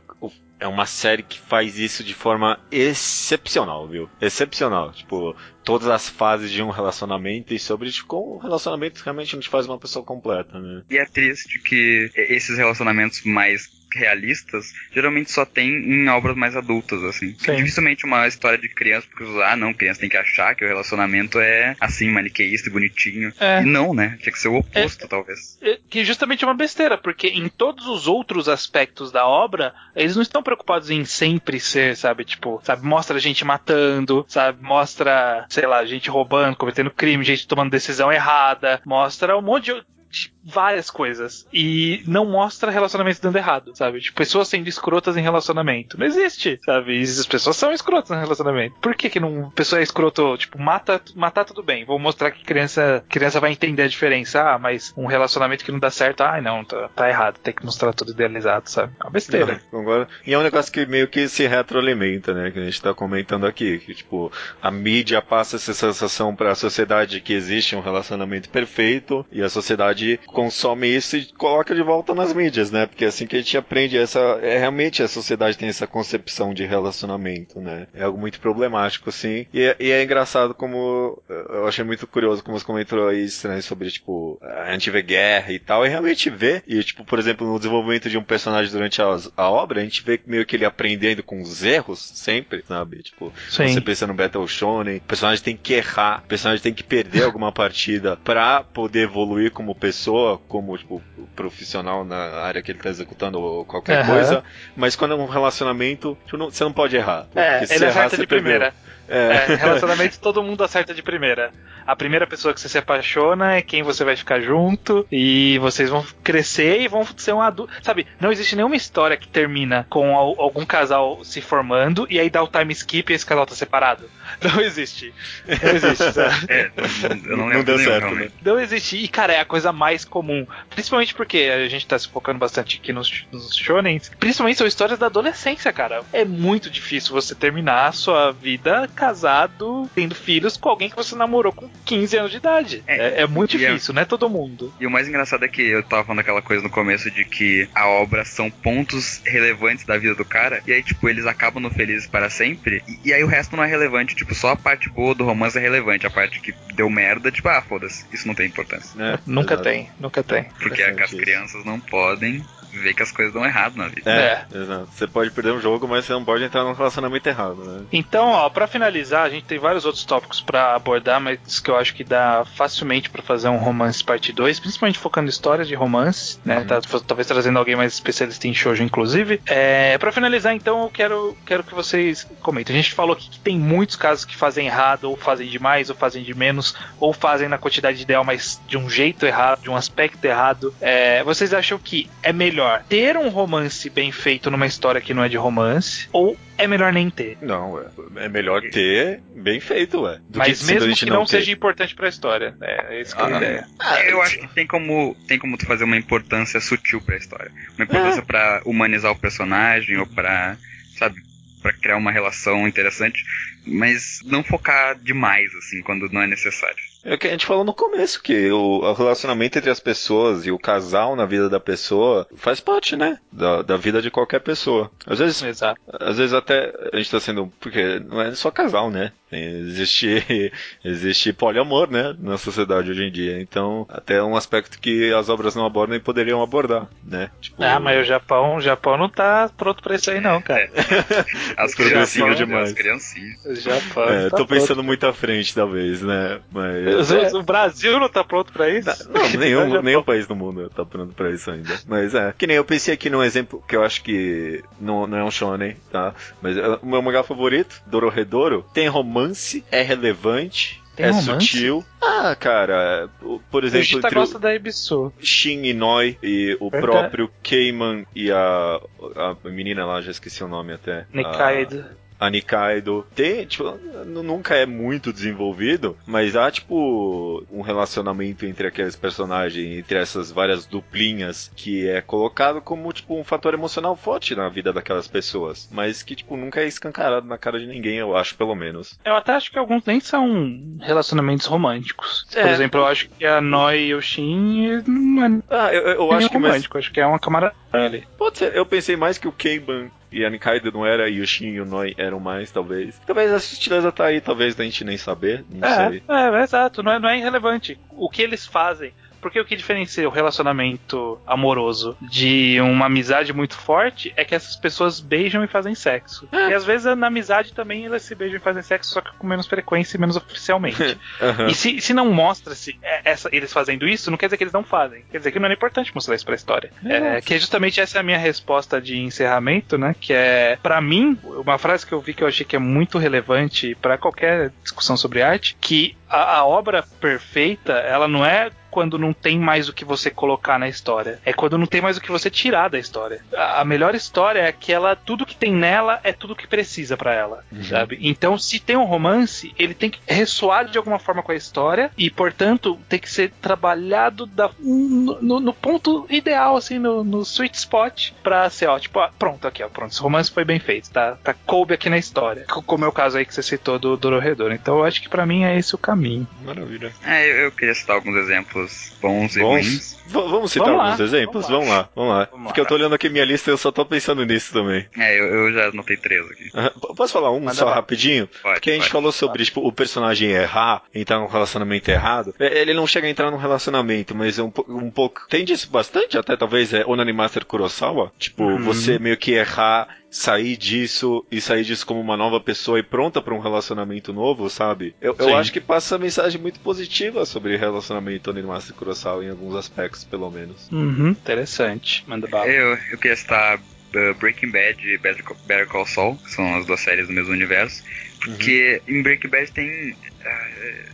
é 0.63 0.67
uma 0.67 0.85
série 0.85 1.23
que 1.23 1.37
faz 1.37 1.77
isso 1.77 2.03
de 2.03 2.13
forma 2.13 2.57
excepcional, 2.71 3.85
viu? 3.85 4.09
Excepcional. 4.21 4.93
Tipo, 4.93 5.35
todas 5.61 5.89
as 5.89 6.07
fases 6.07 6.49
de 6.49 6.63
um 6.63 6.69
relacionamento 6.69 7.53
e 7.53 7.59
sobre 7.59 7.91
tipo, 7.91 8.07
como 8.07 8.35
o 8.35 8.37
relacionamento 8.37 9.01
realmente 9.03 9.33
não 9.33 9.41
te 9.41 9.49
faz 9.49 9.65
uma 9.65 9.77
pessoa 9.77 10.05
completa, 10.05 10.57
né? 10.57 10.83
E 10.89 10.97
é 10.97 11.05
triste 11.05 11.59
que 11.59 12.09
esses 12.15 12.57
relacionamentos 12.57 13.23
mais 13.23 13.67
realistas 13.95 14.73
geralmente 14.91 15.31
só 15.31 15.45
tem 15.45 15.69
em 15.69 16.07
obras 16.09 16.35
mais 16.35 16.55
adultas, 16.55 17.03
assim. 17.03 17.35
Sim. 17.37 17.55
Dificilmente 17.55 18.05
uma 18.05 18.27
história 18.27 18.57
de 18.57 18.69
criança, 18.69 19.07
porque 19.09 19.23
ah, 19.43 19.55
não, 19.55 19.73
criança 19.73 20.01
tem 20.01 20.09
que 20.09 20.17
achar 20.17 20.55
que 20.55 20.63
o 20.63 20.67
relacionamento 20.67 21.39
é 21.39 21.75
assim, 21.79 22.09
maniqueísta 22.09 22.69
e 22.69 22.71
bonitinho. 22.71 23.33
É. 23.39 23.61
E 23.61 23.65
não, 23.65 23.93
né? 23.93 24.17
Tinha 24.21 24.31
que 24.31 24.39
ser 24.39 24.49
o 24.49 24.57
oposto, 24.57 25.05
é, 25.05 25.07
talvez. 25.07 25.57
É, 25.61 25.79
que 25.89 26.03
justamente 26.03 26.43
é 26.43 26.47
uma 26.47 26.53
besteira, 26.53 26.97
porque 26.97 27.27
em 27.27 27.49
todos 27.49 27.87
os 27.87 28.07
outros 28.07 28.49
aspectos 28.49 29.11
da 29.11 29.25
obra, 29.25 29.73
eles 29.95 30.15
não 30.15 30.21
estão 30.21 30.43
preocupados 30.43 30.89
em 30.89 31.05
sempre 31.05 31.59
ser, 31.59 31.95
sabe, 31.95 32.25
tipo, 32.25 32.61
sabe, 32.63 32.85
mostra 32.85 33.17
a 33.17 33.21
gente 33.21 33.45
matando, 33.45 34.25
sabe, 34.27 34.61
mostra 34.63 35.45
sei 35.49 35.65
lá, 35.65 35.85
gente 35.85 36.09
roubando, 36.09 36.55
cometendo 36.55 36.91
crime, 36.91 37.23
gente 37.23 37.47
tomando 37.47 37.71
decisão 37.71 38.11
errada, 38.11 38.81
mostra 38.85 39.37
um 39.37 39.41
monte 39.41 39.65
de 39.65 39.83
de 40.13 40.32
várias 40.43 40.89
coisas. 40.89 41.47
E 41.53 42.03
não 42.07 42.25
mostra 42.25 42.71
relacionamento 42.71 43.21
dando 43.21 43.37
errado, 43.37 43.75
sabe? 43.75 43.99
Tipo, 44.01 44.17
pessoas 44.17 44.47
sendo 44.47 44.67
escrotas 44.67 45.17
em 45.17 45.21
relacionamento. 45.21 45.97
Não 45.97 46.05
existe, 46.05 46.59
sabe? 46.65 47.01
As 47.01 47.25
pessoas 47.25 47.55
são 47.55 47.71
escrotas 47.71 48.09
no 48.09 48.21
relacionamento. 48.21 48.75
Por 48.81 48.95
que 48.95 49.09
que 49.09 49.19
não... 49.19 49.49
Pessoa 49.51 49.79
é 49.79 49.83
escroto, 49.83 50.37
tipo, 50.37 50.59
mata, 50.59 51.01
matar 51.15 51.45
tudo 51.45 51.63
bem. 51.63 51.85
Vou 51.85 51.99
mostrar 51.99 52.31
que 52.31 52.43
criança, 52.43 53.03
criança 53.07 53.39
vai 53.39 53.51
entender 53.51 53.83
a 53.83 53.87
diferença. 53.87 54.41
Ah, 54.43 54.59
mas 54.59 54.93
um 54.97 55.05
relacionamento 55.05 55.63
que 55.63 55.71
não 55.71 55.79
dá 55.79 55.89
certo, 55.89 56.21
ai 56.21 56.41
não, 56.41 56.63
tá, 56.63 56.89
tá 56.89 57.09
errado. 57.09 57.39
Tem 57.39 57.53
que 57.53 57.65
mostrar 57.65 57.93
tudo 57.93 58.11
idealizado, 58.11 58.69
sabe? 58.69 58.93
É 58.99 59.03
uma 59.03 59.11
besteira. 59.11 59.61
Não, 59.71 59.81
agora, 59.81 60.07
e 60.25 60.33
é 60.33 60.37
um 60.37 60.43
negócio 60.43 60.71
que 60.71 60.85
meio 60.85 61.07
que 61.07 61.27
se 61.27 61.47
retroalimenta, 61.47 62.33
né? 62.33 62.51
Que 62.51 62.59
a 62.59 62.65
gente 62.65 62.81
tá 62.81 62.93
comentando 62.93 63.45
aqui. 63.45 63.79
Que, 63.79 63.93
tipo, 63.93 64.31
a 64.61 64.71
mídia 64.71 65.21
passa 65.21 65.55
essa 65.55 65.73
sensação 65.73 66.35
para 66.35 66.51
a 66.51 66.55
sociedade 66.55 67.21
que 67.21 67.33
existe 67.33 67.75
um 67.75 67.81
relacionamento 67.81 68.49
perfeito 68.49 69.25
e 69.31 69.41
a 69.41 69.49
sociedade 69.49 70.19
consome 70.33 70.87
isso 70.87 71.15
e 71.15 71.25
coloca 71.25 71.73
de 71.73 71.81
volta 71.81 72.13
nas 72.13 72.33
mídias, 72.33 72.71
né? 72.71 72.85
Porque 72.85 73.05
é 73.05 73.07
assim 73.07 73.27
que 73.27 73.35
a 73.35 73.39
gente 73.39 73.57
aprende 73.57 73.97
essa. 73.97 74.19
É, 74.41 74.57
realmente 74.57 75.01
a 75.01 75.07
sociedade 75.07 75.57
tem 75.57 75.69
essa 75.69 75.87
concepção 75.87 76.53
de 76.53 76.65
relacionamento, 76.65 77.61
né? 77.61 77.87
É 77.93 78.03
algo 78.03 78.19
muito 78.19 78.39
problemático, 78.39 79.09
assim. 79.09 79.45
E, 79.53 79.61
é, 79.61 79.75
e 79.79 79.91
é 79.91 80.03
engraçado 80.03 80.53
como. 80.53 81.21
Eu 81.29 81.67
achei 81.67 81.85
muito 81.85 82.07
curioso 82.07 82.43
como 82.43 82.59
você 82.59 82.65
comentou 82.65 83.07
aí 83.07 83.27
né, 83.45 83.61
sobre, 83.61 83.89
tipo, 83.89 84.39
a 84.41 84.71
gente 84.73 84.89
vê 84.89 85.01
guerra 85.01 85.51
e 85.51 85.59
tal, 85.59 85.85
e 85.85 85.89
realmente 85.89 86.29
vê. 86.29 86.63
E, 86.67 86.83
tipo, 86.83 87.05
por 87.05 87.19
exemplo, 87.19 87.47
no 87.47 87.57
desenvolvimento 87.57 88.09
de 88.09 88.17
um 88.17 88.23
personagem 88.23 88.71
durante 88.71 89.01
a, 89.01 89.17
a 89.37 89.49
obra, 89.49 89.81
a 89.81 89.83
gente 89.83 90.03
vê 90.03 90.19
meio 90.25 90.45
que 90.45 90.55
ele 90.55 90.65
aprendendo 90.65 91.21
com 91.21 91.41
os 91.41 91.63
erros, 91.63 91.99
sempre, 91.99 92.63
sabe? 92.67 93.03
Tipo, 93.03 93.31
Sim. 93.49 93.67
você 93.67 93.81
pensa 93.81 94.07
no 94.07 94.13
Battle 94.13 94.47
Shonen, 94.47 94.97
o 94.97 95.01
personagem 95.01 95.43
tem 95.43 95.55
que 95.55 95.73
errar, 95.73 96.23
o 96.25 96.27
personagem 96.27 96.63
tem 96.63 96.73
que 96.73 96.83
perder 96.83 97.23
alguma 97.23 97.51
partida 97.51 98.17
pra 98.17 98.63
poder 98.63 99.03
evoluir 99.03 99.51
como 99.51 99.75
pessoa, 99.75 100.22
como, 100.47 100.77
tipo, 100.77 101.01
profissional 101.35 102.03
na 102.05 102.17
área 102.41 102.61
que 102.61 102.71
ele 102.71 102.79
tá 102.79 102.89
executando 102.89 103.39
ou 103.39 103.65
qualquer 103.65 103.99
Aham. 103.99 104.07
coisa. 104.13 104.43
Mas 104.75 104.95
quando 104.95 105.13
é 105.13 105.15
um 105.15 105.25
relacionamento, 105.25 106.17
tipo, 106.25 106.37
não- 106.37 106.49
você 106.51 106.63
não 106.63 106.73
pode 106.73 106.95
errar. 106.95 107.27
É, 107.35 107.63
ele 107.63 107.85
errar, 107.85 108.05
acerta 108.05 108.17
de 108.17 108.27
perdeu. 108.27 108.43
primeira. 108.43 108.73
É. 109.13 109.53
É, 109.53 109.55
relacionamento 109.55 110.19
todo 110.19 110.41
mundo 110.43 110.63
acerta 110.63 110.93
de 110.93 111.01
primeira. 111.03 111.51
A 111.85 111.95
primeira 111.95 112.25
pessoa 112.25 112.53
que 112.53 112.61
você 112.61 112.69
se 112.69 112.77
apaixona 112.77 113.55
é 113.57 113.61
quem 113.61 113.83
você 113.83 114.03
vai 114.05 114.15
ficar 114.15 114.39
junto 114.39 115.05
e 115.11 115.57
vocês 115.59 115.89
vão 115.89 116.03
crescer 116.23 116.79
e 116.81 116.87
vão 116.87 117.05
ser 117.17 117.33
um 117.33 117.41
adulto. 117.41 117.73
Sabe, 117.81 118.07
não 118.21 118.31
existe 118.31 118.55
nenhuma 118.55 118.75
história 118.77 119.17
que 119.17 119.27
termina 119.27 119.85
com 119.89 120.15
al- 120.15 120.35
algum 120.39 120.65
casal 120.65 121.23
se 121.25 121.41
formando 121.41 122.07
e 122.09 122.19
aí 122.19 122.29
dá 122.29 122.41
o 122.41 122.47
time 122.47 122.71
skip 122.73 123.11
e 123.11 123.15
esse 123.15 123.25
casal 123.25 123.45
tá 123.45 123.53
separado. 123.53 124.09
Não 124.41 124.61
existe. 124.61 125.13
Não 125.45 125.69
existe, 125.71 126.11
sabe? 126.11 126.45
É, 126.49 126.71
não- 126.75 127.31
eu 127.31 127.37
não 127.37 127.49
Não 127.49 127.63
deu 127.63 127.77
nenhum, 127.77 127.89
certo, 127.91 128.03
realmente. 128.05 128.33
Não 128.43 128.59
existe. 128.59 128.97
E, 128.97 129.07
cara, 129.07 129.33
é 129.33 129.39
a 129.39 129.45
coisa 129.45 129.71
mais 129.71 130.03
comum. 130.03 130.47
Principalmente 130.69 131.13
porque 131.13 131.51
a 131.53 131.67
gente 131.67 131.85
tá 131.85 131.99
se 131.99 132.07
focando 132.09 132.39
bastante 132.39 132.79
aqui 132.81 132.91
nos, 132.91 133.25
nos 133.31 133.55
shonens. 133.55 134.09
Principalmente 134.19 134.57
são 134.57 134.65
histórias 134.67 134.97
da 134.97 135.05
adolescência, 135.05 135.71
cara. 135.71 136.01
É 136.11 136.25
muito 136.25 136.69
difícil 136.69 137.13
você 137.13 137.35
terminar 137.35 137.87
a 137.87 137.91
sua 137.91 138.31
vida 138.31 138.89
casado, 139.03 139.89
tendo 139.93 140.15
filhos 140.15 140.55
com 140.55 140.69
alguém 140.69 140.89
que 140.89 140.95
você 140.95 141.13
namorou 141.15 141.51
com 141.51 141.69
15 141.85 142.17
anos 142.17 142.31
de 142.31 142.37
idade. 142.37 142.83
É, 142.87 143.19
É, 143.19 143.21
é 143.23 143.27
muito 143.27 143.55
é- 143.55 143.59
difícil, 143.59 143.93
não 143.93 144.01
é 144.01 144.05
todo 144.05 144.29
mundo. 144.29 144.73
E 144.79 144.87
o 144.87 144.91
mais 144.91 145.07
engraçado 145.09 145.43
é 145.43 145.47
que 145.47 145.61
eu 145.61 145.83
tava 145.83 146.05
falando 146.05 146.19
aquela 146.21 146.41
coisa 146.41 146.63
no 146.63 146.69
começo 146.69 147.11
de 147.11 147.25
que 147.25 147.67
a 147.75 147.87
obra 147.87 148.23
são 148.23 148.49
pontos 148.49 149.21
relevantes 149.25 149.85
da 149.85 149.97
vida 149.97 150.15
do 150.15 150.23
cara, 150.23 150.61
e 150.65 150.71
aí, 150.71 150.81
tipo, 150.81 151.09
eles 151.09 151.25
acabam 151.25 151.61
no 151.61 151.69
Felizes 151.69 152.07
para 152.07 152.29
sempre, 152.29 152.81
e, 152.87 153.09
e 153.09 153.13
aí 153.13 153.23
o 153.23 153.27
resto 153.27 153.55
não 153.57 153.63
é 153.63 153.67
relevante, 153.67 154.15
tipo, 154.15 154.33
só 154.33 154.49
a 154.51 154.55
parte 154.55 154.89
boa 154.89 155.13
do 155.13 155.25
romance 155.25 155.57
é 155.57 155.61
relevante, 155.61 156.07
a 156.07 156.09
parte 156.09 156.39
que 156.39 156.53
deu 156.73 156.89
merda, 156.89 157.31
tipo, 157.31 157.49
ah, 157.49 157.61
foda-se, 157.61 158.05
isso 158.13 158.25
não 158.27 158.33
tem 158.35 158.47
importância. 158.47 158.97
Né? 158.97 159.19
Nunca 159.25 159.55
Exato. 159.55 159.69
tem, 159.69 159.89
nunca 159.99 160.23
tem. 160.23 160.43
Porque 160.59 160.81
Interessante 160.81 161.03
as 161.03 161.11
isso. 161.11 161.17
crianças 161.21 161.65
não 161.65 161.79
podem 161.79 162.43
ver 162.79 162.93
que 162.93 163.03
as 163.03 163.11
coisas 163.11 163.33
dão 163.33 163.45
errado 163.45 163.75
na 163.75 163.87
vida. 163.87 164.09
É, 164.11 164.45
exato. 164.53 164.87
Você 164.91 165.07
pode 165.07 165.31
perder 165.31 165.51
um 165.53 165.61
jogo, 165.61 165.87
mas 165.87 166.05
você 166.05 166.13
não 166.13 166.23
pode 166.23 166.43
entrar 166.43 166.63
num 166.63 166.73
relacionamento 166.73 167.27
errado, 167.27 167.63
né? 167.63 167.85
Então, 167.91 168.29
ó, 168.29 168.49
pra 168.49 168.67
finalizar, 168.67 169.25
a 169.25 169.29
gente 169.29 169.45
tem 169.45 169.59
vários 169.59 169.85
outros 169.85 170.03
tópicos 170.05 170.41
pra 170.41 170.75
abordar, 170.75 171.19
mas 171.21 171.59
que 171.59 171.69
eu 171.69 171.75
acho 171.77 171.93
que 171.93 172.03
dá 172.03 172.45
facilmente 172.55 173.09
pra 173.09 173.21
fazer 173.21 173.47
um 173.49 173.57
romance 173.57 174.03
parte 174.03 174.31
2, 174.31 174.59
principalmente 174.59 174.99
focando 174.99 175.27
em 175.27 175.29
histórias 175.29 175.67
de 175.67 175.75
romance, 175.75 176.39
né? 176.43 176.59
Uhum. 176.59 176.67
Tá- 176.67 176.81
talvez 177.07 177.27
trazendo 177.27 177.59
alguém 177.59 177.75
mais 177.75 177.93
especialista 177.93 178.47
em 178.47 178.53
shoujo, 178.53 178.83
inclusive. 178.83 179.41
É, 179.45 179.97
para 179.97 180.11
finalizar, 180.11 180.53
então, 180.55 180.83
eu 180.83 180.89
quero, 180.89 181.37
quero 181.45 181.63
que 181.63 181.73
vocês 181.73 182.27
comentem. 182.41 182.75
A 182.75 182.81
gente 182.81 182.93
falou 182.93 183.13
aqui 183.13 183.29
que 183.29 183.39
tem 183.39 183.57
muitos 183.57 183.95
casos 183.95 184.25
que 184.25 184.35
fazem 184.35 184.67
errado, 184.67 185.05
ou 185.05 185.15
fazem 185.17 185.47
demais, 185.47 185.89
ou 185.89 185.95
fazem 185.95 186.23
de 186.23 186.33
menos, 186.33 186.75
ou 186.99 187.13
fazem 187.13 187.47
na 187.47 187.57
quantidade 187.57 188.01
ideal, 188.01 188.23
mas 188.23 188.59
de 188.67 188.77
um 188.77 188.89
jeito 188.89 189.25
errado, 189.25 189.61
de 189.61 189.69
um 189.69 189.75
aspecto 189.75 190.23
errado. 190.25 190.73
É, 190.81 191.23
vocês 191.23 191.53
acham 191.53 191.77
que 191.77 192.09
é 192.21 192.33
melhor 192.33 192.62
ter 192.89 193.17
um 193.17 193.29
romance 193.29 193.89
bem 193.89 194.11
feito 194.11 194.49
numa 194.51 194.65
história 194.65 195.01
que 195.01 195.13
não 195.13 195.23
é 195.23 195.29
de 195.29 195.37
romance, 195.37 196.07
ou 196.11 196.37
é 196.57 196.67
melhor 196.67 196.91
nem 196.93 197.09
ter? 197.09 197.37
Não, 197.41 197.73
ué. 197.73 197.85
É 198.17 198.29
melhor 198.29 198.61
ter 198.61 199.19
bem 199.35 199.59
feito, 199.59 200.01
ué. 200.01 200.19
Do 200.29 200.39
Mas 200.39 200.57
simplesmente 200.59 200.89
mesmo 200.89 200.95
que 200.99 201.05
não, 201.17 201.25
ter. 201.25 201.31
seja 201.39 201.51
importante 201.51 201.95
pra 201.95 202.07
história. 202.09 202.55
É, 202.61 202.95
é 202.95 203.01
isso 203.01 203.15
que 203.15 203.21
é 203.21 203.25
a 203.25 203.27
Ah, 203.27 203.37
ideia. 203.37 203.67
eu 204.09 204.21
acho 204.21 204.37
que 204.39 204.47
tem 204.47 204.65
como, 204.67 205.15
tem 205.27 205.39
como 205.39 205.57
tu 205.57 205.65
fazer 205.65 205.83
uma 205.83 205.97
importância 205.97 206.59
sutil 206.59 207.01
pra 207.01 207.17
história. 207.17 207.51
Uma 207.77 207.85
importância 207.85 208.21
pra 208.21 208.61
humanizar 208.65 209.11
o 209.11 209.19
personagem 209.19 209.97
ou 209.97 210.05
pra, 210.07 210.55
sabe, 210.97 211.15
pra 211.61 211.73
criar 211.73 211.97
uma 211.97 212.11
relação 212.11 212.67
interessante, 212.67 213.23
mas 213.65 214.19
não 214.25 214.43
focar 214.43 214.95
demais, 214.99 215.53
assim, 215.55 215.81
quando 215.81 216.09
não 216.11 216.21
é 216.21 216.27
necessário. 216.27 216.92
É 217.03 217.15
o 217.15 217.17
que 217.17 217.27
a 217.27 217.31
gente 217.31 217.45
falou 217.45 217.65
no 217.65 217.73
começo, 217.73 218.21
que 218.21 218.49
o, 218.51 218.79
o 218.79 218.93
relacionamento 218.93 219.57
entre 219.57 219.69
as 219.69 219.79
pessoas 219.79 220.45
e 220.45 220.51
o 220.51 220.59
casal 220.59 221.15
na 221.15 221.25
vida 221.25 221.49
da 221.49 221.59
pessoa 221.59 222.25
faz 222.35 222.61
parte, 222.61 222.95
né? 222.95 223.19
Da, 223.31 223.61
da 223.61 223.75
vida 223.75 224.01
de 224.01 224.09
qualquer 224.09 224.39
pessoa. 224.39 224.89
Às 225.05 225.19
vezes, 225.19 225.41
Exato. 225.43 225.79
às 225.99 226.17
vezes 226.17 226.33
até 226.33 226.73
a 226.93 226.97
gente 226.97 227.11
tá 227.11 227.19
sendo. 227.19 227.51
Porque 227.59 227.99
não 227.99 228.21
é 228.21 228.33
só 228.33 228.49
casal, 228.49 228.89
né? 228.89 229.11
Existe, 229.39 230.51
existe 230.83 231.33
poliamor, 231.33 231.89
né? 231.89 232.15
Na 232.19 232.37
sociedade 232.37 232.91
hoje 232.91 233.03
em 233.03 233.11
dia. 233.11 233.39
Então, 233.41 233.85
até 233.89 234.15
é 234.15 234.23
um 234.23 234.35
aspecto 234.35 234.79
que 234.79 235.13
as 235.13 235.29
obras 235.29 235.55
não 235.55 235.65
abordam 235.65 235.95
e 235.95 235.99
poderiam 235.99 236.41
abordar, 236.41 236.87
né? 237.03 237.29
Tipo, 237.41 237.63
Ah, 237.63 237.79
mas 237.79 238.01
o 238.01 238.03
Japão, 238.03 238.55
o 238.55 238.61
Japão 238.61 238.97
não 238.97 239.09
tá 239.09 239.49
pronto 239.57 239.81
pra 239.81 239.95
isso 239.95 240.09
aí 240.11 240.19
não, 240.21 240.41
cara. 240.41 240.69
As 241.57 241.73
Progressivo 241.75 242.25
criancinhas, 242.25 242.37
demais. 242.37 242.69
as 242.69 242.75
criancinhas. 242.75 243.45
O 243.45 243.55
Japão 243.55 244.03
É, 244.09 244.23
não 244.23 244.29
tá 244.29 244.37
tô 244.37 244.45
pronto. 244.45 244.59
pensando 244.59 244.83
muito 244.83 245.05
à 245.05 245.13
frente, 245.13 245.53
talvez, 245.53 246.01
né? 246.01 246.39
Mas. 246.51 247.11
O, 247.33 247.39
o 247.39 247.43
Brasil 247.43 247.99
não 247.99 248.09
tá 248.09 248.23
pronto 248.23 248.51
pra 248.53 248.69
isso? 248.69 248.87
Não, 249.09 249.25
Só 249.25 249.37
o 249.37 249.39
nenhum, 249.39 249.81
nenhum 249.81 250.03
país 250.03 250.27
do 250.27 250.35
mundo 250.35 250.69
tá 250.69 250.85
pronto 250.85 251.13
pra 251.13 251.31
isso 251.31 251.49
ainda. 251.51 251.73
Mas 251.87 252.13
é, 252.13 252.33
que 252.37 252.47
nem 252.47 252.57
eu 252.57 252.65
pensei 252.65 252.93
aqui 252.93 253.09
num 253.09 253.23
exemplo 253.23 253.63
que 253.67 253.75
eu 253.75 253.83
acho 253.83 254.03
que 254.03 254.63
não, 254.79 255.07
não 255.07 255.17
é 255.17 255.23
um 255.23 255.31
shonen, 255.31 255.75
tá? 255.91 256.13
Mas 256.41 256.57
é 256.57 256.67
o 256.81 256.85
meu 256.85 257.01
mangá 257.01 257.23
favorito, 257.23 257.81
Dororedoro, 257.87 258.65
tem 258.73 258.87
romance, 258.87 259.22
é 259.71 259.81
relevante, 259.81 260.81
Tem 260.95 261.05
é 261.07 261.09
romance? 261.09 261.47
sutil. 261.47 261.83
Ah, 262.01 262.35
cara, 262.39 263.09
o- 263.21 263.39
por 263.51 263.63
O 263.63 263.65
exemplo, 263.65 263.85
Gita 263.85 264.07
entre 264.07 264.17
o 264.17 264.21
gosta 264.21 264.37
da 264.39 264.53
Ibisu. 264.53 265.11
Shin 265.19 265.63
Inoi 265.63 266.17
e 266.21 266.55
o 266.59 266.69
Verdade. 266.69 266.81
próprio 266.91 267.31
Keiman 267.41 268.05
e 268.15 268.31
a, 268.31 268.79
a 269.15 269.49
menina 269.49 269.85
lá, 269.85 270.01
já 270.01 270.11
esqueci 270.11 270.43
o 270.43 270.47
nome 270.47 270.73
até. 270.73 271.05
Nikaido. 271.13 271.79
a 271.79 272.02
Nikaido. 272.29 273.05
Tem, 273.15 273.45
tipo, 273.45 273.63
nunca 274.05 274.55
é 274.55 274.65
muito 274.65 275.11
desenvolvido, 275.13 275.97
mas 276.05 276.35
há, 276.35 276.49
tipo, 276.51 277.43
um 277.51 277.61
relacionamento 277.61 278.45
entre 278.45 278.67
aqueles 278.67 278.95
personagens, 278.95 279.77
entre 279.79 279.97
essas 279.97 280.31
várias 280.31 280.65
duplinhas, 280.65 281.51
que 281.55 281.87
é 281.87 282.01
colocado 282.01 282.61
como, 282.61 282.91
tipo, 282.93 283.19
um 283.19 283.23
fator 283.23 283.53
emocional 283.53 283.95
forte 283.95 284.35
na 284.35 284.49
vida 284.49 284.71
daquelas 284.73 285.07
pessoas. 285.07 285.67
Mas 285.71 286.03
que, 286.03 286.15
tipo, 286.15 286.35
nunca 286.37 286.61
é 286.61 286.67
escancarado 286.67 287.27
na 287.27 287.37
cara 287.37 287.59
de 287.59 287.65
ninguém, 287.67 287.97
eu 287.97 288.15
acho, 288.15 288.35
pelo 288.35 288.55
menos. 288.55 288.97
Eu 289.03 289.15
até 289.15 289.33
acho 289.33 289.51
que 289.51 289.57
alguns 289.59 289.85
nem 289.85 289.99
são 289.99 290.53
relacionamentos 290.81 291.45
românticos. 291.45 292.25
Por 292.31 292.39
É. 292.39 292.51
exemplo, 292.51 292.81
eu 292.81 292.85
acho 292.85 293.09
que 293.09 293.25
a 293.25 293.41
Noi 293.41 293.85
e 293.87 293.95
o 293.95 294.01
Shin 294.01 294.81
não 294.87 295.25
é 295.25 295.41
Ah, 295.49 295.73
eu, 295.73 295.81
eu 295.87 296.11
acho 296.11 296.29
que 296.29 296.35
romântico, 296.35 296.77
acho 296.77 296.91
que 296.91 296.99
é 296.99 297.05
uma 297.05 297.19
camarada 297.19 297.55
ali. 297.73 298.07
Pode 298.17 298.37
ser, 298.37 298.55
eu 298.55 298.65
pensei 298.65 298.95
mais 298.95 299.17
que 299.17 299.27
o 299.27 299.31
Keiban 299.31 299.89
e 300.11 300.23
a 300.23 300.29
Nikaido 300.29 300.71
não 300.71 300.85
era, 300.85 301.09
e 301.09 301.19
o 301.21 301.25
Shin 301.27 301.47
e 301.53 301.59
o 301.61 301.65
Noi 301.65 301.95
eram 301.97 302.19
mais, 302.19 302.51
talvez. 302.51 302.99
Talvez 303.05 303.31
a 303.31 303.39
sutileza 303.39 303.91
tá 303.91 304.05
aí, 304.05 304.21
talvez 304.21 304.59
a 304.59 304.63
gente 304.63 304.83
nem 304.83 304.95
saber, 304.97 305.43
não 305.49 305.67
É, 305.67 305.89
sei. 305.89 306.03
é, 306.07 306.39
é 306.39 306.43
exato, 306.43 306.83
não 306.83 306.91
é, 306.91 306.99
não 306.99 307.09
é 307.09 307.17
irrelevante. 307.17 307.79
O 307.89 308.09
que 308.09 308.21
eles 308.21 308.45
fazem. 308.45 308.93
Porque 309.23 309.39
o 309.39 309.45
que 309.45 309.55
diferencia 309.55 310.07
o 310.07 310.11
relacionamento 310.11 311.17
amoroso 311.25 311.95
de 312.01 312.59
uma 312.59 312.87
amizade 312.87 313.31
muito 313.31 313.55
forte 313.55 314.13
é 314.17 314.25
que 314.25 314.35
essas 314.35 314.57
pessoas 314.57 314.99
beijam 314.99 315.43
e 315.43 315.47
fazem 315.47 315.73
sexo. 315.73 316.27
E 316.31 316.53
às 316.53 316.65
vezes 316.65 316.95
na 316.97 317.07
amizade 317.07 317.53
também 317.53 317.85
elas 317.85 318.01
se 318.03 318.13
beijam 318.13 318.35
e 318.35 318.39
fazem 318.39 318.61
sexo, 318.61 318.91
só 318.91 319.01
que 319.01 319.15
com 319.17 319.25
menos 319.25 319.47
frequência 319.47 319.95
e 319.95 319.99
menos 319.99 320.17
oficialmente. 320.17 320.97
Aham. 321.21 321.47
E 321.47 321.55
se, 321.55 321.79
se 321.79 321.93
não 321.93 322.11
mostra-se 322.11 322.77
é, 322.83 323.15
eles 323.31 323.53
fazendo 323.53 323.87
isso, 323.87 324.11
não 324.11 324.17
quer 324.17 324.27
dizer 324.27 324.37
que 324.37 324.43
eles 324.43 324.53
não 324.53 324.63
fazem. 324.63 325.03
Quer 325.09 325.19
dizer 325.19 325.31
que 325.31 325.39
não 325.39 325.47
é 325.47 325.53
importante 325.53 325.95
mostrar 325.95 326.15
isso 326.15 326.25
pra 326.25 326.35
história. 326.35 326.71
É, 326.85 327.21
que 327.21 327.33
é 327.33 327.39
justamente 327.39 327.79
essa 327.79 327.97
é 327.97 328.01
a 328.01 328.03
minha 328.03 328.17
resposta 328.17 328.81
de 328.81 328.99
encerramento, 328.99 329.77
né? 329.77 329.95
Que 329.99 330.11
é, 330.11 330.57
pra 330.61 330.81
mim, 330.81 331.17
uma 331.23 331.57
frase 331.57 331.85
que 331.85 331.93
eu 331.93 332.01
vi 332.01 332.13
que 332.13 332.23
eu 332.23 332.27
achei 332.27 332.45
que 332.45 332.57
é 332.57 332.59
muito 332.59 332.97
relevante 332.97 333.75
pra 333.81 333.97
qualquer 333.97 334.51
discussão 334.61 334.97
sobre 334.97 335.21
arte, 335.21 335.55
que 335.61 335.95
a, 336.15 336.37
a 336.37 336.45
obra 336.45 336.83
perfeita, 337.01 337.73
ela 337.73 338.07
não 338.07 338.25
é 338.25 338.51
quando 338.69 338.97
não 338.97 339.13
tem 339.13 339.37
mais 339.37 339.69
o 339.69 339.73
que 339.73 339.85
você 339.85 340.09
colocar 340.09 340.57
na 340.57 340.67
história. 340.67 341.19
É 341.23 341.31
quando 341.31 341.59
não 341.59 341.67
tem 341.67 341.79
mais 341.79 341.95
o 341.95 342.01
que 342.01 342.09
você 342.11 342.27
tirar 342.27 342.71
da 342.71 342.79
história. 342.79 343.21
A, 343.31 343.61
a 343.61 343.65
melhor 343.65 343.93
história 343.93 344.39
é 344.39 344.47
aquela, 344.47 344.95
tudo 344.95 345.27
que 345.27 345.35
tem 345.35 345.53
nela 345.53 345.99
é 346.03 346.11
tudo 346.11 346.35
que 346.35 346.47
precisa 346.47 346.97
pra 346.97 347.13
ela, 347.13 347.43
sabe? 347.69 347.99
Então, 348.01 348.35
se 348.35 348.59
tem 348.59 348.75
um 348.75 348.83
romance, 348.85 349.53
ele 349.59 349.75
tem 349.75 349.91
que 349.91 349.99
ressoar 350.07 350.65
de 350.65 350.75
alguma 350.79 350.97
forma 350.97 351.21
com 351.21 351.31
a 351.31 351.35
história 351.35 351.91
e, 351.95 352.09
portanto, 352.09 352.79
tem 352.89 352.97
que 352.97 353.11
ser 353.11 353.31
trabalhado 353.39 354.25
da, 354.25 354.49
no, 354.59 355.21
no- 355.21 355.39
no 355.39 355.53
ponto 355.53 356.07
ideal, 356.09 356.57
assim, 356.57 356.79
no, 356.79 357.03
no 357.03 357.21
sweet 357.21 357.55
spot 357.55 358.11
pra 358.23 358.49
ser, 358.49 358.67
ó, 358.69 358.79
tipo, 358.79 358.97
ó, 358.99 359.07
pronto, 359.19 359.47
aqui, 359.47 359.63
ó, 359.63 359.69
pronto, 359.69 359.91
esse 359.91 360.01
romance 360.01 360.31
foi 360.31 360.43
bem 360.43 360.57
feito, 360.59 360.89
tá, 360.91 361.15
tá 361.23 361.35
coube 361.45 361.75
aqui 361.75 361.89
na 361.91 361.97
história. 361.99 362.45
Co- 362.49 362.63
Como 362.63 362.83
é 362.85 362.87
o 362.87 362.91
caso 362.91 363.19
aí 363.19 363.25
que 363.25 363.35
você 363.35 363.43
citou 363.43 363.77
do 363.77 363.95
Dororedor. 363.95 364.51
Então, 364.51 364.79
eu 364.79 364.83
acho 364.83 364.99
que 364.99 365.09
pra 365.09 365.27
mim 365.27 365.43
é 365.43 365.55
esse 365.55 365.75
o 365.75 365.77
caminho. 365.77 366.02
Maravilha. 366.43 366.91
É, 367.05 367.29
eu, 367.31 367.35
eu 367.45 367.51
queria 367.51 367.73
citar 367.73 367.95
alguns 367.95 368.15
exemplos 368.15 368.33
exemplos 368.33 368.93
bons 369.01 369.35
e 369.35 369.39
Bons? 369.39 369.49
ruins. 369.65 369.93
V- 370.07 370.13
vamos 370.13 370.51
citar 370.51 370.67
Vamos 370.67 370.79
lá, 370.81 370.91
alguns 370.91 370.99
exemplos? 371.13 371.47
vamos 371.47 371.49
Vamos 371.49 371.69
lá. 371.69 371.77
lá, 371.77 371.89
vamos 371.95 372.11
lá. 372.13 372.27
Vamos 372.31 372.45
Porque 372.47 372.59
lá. 372.61 372.65
eu 372.65 372.67
tô 372.67 372.73
olhando 372.75 372.95
aqui 372.95 373.09
minha 373.09 373.23
lista 373.25 373.49
e 373.49 373.53
eu 373.53 373.57
só 373.57 373.71
tô 373.71 373.85
pensando 373.85 374.25
nisso 374.25 374.51
também. 374.53 374.85
É, 374.97 375.19
eu, 375.19 375.25
eu 375.25 375.53
já 375.53 375.67
anotei 375.69 375.97
três 375.97 376.25
aqui. 376.31 376.49
P- 376.51 376.95
Posso 376.95 377.13
falar 377.13 377.31
um 377.31 377.39
Manda 377.39 377.53
só 377.53 377.65
lá. 377.65 377.75
rapidinho? 377.75 378.27
Pode, 378.41 378.55
Porque 378.55 378.71
a 378.71 378.73
gente 378.73 378.81
pode. 378.83 378.91
falou 378.91 379.11
sobre 379.11 379.45
tipo, 379.45 379.65
o 379.65 379.71
personagem 379.71 380.29
errar, 380.31 380.83
entrar 380.93 381.19
num 381.19 381.27
relacionamento 381.27 381.89
errado. 381.91 382.33
É, 382.39 382.59
Ele 382.61 382.73
não 382.73 382.87
chega 382.87 383.07
a 383.07 383.09
entrar 383.09 383.29
num 383.31 383.37
relacionamento, 383.37 384.15
mas 384.15 384.39
é 384.39 384.43
um, 384.43 384.51
um 384.69 384.89
pouco. 384.91 385.21
Tem 385.29 385.45
disso 385.45 385.69
bastante, 385.69 386.17
até 386.17 386.35
talvez 386.35 386.73
é 386.73 386.83
Onani 386.85 387.13
Master 387.13 387.45
Kurosawa. 387.45 388.11
Tipo, 388.17 388.43
Uhum. 388.43 388.63
você 388.63 388.97
meio 388.99 389.17
que 389.17 389.31
errar, 389.31 389.87
sair 390.13 390.55
disso 390.55 391.25
e 391.31 391.41
sair 391.41 391.63
disso 391.63 391.87
como 391.87 391.99
uma 391.99 392.15
nova 392.15 392.39
pessoa 392.39 392.77
e 392.77 392.83
pronta 392.83 393.19
pra 393.19 393.33
um 393.33 393.39
relacionamento 393.39 394.13
novo, 394.13 394.47
sabe? 394.47 394.95
Eu, 395.01 395.15
eu 395.17 395.35
acho 395.35 395.51
que 395.51 395.59
passa 395.59 395.97
mensagem 395.97 396.39
muito 396.39 396.59
positiva 396.59 397.25
sobre 397.25 397.57
relacionamento 397.57 398.29
Onani 398.29 398.45
Master 398.45 398.75
Kurosawa 398.75 399.25
em 399.25 399.29
alguns 399.29 399.55
aspectos, 399.55 400.03
pelo 400.03 400.29
menos. 400.29 400.69
Uhum, 400.71 401.09
interessante. 401.09 402.03
Manda 402.07 402.27
bala. 402.27 402.47
Eu, 402.47 402.77
eu 402.91 402.97
queria 402.99 403.15
citar 403.15 403.57
uh, 403.57 404.13
Breaking 404.19 404.51
Bad 404.51 404.87
e 404.87 404.99
Better 404.99 405.23
Call, 405.23 405.37
Better 405.47 405.67
Call 405.67 405.87
Saul, 405.87 406.15
que 406.17 406.29
são 406.29 406.57
as 406.57 406.65
duas 406.67 406.81
séries 406.81 407.07
do 407.07 407.13
mesmo 407.13 407.33
universo. 407.33 407.83
Porque 408.23 408.83
em 408.87 409.01
Breaking 409.01 409.29
Bad 409.29 409.51
tem. 409.51 409.95
ah, 410.23 410.49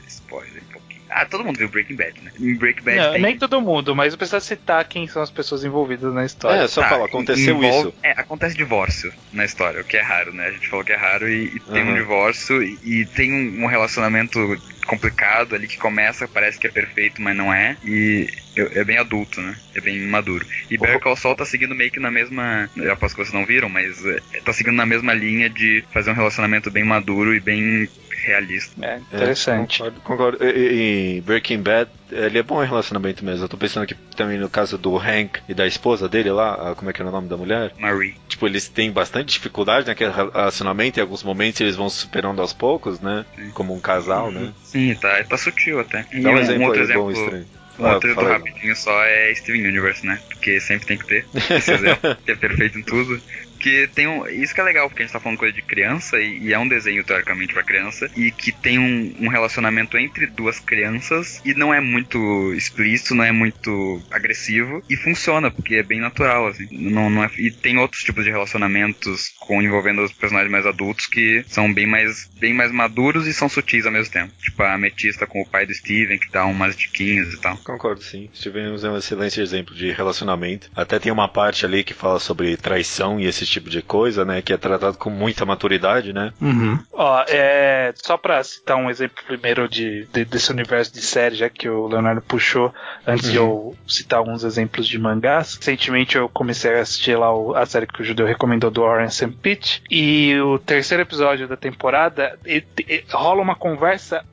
spoiler 0.08 0.64
um 0.64 0.72
pouquinho. 0.72 0.99
Ah, 1.10 1.26
todo 1.26 1.44
mundo 1.44 1.58
viu 1.58 1.70
Breaking 1.70 1.96
Bad, 1.96 2.22
né? 2.22 2.32
Em 2.40 2.56
Breaking 2.56 2.84
Bad 2.84 2.98
Não, 2.98 3.12
tem. 3.14 3.22
nem 3.22 3.38
todo 3.38 3.60
mundo, 3.62 3.96
mas 3.96 4.14
eu 4.14 4.18
preciso 4.18 4.40
citar 4.42 4.86
quem 4.86 5.08
são 5.08 5.22
as 5.22 5.32
pessoas 5.32 5.64
envolvidas 5.64 6.14
na 6.14 6.26
história. 6.26 6.62
É, 6.62 6.68
só 6.68 6.82
Tá, 6.82 6.90
falar, 6.90 7.06
aconteceu 7.06 7.56
envolve- 7.58 7.90
isso. 7.90 7.94
É, 8.04 8.12
acontece 8.12 8.56
divórcio 8.56 9.12
na 9.34 9.44
história, 9.46 9.82
o 9.82 9.84
que 9.84 9.98
é 9.98 10.02
raro, 10.02 10.34
né? 10.34 10.46
A 10.48 10.52
gente 10.52 10.68
falou 10.68 10.86
que 10.86 10.92
é 10.92 10.96
raro 10.98 11.28
e, 11.30 11.46
e 11.56 11.60
tem 11.60 11.84
um 11.84 11.90
Uhum. 11.90 11.96
divórcio 11.96 12.62
e, 12.64 12.80
e 12.84 13.06
tem 13.06 13.32
um, 13.34 13.64
um 13.64 13.68
relacionamento 13.68 14.40
complicado 14.86 15.54
ali 15.56 15.68
que 15.68 15.78
começa, 15.78 16.28
parece 16.28 16.60
que 16.60 16.66
é 16.68 16.72
perfeito, 16.72 17.22
mas 17.22 17.36
não 17.36 17.54
é. 17.54 17.78
E 17.84 18.28
é 18.56 18.80
é 18.80 18.84
bem 18.84 18.98
adulto, 18.98 19.40
né? 19.42 19.56
É 19.76 19.80
bem 19.82 20.00
maduro. 20.08 20.46
E 20.70 20.78
Better 20.78 21.00
Call 21.00 21.16
Saul 21.16 21.36
tá 21.36 21.46
seguindo 21.46 21.74
meio 21.76 21.92
que 21.92 22.00
na 22.00 22.12
mesma. 22.12 22.70
Eu 22.76 22.92
aposto 22.92 23.16
que 23.16 23.22
vocês 23.24 23.34
não 23.34 23.46
viram, 23.46 23.70
mas 23.70 24.04
é, 24.06 24.20
tá 24.44 24.52
seguindo 24.52 24.76
na 24.76 24.86
mesma 24.86 25.14
linha 25.14 25.50
de 25.50 25.84
fazer 25.94 26.12
um 26.12 26.16
relacionamento 26.16 26.70
bem 26.72 26.84
maduro 26.84 27.34
e 27.34 27.40
bem 27.40 27.88
realista. 28.26 28.74
É, 28.86 28.94
É, 28.96 28.98
interessante. 28.98 29.78
concordo, 29.80 30.02
concordo. 30.02 30.44
E- 30.44 30.50
e- 30.50 31.18
Em 31.18 31.22
Breaking 31.22 31.62
Bad, 31.62 31.90
ele 32.12 32.38
é 32.40 32.44
bom 32.44 32.64
em 32.64 32.68
relacionamento 32.68 33.24
mesmo. 33.24 33.44
Eu 33.46 33.50
tô 33.50 33.58
pensando 33.58 33.84
aqui 33.84 33.96
também 34.16 34.38
no 34.38 34.50
caso 34.50 34.78
do 34.78 34.98
Hank 34.98 35.40
e 35.48 35.54
da 35.54 35.66
esposa 35.68 36.08
dele 36.10 36.32
lá, 36.32 36.74
como 36.76 36.90
é 36.90 36.94
que 36.94 37.02
era 37.02 37.10
o 37.10 37.14
nome 37.14 37.28
da 37.28 37.38
mulher? 37.38 37.74
Marie. 37.78 38.16
Tipo, 38.28 38.48
eles 38.48 38.68
têm 38.70 38.92
bastante 38.92 39.34
dificuldade 39.34 39.88
naquele 39.88 40.12
relacionamento, 40.12 41.00
em 41.00 41.02
alguns 41.02 41.24
momentos 41.24 41.60
eles 41.62 41.76
vão 41.76 41.90
se 41.90 41.98
superando 41.98 42.42
aos 42.42 42.54
poucos, 42.54 43.00
né? 43.00 43.26
Sim. 43.36 43.52
Como 43.52 43.74
um 43.74 43.80
casal, 43.80 44.32
né? 44.32 44.54
Sim, 44.64 44.96
tá, 44.96 45.24
tá 45.24 45.38
sutil 45.38 45.80
até. 45.80 46.06
Dá 46.22 46.30
um 46.32 46.38
exemplo 46.38 46.66
outro 46.66 46.80
aí, 46.80 46.84
exemplo. 46.86 47.04
bom 47.04 47.12
e 47.12 47.14
estranho. 47.14 47.48
Um 47.80 47.86
Ah, 47.86 47.94
outro 47.94 48.14
rapidinho 48.14 48.76
só 48.76 49.04
é 49.06 49.34
Steven 49.36 49.66
Universe, 49.66 50.06
né? 50.06 50.20
Porque 50.28 50.60
sempre 50.60 50.86
tem 50.86 50.98
que 50.98 51.08
ter 51.08 51.26
esse 51.50 51.72
exemplo, 51.72 52.18
que 52.26 52.32
é 52.32 52.36
perfeito 52.36 52.78
em 52.78 52.84
tudo. 52.84 53.22
Que 53.60 53.88
tem 53.88 54.08
um. 54.08 54.28
Isso 54.28 54.54
que 54.54 54.62
é 54.62 54.64
legal, 54.64 54.90
porque 54.90 55.04
a 55.04 55.06
gente 55.06 55.14
tá 55.14 55.20
falando 55.20 55.38
coisa 55.38 55.54
de 55.54 55.62
criança 55.62 56.20
e, 56.20 56.40
e 56.40 56.54
é 56.54 56.60
um 56.60 56.68
desenho 56.68 57.04
teoricamente 57.04 57.54
pra 57.54 57.64
criança, 57.64 58.10
e 58.16 58.32
que 58.32 58.52
tem 58.52 58.80
um, 58.80 59.16
um 59.20 59.28
relacionamento 59.28 59.98
entre 59.98 60.28
duas 60.28 60.60
crianças 60.60 61.42
e 61.44 61.54
não 61.54 61.74
é 61.74 61.82
muito 61.82 62.54
explícito, 62.54 63.16
não 63.16 63.24
é 63.24 63.32
muito 63.32 64.02
agressivo, 64.12 64.84
e 64.90 64.96
funciona, 64.96 65.52
porque 65.52 65.76
é 65.76 65.84
bem 65.84 66.00
natural, 66.00 66.48
assim. 66.48 66.68
Não, 66.72 67.10
não 67.10 67.24
é, 67.24 67.30
e 67.38 67.52
tem 67.52 67.78
outros 67.78 68.02
tipos 68.04 68.24
de 68.24 68.32
relacionamentos 68.32 69.34
com 69.50 69.64
envolvendo 69.64 70.04
os 70.04 70.12
personagens 70.14 70.52
mais 70.52 70.68
adultos 70.68 71.08
que 71.08 71.44
são 71.48 71.74
bem 71.74 71.88
mais, 71.88 72.30
bem 72.40 72.54
mais 72.54 72.72
maduros 72.72 73.26
e 73.26 73.34
são 73.34 73.50
sutis 73.50 73.84
ao 73.88 73.92
mesmo 73.92 74.14
tempo. 74.14 74.32
Tipo 74.40 74.62
a 74.62 74.76
ametista 74.76 75.26
com 75.26 75.42
o 75.42 75.46
pai 75.46 75.66
do 75.66 75.74
Steven, 75.74 76.20
que 76.20 76.32
dá 76.32 76.46
umas 76.46 76.76
diquinhas 76.78 77.34
e 77.34 77.42
tal. 77.42 77.58
Concordo, 77.58 78.00
sim. 78.04 78.30
Steven 78.32 78.66
é 78.66 78.90
um 78.90 78.98
excelente 78.98 79.42
exemplo 79.42 79.74
de 79.74 79.92
relacionamento. 79.92 80.70
Até 80.76 81.00
tem 81.00 81.12
uma 81.12 81.28
parte 81.28 81.66
ali 81.66 81.84
que 81.84 81.96
fala 81.96 82.20
sobre 82.20 82.56
traição 82.58 83.20
e 83.20 83.26
esse 83.26 83.44
tipo 83.44 83.72
de 83.72 83.82
coisa, 83.82 84.24
né? 84.24 84.40
Que 84.44 84.54
é 84.54 84.58
tratado 84.58 85.00
com 85.00 85.10
muita 85.10 85.46
maturidade, 85.48 86.14
né? 86.14 86.32
Uhum. 86.40 86.78
Ó, 86.94 87.26
é, 87.28 87.92
só 87.96 88.18
pra 88.18 88.44
citar 88.44 88.78
um 88.78 88.88
exemplo 88.88 89.18
primeiro 89.26 89.68
de, 89.68 90.06
de- 90.14 90.26
desse 90.26 90.52
universo 90.52 90.94
de 90.94 91.02
série, 91.02 91.36
já 91.36 91.50
que 91.50 91.68
o 91.68 91.88
Leonardo 91.88 92.22
puxou, 92.22 92.72
antes 93.08 93.32
de 93.32 93.38
eu 93.38 93.76
citar 93.88 94.20
alguns 94.20 94.44
exemplos 94.44 94.88
de 94.88 95.00
mangás. 95.00 95.56
Recentemente 95.56 96.18
eu 96.18 96.30
comecei 96.30 96.76
a 96.76 96.82
assistir 96.82 97.16
lá 97.18 97.36
o- 97.36 97.56
a 97.56 97.66
série 97.66 97.88
que 97.88 98.02
o 98.04 98.06
Judeu 98.06 98.28
recomendou 98.28 98.70
do 98.70 98.84
Orange 98.84 99.16
Peach, 99.40 99.82
e 99.90 100.38
o 100.40 100.60
terceiro 100.60 101.02
episódio 101.04 101.48
da 101.48 101.58
temporada 101.58 102.38
e- 102.46 102.64
e- 102.88 103.04
rola 103.12 103.42
uma 103.42 103.56
conversa, 103.56 104.24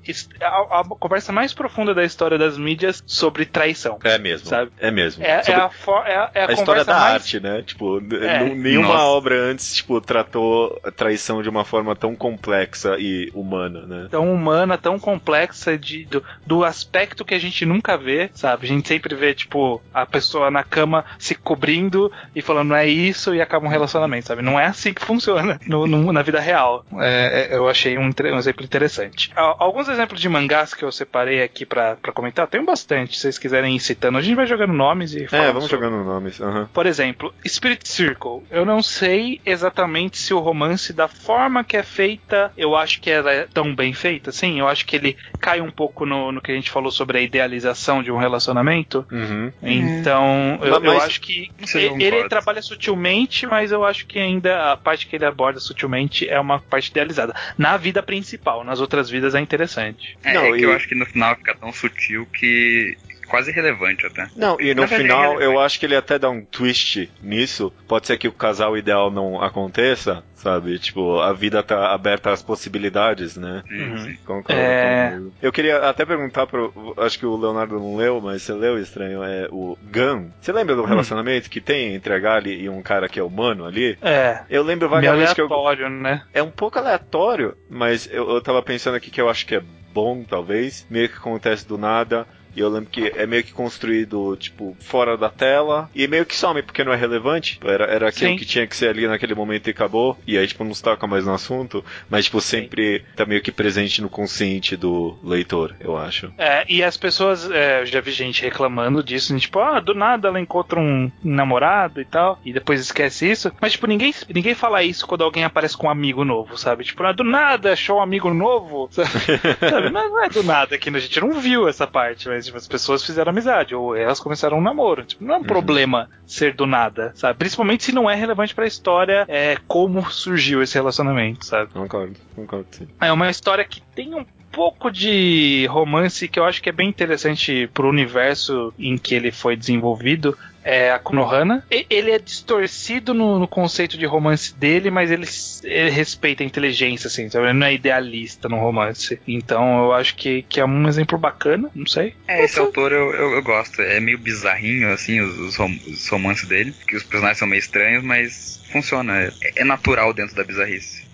a, 0.42 0.80
a 0.80 0.84
conversa 0.84 1.32
mais 1.32 1.54
profunda 1.54 1.94
da 1.94 2.04
história 2.04 2.36
das 2.38 2.58
mídias 2.58 3.02
sobre 3.06 3.44
traição. 3.46 3.98
É 4.04 4.18
mesmo. 4.18 4.48
Sabe? 4.48 4.70
É 4.78 4.90
mesmo. 4.90 5.22
É, 5.24 5.42
é 5.46 5.54
a, 5.54 5.68
for- 5.70 6.04
é 6.06 6.16
a- 6.16 6.30
é 6.34 6.42
a 6.44 6.48
a 6.50 6.52
história 6.52 6.84
da 6.84 6.94
mais 6.94 7.14
arte, 7.14 7.40
né? 7.40 7.62
Tipo, 7.62 7.98
É. 8.14 8.42
nenhuma 8.54 8.88
Nossa. 8.94 9.04
obra 9.04 9.34
antes, 9.36 9.76
tipo, 9.76 10.00
tratou 10.00 10.78
a 10.84 10.90
traição 10.90 11.42
de 11.42 11.48
uma 11.48 11.64
forma 11.64 11.94
tão 11.94 12.14
complexa 12.14 12.96
e 12.98 13.30
humana, 13.34 13.86
né? 13.86 14.08
tão 14.10 14.32
humana, 14.32 14.76
tão 14.78 14.98
complexa 14.98 15.76
de, 15.78 16.04
do, 16.06 16.22
do 16.46 16.64
aspecto 16.64 17.24
que 17.24 17.34
a 17.34 17.38
gente 17.38 17.64
nunca 17.64 17.96
vê, 17.96 18.30
sabe? 18.34 18.64
A 18.66 18.68
gente 18.68 18.86
sempre 18.88 19.14
vê, 19.14 19.34
tipo, 19.34 19.82
a 19.92 20.04
pessoa 20.06 20.50
na 20.50 20.62
cama 20.64 21.04
se 21.18 21.34
cobrindo 21.34 22.10
e 22.34 22.42
falando 22.42 22.68
não 22.68 22.76
é 22.76 22.86
isso 22.86 23.34
e 23.34 23.40
acaba 23.40 23.66
um 23.66 23.68
relacionamento, 23.70 24.26
sabe? 24.26 24.42
Não 24.42 24.58
é 24.58 24.66
assim 24.66 24.92
que 24.96 25.04
funciona 25.04 25.60
no- 25.66 25.86
no- 25.86 26.12
na 26.12 26.22
vida 26.22 26.40
real. 26.40 26.84
É, 26.98 27.48
é, 27.52 27.56
eu 27.56 27.68
achei 27.68 27.96
um, 27.98 28.10
um 28.10 28.38
exemplo 28.38 28.64
interessante. 28.64 29.30
Al- 29.36 29.56
Alguns 29.58 29.88
exemplos 29.88 30.20
de 30.20 30.28
mangás 30.28 30.74
que 30.74 30.84
eu 30.84 30.90
separei 30.92 31.42
aqui 31.42 31.64
pra, 31.64 31.96
pra 31.96 32.12
comentar, 32.12 32.46
tem 32.46 32.64
bastante, 32.64 33.14
se 33.14 33.22
vocês 33.22 33.38
quiserem 33.38 33.76
ir 33.76 33.80
citando. 33.80 34.18
A 34.18 34.22
gente 34.22 34.34
vai 34.36 34.46
jogando 34.46 34.72
nomes 34.72 35.12
e 35.14 35.24
É, 35.30 35.46
vamos 35.52 35.68
sobre. 35.68 35.86
jogando 35.86 36.04
nomes. 36.04 36.40
aham. 36.40 36.68
Por 36.72 36.86
exemplo, 36.86 37.32
Spirit 37.46 37.86
Circle. 37.88 38.42
Eu 38.50 38.64
não 38.64 38.82
sei 38.82 39.40
exatamente 39.44 40.18
se 40.18 40.32
o 40.34 40.38
romance, 40.38 40.92
da 40.92 41.08
forma 41.08 41.62
que 41.64 41.76
é 41.76 41.82
feita, 41.82 42.50
eu 42.56 42.74
acho 42.76 43.00
que 43.00 43.10
ela 43.10 43.32
é 43.32 43.46
tão 43.52 43.74
bem 43.74 43.92
feita. 43.92 44.32
Sim, 44.32 44.58
eu 44.60 44.68
acho 44.68 44.86
que 44.86 44.96
ele 44.96 45.16
cai 45.40 45.60
um 45.60 45.70
pouco 45.70 46.06
no, 46.06 46.32
no 46.32 46.40
que 46.40 46.50
a 46.50 46.54
gente 46.54 46.70
falou 46.70 46.90
sobre 46.90 47.18
a 47.18 47.20
idealização 47.20 48.02
de 48.02 48.10
um 48.10 48.16
relacionamento. 48.16 49.06
Uhum. 49.10 49.52
Então, 49.62 50.58
eu, 50.62 50.82
eu 50.82 51.00
acho 51.00 51.20
que 51.20 51.50
ele, 51.74 52.04
ele 52.04 52.28
trabalha 52.28 52.62
sutilmente, 52.62 53.46
mas 53.46 53.72
eu 53.72 53.84
acho 53.84 54.06
que 54.06 54.18
ainda 54.18 54.72
a 54.72 54.76
parte 54.86 55.06
que 55.08 55.16
ele 55.16 55.24
aborda 55.24 55.58
sutilmente 55.58 56.28
é 56.28 56.38
uma 56.38 56.60
parte 56.60 56.90
idealizada. 56.90 57.34
Na 57.58 57.76
vida 57.76 58.00
principal, 58.04 58.62
nas 58.62 58.80
outras 58.80 59.10
vidas 59.10 59.34
é 59.34 59.40
interessante. 59.40 60.16
É, 60.22 60.32
Não, 60.32 60.44
é 60.46 60.52
que 60.52 60.58
e- 60.58 60.62
eu 60.62 60.72
acho 60.72 60.86
que 60.88 60.94
no 60.94 61.04
final 61.06 61.34
fica 61.34 61.56
tão 61.56 61.72
sutil 61.72 62.24
que 62.38 62.96
quase 63.26 63.50
irrelevante 63.50 64.06
até. 64.06 64.28
Não, 64.36 64.60
e 64.60 64.74
no 64.74 64.82
Na 64.82 64.88
final 64.88 65.40
eu 65.40 65.58
acho 65.60 65.78
que 65.78 65.86
ele 65.86 65.96
até 65.96 66.18
dá 66.18 66.30
um 66.30 66.44
twist 66.44 67.10
nisso. 67.22 67.72
Pode 67.88 68.06
ser 68.06 68.16
que 68.18 68.28
o 68.28 68.32
casal 68.32 68.76
ideal 68.76 69.10
não 69.10 69.42
aconteça, 69.42 70.22
sabe? 70.34 70.78
Tipo, 70.78 71.20
a 71.20 71.32
vida 71.32 71.62
tá 71.62 71.92
aberta 71.92 72.30
às 72.30 72.42
possibilidades, 72.42 73.36
né? 73.36 73.62
Sim, 73.68 73.82
Uhum. 73.82 73.98
sim. 73.98 74.16
Concordo 74.24 74.60
É. 74.60 75.10
comigo. 75.10 75.32
Eu 75.42 75.52
queria 75.52 75.78
até 75.78 76.04
perguntar 76.04 76.46
pro. 76.46 76.94
Acho 76.98 77.18
que 77.18 77.26
o 77.26 77.36
Leonardo 77.36 77.78
não 77.78 77.96
leu, 77.96 78.20
mas 78.20 78.42
você 78.42 78.52
leu 78.52 78.78
estranho. 78.78 79.22
É 79.22 79.48
o 79.50 79.76
Gun. 79.92 80.30
Você 80.40 80.52
lembra 80.52 80.74
do 80.74 80.82
Hum. 80.82 80.86
relacionamento 80.86 81.50
que 81.50 81.60
tem 81.60 81.94
entre 81.94 82.12
a 82.14 82.18
Gali 82.18 82.62
e 82.62 82.68
um 82.68 82.82
cara 82.82 83.08
que 83.08 83.18
é 83.18 83.22
humano 83.22 83.64
ali? 83.64 83.96
É. 84.02 84.40
Eu 84.48 84.62
lembro 84.62 84.88
Meio 84.88 85.00
vagamente 85.02 85.34
que 85.34 85.40
eu. 85.40 85.46
aleatório, 85.46 85.88
né? 85.90 86.22
É 86.32 86.42
um 86.42 86.50
pouco 86.50 86.78
aleatório, 86.78 87.56
mas 87.68 88.08
eu, 88.12 88.28
eu 88.30 88.40
tava 88.40 88.62
pensando 88.62 88.94
aqui 88.96 89.10
que 89.10 89.20
eu 89.20 89.28
acho 89.28 89.46
que 89.46 89.54
é 89.56 89.62
bom, 89.92 90.22
talvez. 90.28 90.86
Meio 90.90 91.08
que 91.08 91.16
acontece 91.16 91.66
do 91.66 91.78
nada. 91.78 92.26
E 92.56 92.60
eu 92.60 92.70
lembro 92.70 92.88
que 92.90 93.12
é 93.14 93.26
meio 93.26 93.44
que 93.44 93.52
construído, 93.52 94.34
tipo, 94.36 94.74
fora 94.80 95.16
da 95.16 95.28
tela. 95.28 95.90
E 95.94 96.08
meio 96.08 96.24
que 96.24 96.34
some, 96.34 96.62
porque 96.62 96.82
não 96.82 96.92
é 96.92 96.96
relevante. 96.96 97.60
Era, 97.62 97.84
era 97.84 98.08
aquilo 98.08 98.30
Sim. 98.30 98.36
que 98.36 98.46
tinha 98.46 98.66
que 98.66 98.74
ser 98.74 98.88
ali 98.88 99.06
naquele 99.06 99.34
momento 99.34 99.68
e 99.68 99.70
acabou. 99.70 100.18
E 100.26 100.38
aí, 100.38 100.46
tipo, 100.46 100.64
não 100.64 100.72
se 100.72 100.82
toca 100.82 101.06
mais 101.06 101.26
no 101.26 101.34
assunto. 101.34 101.84
Mas, 102.08 102.24
tipo, 102.24 102.40
sempre 102.40 103.04
tá 103.14 103.26
meio 103.26 103.42
que 103.42 103.52
presente 103.52 104.00
no 104.00 104.08
consciente 104.08 104.74
do 104.74 105.18
leitor, 105.22 105.76
eu 105.78 105.98
acho. 105.98 106.32
É, 106.38 106.64
e 106.66 106.82
as 106.82 106.96
pessoas, 106.96 107.50
é, 107.50 107.82
eu 107.82 107.86
já 107.86 108.00
vi 108.00 108.10
gente 108.10 108.42
reclamando 108.42 109.02
disso, 109.02 109.34
né, 109.34 109.38
tipo, 109.38 109.58
ah, 109.58 109.78
do 109.78 109.94
nada 109.94 110.28
ela 110.28 110.40
encontra 110.40 110.80
um 110.80 111.12
namorado 111.22 112.00
e 112.00 112.04
tal, 112.06 112.40
e 112.42 112.54
depois 112.54 112.80
esquece 112.80 113.30
isso. 113.30 113.52
Mas, 113.60 113.72
tipo, 113.72 113.86
ninguém, 113.86 114.14
ninguém 114.34 114.54
fala 114.54 114.82
isso 114.82 115.06
quando 115.06 115.24
alguém 115.24 115.44
aparece 115.44 115.76
com 115.76 115.88
um 115.88 115.90
amigo 115.90 116.24
novo, 116.24 116.56
sabe? 116.56 116.84
Tipo, 116.84 117.02
ah, 117.02 117.12
do 117.12 117.24
nada 117.24 117.74
achou 117.74 117.98
um 117.98 118.02
amigo 118.02 118.32
novo, 118.32 118.88
sabe? 118.90 119.10
Sabe? 119.60 119.90
Mas 119.90 120.10
não 120.10 120.24
é 120.24 120.28
do 120.28 120.42
nada 120.42 120.78
que 120.78 120.88
a 120.88 120.98
gente 120.98 121.20
não 121.20 121.32
viu 121.40 121.68
essa 121.68 121.86
parte, 121.86 122.28
mas 122.28 122.45
tipo, 122.46 122.56
as 122.56 122.66
pessoas 122.66 123.04
fizeram 123.04 123.30
amizade, 123.30 123.74
ou 123.74 123.94
elas 123.94 124.20
começaram 124.20 124.58
um 124.58 124.62
namoro. 124.62 125.04
Tipo, 125.04 125.24
não 125.24 125.34
é 125.34 125.38
um 125.38 125.44
problema 125.44 126.08
ser 126.26 126.54
do 126.54 126.66
nada, 126.66 127.12
sabe? 127.14 127.38
Principalmente 127.38 127.84
se 127.84 127.92
não 127.92 128.10
é 128.10 128.14
relevante 128.14 128.54
pra 128.54 128.66
história, 128.66 129.24
é, 129.28 129.56
como 129.66 130.10
surgiu 130.10 130.62
esse 130.62 130.74
relacionamento, 130.74 131.44
sabe? 131.44 131.72
Concordo, 131.72 132.16
concordo 132.34 132.66
sim. 132.70 132.88
É 133.00 133.12
uma 133.12 133.30
história 133.30 133.64
que 133.64 133.80
tem 133.94 134.14
um 134.14 134.24
pouco 134.50 134.90
de 134.90 135.66
romance 135.66 136.26
que 136.28 136.38
eu 136.38 136.44
acho 136.44 136.62
que 136.62 136.70
é 136.70 136.72
bem 136.72 136.88
interessante 136.88 137.68
pro 137.74 137.88
universo 137.88 138.72
em 138.78 138.96
que 138.96 139.14
ele 139.14 139.30
foi 139.30 139.54
desenvolvido. 139.54 140.36
É 140.66 140.90
a 140.90 140.98
Konohana. 140.98 141.64
E- 141.70 141.86
Ele 141.88 142.10
é 142.10 142.18
distorcido 142.18 143.14
no, 143.14 143.38
no 143.38 143.48
conceito 143.48 143.96
de 143.96 144.04
romance 144.04 144.54
dele, 144.58 144.90
mas 144.90 145.10
ele, 145.10 145.22
s- 145.24 145.60
ele 145.66 145.90
respeita 145.90 146.42
a 146.42 146.46
inteligência, 146.46 147.06
assim, 147.08 147.28
sabe? 147.30 147.46
Ele 147.46 147.52
não 147.58 147.66
é 147.66 147.74
idealista 147.74 148.48
no 148.48 148.56
romance. 148.58 149.18
Então 149.26 149.84
eu 149.84 149.92
acho 149.92 150.14
que, 150.16 150.42
que 150.42 150.60
é 150.60 150.64
um 150.64 150.88
exemplo 150.88 151.16
bacana, 151.18 151.70
não 151.74 151.86
sei. 151.86 152.14
É, 152.28 152.44
esse 152.44 152.58
autor 152.58 152.92
eu, 152.92 153.12
eu, 153.14 153.30
eu 153.34 153.42
gosto. 153.42 153.80
É 153.80 154.00
meio 154.00 154.18
bizarrinho, 154.18 154.92
assim, 154.92 155.20
os, 155.20 155.38
os 155.38 155.56
rom- 155.56 155.78
os 155.86 156.08
romances 156.08 156.48
dele. 156.48 156.74
Que 156.88 156.96
os 156.96 157.04
personagens 157.04 157.38
são 157.38 157.48
meio 157.48 157.60
estranhos, 157.60 158.02
mas 158.02 158.60
funciona. 158.76 159.14
É, 159.42 159.62
é 159.62 159.64
natural 159.64 160.12
dentro 160.12 160.34
da 160.36 160.44
bizarrice. 160.44 161.06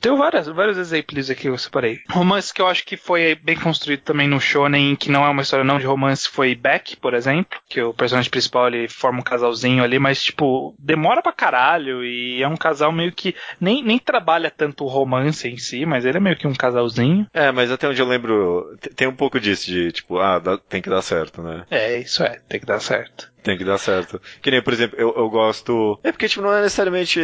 Tem 0.00 0.16
várias, 0.16 0.46
vários 0.48 0.78
exemplos 0.78 1.28
aqui 1.30 1.42
que 1.42 1.48
eu 1.48 1.58
separei. 1.58 2.00
Romance 2.10 2.52
que 2.54 2.62
eu 2.62 2.66
acho 2.68 2.84
que 2.84 2.96
foi 2.96 3.34
bem 3.34 3.56
construído 3.56 4.00
também 4.00 4.26
no 4.28 4.40
Shonen, 4.40 4.96
que 4.96 5.10
não 5.10 5.24
é 5.24 5.28
uma 5.28 5.42
história 5.42 5.64
não 5.64 5.78
de 5.78 5.84
romance, 5.84 6.28
foi 6.28 6.54
Beck, 6.54 6.96
por 6.96 7.12
exemplo. 7.14 7.58
Que 7.68 7.82
o 7.82 7.92
personagem 7.92 8.30
principal 8.30 8.68
ele 8.68 8.88
forma 8.88 9.18
um 9.20 9.22
casalzinho 9.22 9.82
ali, 9.82 9.98
mas 9.98 10.22
tipo, 10.22 10.74
demora 10.78 11.20
pra 11.22 11.32
caralho. 11.32 12.04
E 12.04 12.42
é 12.42 12.48
um 12.48 12.56
casal 12.56 12.92
meio 12.92 13.12
que 13.12 13.34
nem, 13.60 13.82
nem 13.82 13.98
trabalha 13.98 14.50
tanto 14.50 14.84
o 14.84 14.88
romance 14.88 15.46
em 15.48 15.56
si, 15.58 15.84
mas 15.84 16.04
ele 16.04 16.16
é 16.16 16.20
meio 16.20 16.36
que 16.36 16.46
um 16.46 16.54
casalzinho. 16.54 17.26
É, 17.34 17.50
mas 17.52 17.70
até 17.70 17.88
onde 17.88 18.00
eu 18.00 18.06
lembro, 18.06 18.76
te- 18.80 18.90
tem 18.90 19.08
um 19.08 19.14
pouco 19.16 19.38
disso 19.40 19.66
de, 19.66 19.92
tipo, 19.92 20.18
ah, 20.18 20.38
dá- 20.38 20.58
tem 20.58 20.80
que 20.80 20.88
dar 20.90 21.02
certo, 21.02 21.42
né? 21.42 21.64
É, 21.70 21.98
isso 21.98 22.22
é, 22.22 22.40
tem 22.48 22.60
que 22.60 22.66
dar 22.66 22.80
certo. 22.80 23.31
Tem 23.42 23.58
que 23.58 23.64
dar 23.64 23.78
certo. 23.78 24.20
Que 24.40 24.50
nem, 24.50 24.62
por 24.62 24.72
exemplo, 24.72 24.96
eu, 24.98 25.12
eu 25.16 25.28
gosto. 25.28 25.98
É 26.04 26.12
porque, 26.12 26.28
tipo, 26.28 26.42
não 26.42 26.52
é 26.54 26.62
necessariamente 26.62 27.20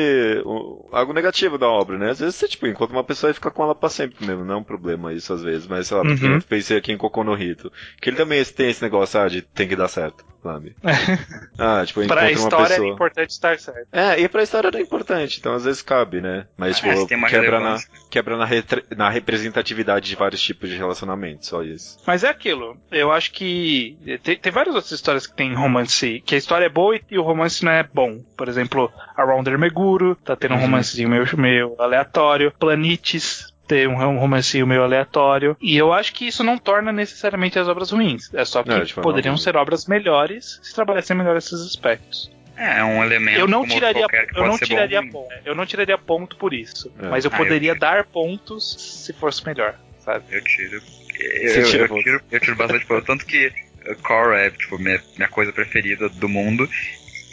algo 0.93 1.13
negativo 1.13 1.59
da 1.59 1.69
obra, 1.69 1.99
né? 1.99 2.11
Às 2.11 2.21
vezes 2.21 2.35
você, 2.37 2.49
tipo, 2.49 2.67
encontra 2.67 2.97
uma 2.97 3.05
pessoa 3.05 3.31
e 3.31 3.35
fica 3.35 3.51
com 3.51 3.63
ela 3.63 3.75
pra 3.75 3.89
sempre 3.89 4.27
mesmo. 4.27 4.45
Não 4.45 4.55
é 4.55 4.59
um 4.59 4.65
problema 4.65 5.13
isso, 5.13 5.33
às 5.33 5.43
vezes. 5.43 5.67
Mas, 5.67 5.87
sei 5.89 5.97
lá, 5.97 6.03
porque 6.05 6.25
Uhum. 6.27 6.35
eu 6.37 6.43
pensei 6.43 6.77
aqui 6.77 6.93
em 6.93 6.97
Cocô 6.97 7.23
no 7.25 7.35
Rito. 7.35 7.73
Que 8.01 8.11
ele 8.11 8.17
também 8.17 8.45
tem 8.45 8.71
esse 8.71 8.83
negócio, 8.83 9.21
ah, 9.21 9.29
de 9.29 9.43
tem 9.43 9.69
que 9.69 9.77
dar 9.77 9.89
certo, 9.89 10.25
sabe? 10.43 10.75
ah, 11.59 11.83
tipo, 11.87 12.05
pra 12.07 12.31
encontra 12.31 12.31
uma 12.31 12.31
história 12.33 12.65
é 12.65 12.77
pessoa. 12.77 12.89
importante 12.95 13.31
estar 13.31 13.59
certo. 13.59 13.89
É, 13.93 14.21
e 14.21 14.29
pra 14.29 14.43
história 14.43 14.69
era 14.69 14.81
importante, 14.81 15.39
então 15.39 15.55
às 15.55 15.65
vezes 15.65 15.83
cabe, 15.83 16.21
né? 16.21 16.47
Mas, 16.57 16.83
É, 16.85 16.95
tipo, 16.95 17.15
uma 17.15 17.29
quebra, 17.29 17.61
na, 17.61 17.77
quebra 18.11 18.37
na, 18.37 18.45
retre- 18.45 18.85
na 18.97 19.09
representatividade 19.09 20.09
de 20.09 20.17
vários 20.17 20.41
tipos 20.43 20.69
de 20.69 20.77
relacionamento, 20.77 21.47
só 21.47 21.63
isso. 21.63 21.99
Mas 22.07 22.25
é 22.25 22.29
aquilo. 22.29 22.77
Eu 22.91 23.11
acho 23.13 23.33
que 23.33 23.97
tem, 24.23 24.37
tem 24.37 24.53
várias 24.53 24.75
outras 24.75 24.93
histórias 24.93 25.27
que 25.27 25.35
tem 25.37 25.55
romance, 25.55 26.08
que 26.25 26.35
a 26.35 26.39
história 26.39 26.67
é 26.67 26.69
boa 26.69 26.97
e, 26.97 27.03
e 27.11 27.19
o 27.19 27.23
romance 27.23 27.65
não 27.65 27.73
é 27.73 27.83
bom. 27.83 28.21
Por 28.37 28.49
exemplo, 28.49 28.93
a 29.17 29.23
Rounder 29.25 29.59
Meguro 29.59 30.17
tá 30.17 30.35
tendo 30.37 30.55
um 30.55 30.59
romancezinho 30.61 31.09
meio, 31.09 31.27
meio 31.37 31.75
aleatório. 31.79 32.53
Planetes 32.59 33.53
tem 33.67 33.87
um, 33.87 34.19
romancinho 34.19 34.67
meio 34.67 34.83
aleatório. 34.83 35.57
E 35.61 35.77
eu 35.77 35.93
acho 35.93 36.13
que 36.15 36.27
isso 36.27 36.43
não 36.43 36.57
torna 36.57 36.91
necessariamente 36.91 37.59
as 37.59 37.69
obras 37.69 37.91
ruins. 37.91 38.33
É 38.33 38.45
só 38.45 38.63
que 38.63 38.71
Não, 38.71 38.83
de 38.83 38.95
forma 38.95 39.11
poderiam 39.11 39.33
alguma. 39.33 39.45
ser 39.45 39.57
obras 39.57 39.87
melhores 39.87 40.59
se 40.63 40.75
trabalhassem 40.75 41.15
melhor 41.17 41.37
esses 41.37 41.61
aspectos. 41.61 42.31
É, 42.57 42.81
é 42.81 42.85
um 42.85 43.05
elemento 43.05 43.39
Eu 43.39 43.47
não 43.47 43.61
como 43.61 43.73
tiraria, 43.73 44.07
eu 44.35 44.43
não 44.43 44.51
bom 44.51 44.59
tiraria 44.59 45.03
ponto. 45.07 45.35
Eu 45.45 45.55
não 45.55 45.67
tiraria 45.67 45.99
ponto 45.99 46.37
por 46.37 46.53
isso. 46.55 46.91
É. 46.99 47.09
Mas 47.09 47.25
eu 47.25 47.31
Ah, 47.31 47.35
eu 47.35 47.39
poderia 47.39 47.73
tiro. 47.73 47.81
dar 47.81 48.05
pontos 48.05 49.05
se 49.05 49.13
fosse 49.13 49.47
melhor, 49.47 49.75
sabe? 50.01 50.25
Eu 50.31 50.43
tiro. 50.43 50.83
Eu, 51.21 51.63
eu 51.63 51.89
ponto. 51.89 52.03
tiro, 52.03 52.21
eu 52.33 52.41
tiro 52.41 52.57
bastante 52.57 52.87
ponto. 52.87 53.05
Tanto 53.05 53.27
que 53.27 53.53
Core 53.97 54.37
é 54.37 54.51
tipo, 54.51 54.79
minha, 54.79 55.03
minha 55.17 55.29
coisa 55.29 55.53
preferida 55.53 56.09
do 56.09 56.29
mundo. 56.29 56.69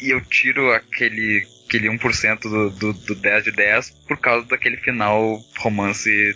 E 0.01 0.09
eu 0.09 0.21
tiro 0.21 0.71
aquele, 0.71 1.47
aquele 1.67 1.87
1% 1.89 2.39
do, 2.41 2.69
do, 2.69 2.93
do 2.93 3.15
10 3.15 3.45
de 3.45 3.51
10 3.51 3.91
por 4.07 4.17
causa 4.17 4.45
daquele 4.47 4.77
final 4.77 5.43
romance 5.57 6.35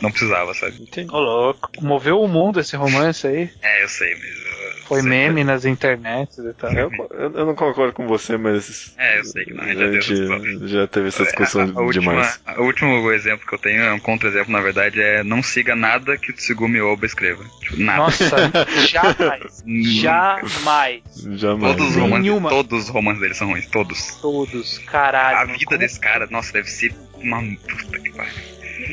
não 0.00 0.10
precisava, 0.10 0.54
sabe? 0.54 0.82
Entendi. 0.82 1.12
Ô 1.12 1.18
louco. 1.18 1.70
Moveu 1.80 2.20
o 2.20 2.28
mundo 2.28 2.60
esse 2.60 2.76
romance 2.76 3.26
aí. 3.26 3.50
É, 3.62 3.82
eu 3.82 3.88
sei, 3.88 4.14
mas. 4.14 4.48
Foi 4.88 5.00
sei. 5.00 5.08
meme 5.10 5.44
nas 5.44 5.64
internets 5.64 6.38
e 6.38 6.52
tal. 6.54 6.72
Eu, 6.72 6.90
eu- 7.10 7.32
eu 7.34 7.46
não 7.46 7.54
concordo 7.54 7.92
com 7.92 8.06
você, 8.08 8.36
mas. 8.36 8.94
É, 8.96 9.18
eu 9.20 9.24
sei 9.24 9.44
que 9.44 9.52
não, 9.54 9.62
A 9.64 9.68
já 9.68 9.74
deu 9.74 9.98
essa 9.98 9.98
discussão. 10.14 10.44
gente 10.44 10.68
já 10.68 10.86
teve 10.86 11.08
essa 11.08 11.22
discussão 11.24 11.60
a, 11.60 11.64
a 11.78 11.82
última, 11.82 12.12
demais. 12.12 12.40
a- 12.46 12.60
o 12.60 12.64
último 12.64 13.10
exemplo 13.12 13.46
que 13.46 13.54
eu 13.54 13.58
tenho 13.58 13.82
é 13.82 13.92
um 13.92 13.98
contra-exemplo, 14.00 14.50
na 14.52 14.60
verdade, 14.60 15.00
é 15.00 15.22
não 15.22 15.42
siga 15.42 15.76
nada 15.76 16.16
que 16.16 16.30
o 16.30 16.34
Tsugumi 16.34 16.80
Oba 16.80 17.04
escreva. 17.06 17.44
Tipo, 17.60 17.76
nada. 17.82 17.98
Nossa, 17.98 18.36
jamais. 18.88 19.62
Jamais. 20.02 21.02
Jamais. 21.38 21.76
Todos 21.76 21.90
os, 21.90 21.96
romances, 21.96 22.22
Nenhuma. 22.24 22.48
todos 22.50 22.84
os 22.84 22.88
romances 22.88 23.20
dele 23.20 23.34
são 23.34 23.48
ruins, 23.48 23.66
todos. 23.66 24.16
Todos. 24.20 24.78
Caralho. 24.78 25.38
A 25.38 25.44
vida 25.44 25.64
como- 25.66 25.78
desse 25.78 26.00
cara, 26.00 26.26
nossa, 26.30 26.52
deve 26.52 26.68
ser 26.70 26.94
uma 27.20 27.40
puta 27.42 27.98
que 27.98 28.10
pariu. 28.12 28.32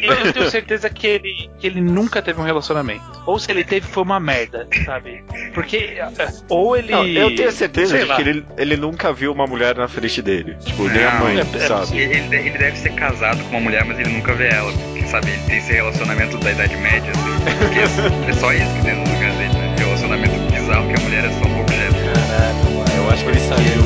Eu, 0.01 0.13
eu 0.13 0.33
tenho 0.33 0.49
certeza 0.49 0.89
que 0.89 1.07
ele, 1.07 1.49
que 1.59 1.67
ele 1.67 1.81
nunca 1.81 2.21
teve 2.21 2.39
um 2.39 2.43
relacionamento. 2.43 3.03
Ou 3.25 3.39
se 3.39 3.51
ele 3.51 3.63
teve, 3.63 3.87
foi 3.87 4.03
uma 4.03 4.19
merda, 4.19 4.67
sabe? 4.85 5.23
Porque. 5.53 5.97
eh, 5.97 6.27
Ou 6.49 6.75
ele. 6.75 6.91
Não, 6.91 7.05
eu 7.05 7.35
tenho 7.35 7.51
certeza 7.51 7.97
de 7.97 8.15
que 8.15 8.21
ele, 8.21 8.45
ele 8.57 8.77
nunca 8.77 9.11
viu 9.13 9.31
uma 9.31 9.45
mulher 9.47 9.75
na 9.75 9.87
frente 9.87 10.21
dele. 10.21 10.55
Tipo, 10.63 10.87
nem 10.89 11.03
a 11.05 11.11
mãe, 11.19 11.37
é- 11.37 11.41
é 11.41 11.59
sabe? 11.67 11.97
Ele, 11.97 12.13
ele 12.17 12.27
de- 12.29 12.35
ele 12.35 12.57
deve 12.57 12.77
ser 12.77 12.93
casado 12.93 13.41
com 13.45 13.49
uma 13.51 13.59
mulher, 13.61 13.83
mas 13.85 13.97
ele 13.99 14.09
nunca 14.09 14.33
vê 14.33 14.47
ela. 14.49 14.71
Porque, 14.71 15.05
sabe, 15.07 15.29
ele 15.31 15.43
tem 15.43 15.57
esse 15.57 15.73
relacionamento 15.73 16.37
da 16.39 16.51
Idade 16.51 16.75
Média, 16.77 17.11
assim. 17.11 17.57
Porque 17.57 17.79
é 18.29 18.33
só 18.33 18.53
isso 18.53 18.73
que 18.75 18.81
tem 18.83 18.95
no 18.95 19.03
lugar 19.03 19.31
dele, 19.37 19.53
né? 19.53 19.75
Relacionamento 19.77 20.51
bizarro 20.51 20.87
que 20.87 20.99
a 20.99 21.03
mulher 21.03 21.25
é 21.25 21.29
só 21.31 21.45
um 21.47 21.61
objeto. 21.61 21.95
Caralho, 21.95 22.71
mano. 22.77 22.85
Eu 22.97 23.09
acho 23.11 23.23
que 23.23 23.29
ele 23.31 23.39
saiu, 23.39 23.81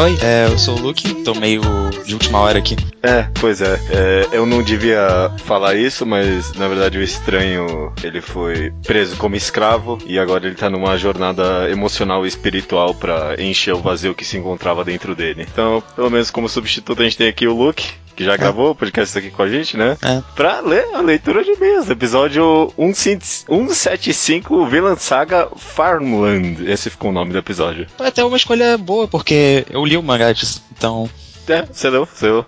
Oi, 0.00 0.16
é, 0.22 0.46
eu 0.46 0.56
sou 0.56 0.78
o 0.78 0.80
Luke, 0.80 1.12
tô 1.24 1.34
meio 1.34 1.60
de 2.06 2.14
última 2.14 2.38
hora 2.38 2.56
aqui. 2.56 2.76
É, 3.02 3.24
pois 3.40 3.60
é, 3.60 3.74
é, 3.90 4.28
Eu 4.30 4.46
não 4.46 4.62
devia 4.62 5.28
falar 5.38 5.74
isso, 5.74 6.06
mas 6.06 6.52
na 6.52 6.68
verdade 6.68 6.96
o 6.98 7.02
estranho 7.02 7.92
ele 8.00 8.20
foi 8.20 8.72
preso 8.86 9.16
como 9.16 9.34
escravo 9.34 9.98
e 10.06 10.16
agora 10.16 10.46
ele 10.46 10.54
tá 10.54 10.70
numa 10.70 10.96
jornada 10.96 11.68
emocional 11.68 12.24
e 12.24 12.28
espiritual 12.28 12.94
pra 12.94 13.34
encher 13.42 13.74
o 13.74 13.80
vazio 13.80 14.14
que 14.14 14.24
se 14.24 14.38
encontrava 14.38 14.84
dentro 14.84 15.16
dele. 15.16 15.44
Então, 15.50 15.82
pelo 15.96 16.10
menos 16.10 16.30
como 16.30 16.48
substituto, 16.48 17.00
a 17.00 17.04
gente 17.04 17.18
tem 17.18 17.26
aqui 17.26 17.48
o 17.48 17.56
Luke. 17.56 17.90
Que 18.18 18.24
já 18.24 18.36
gravou 18.36 18.72
o 18.72 18.74
podcast 18.74 19.16
aqui 19.16 19.30
com 19.30 19.42
a 19.42 19.48
gente, 19.48 19.76
né? 19.76 19.96
É. 20.02 20.20
Pra 20.34 20.58
ler 20.58 20.92
a 20.92 21.00
leitura 21.00 21.44
de 21.44 21.52
e-mails. 21.52 21.88
Episódio 21.88 22.72
175 22.76 24.66
Villain 24.66 24.96
Saga 24.96 25.48
Farmland. 25.56 26.68
Esse 26.68 26.90
ficou 26.90 27.10
o 27.10 27.12
nome 27.14 27.30
do 27.30 27.38
episódio. 27.38 27.86
Foi 27.96 28.08
até 28.08 28.24
uma 28.24 28.36
escolha 28.36 28.76
boa, 28.76 29.06
porque 29.06 29.64
eu 29.70 29.84
li 29.84 29.96
o 29.96 30.02
mangá 30.02 30.32
disso, 30.32 30.60
então. 30.76 31.08
É, 31.46 31.62
você 31.62 31.88
leu, 31.88 32.06
você 32.06 32.26
leu. 32.26 32.44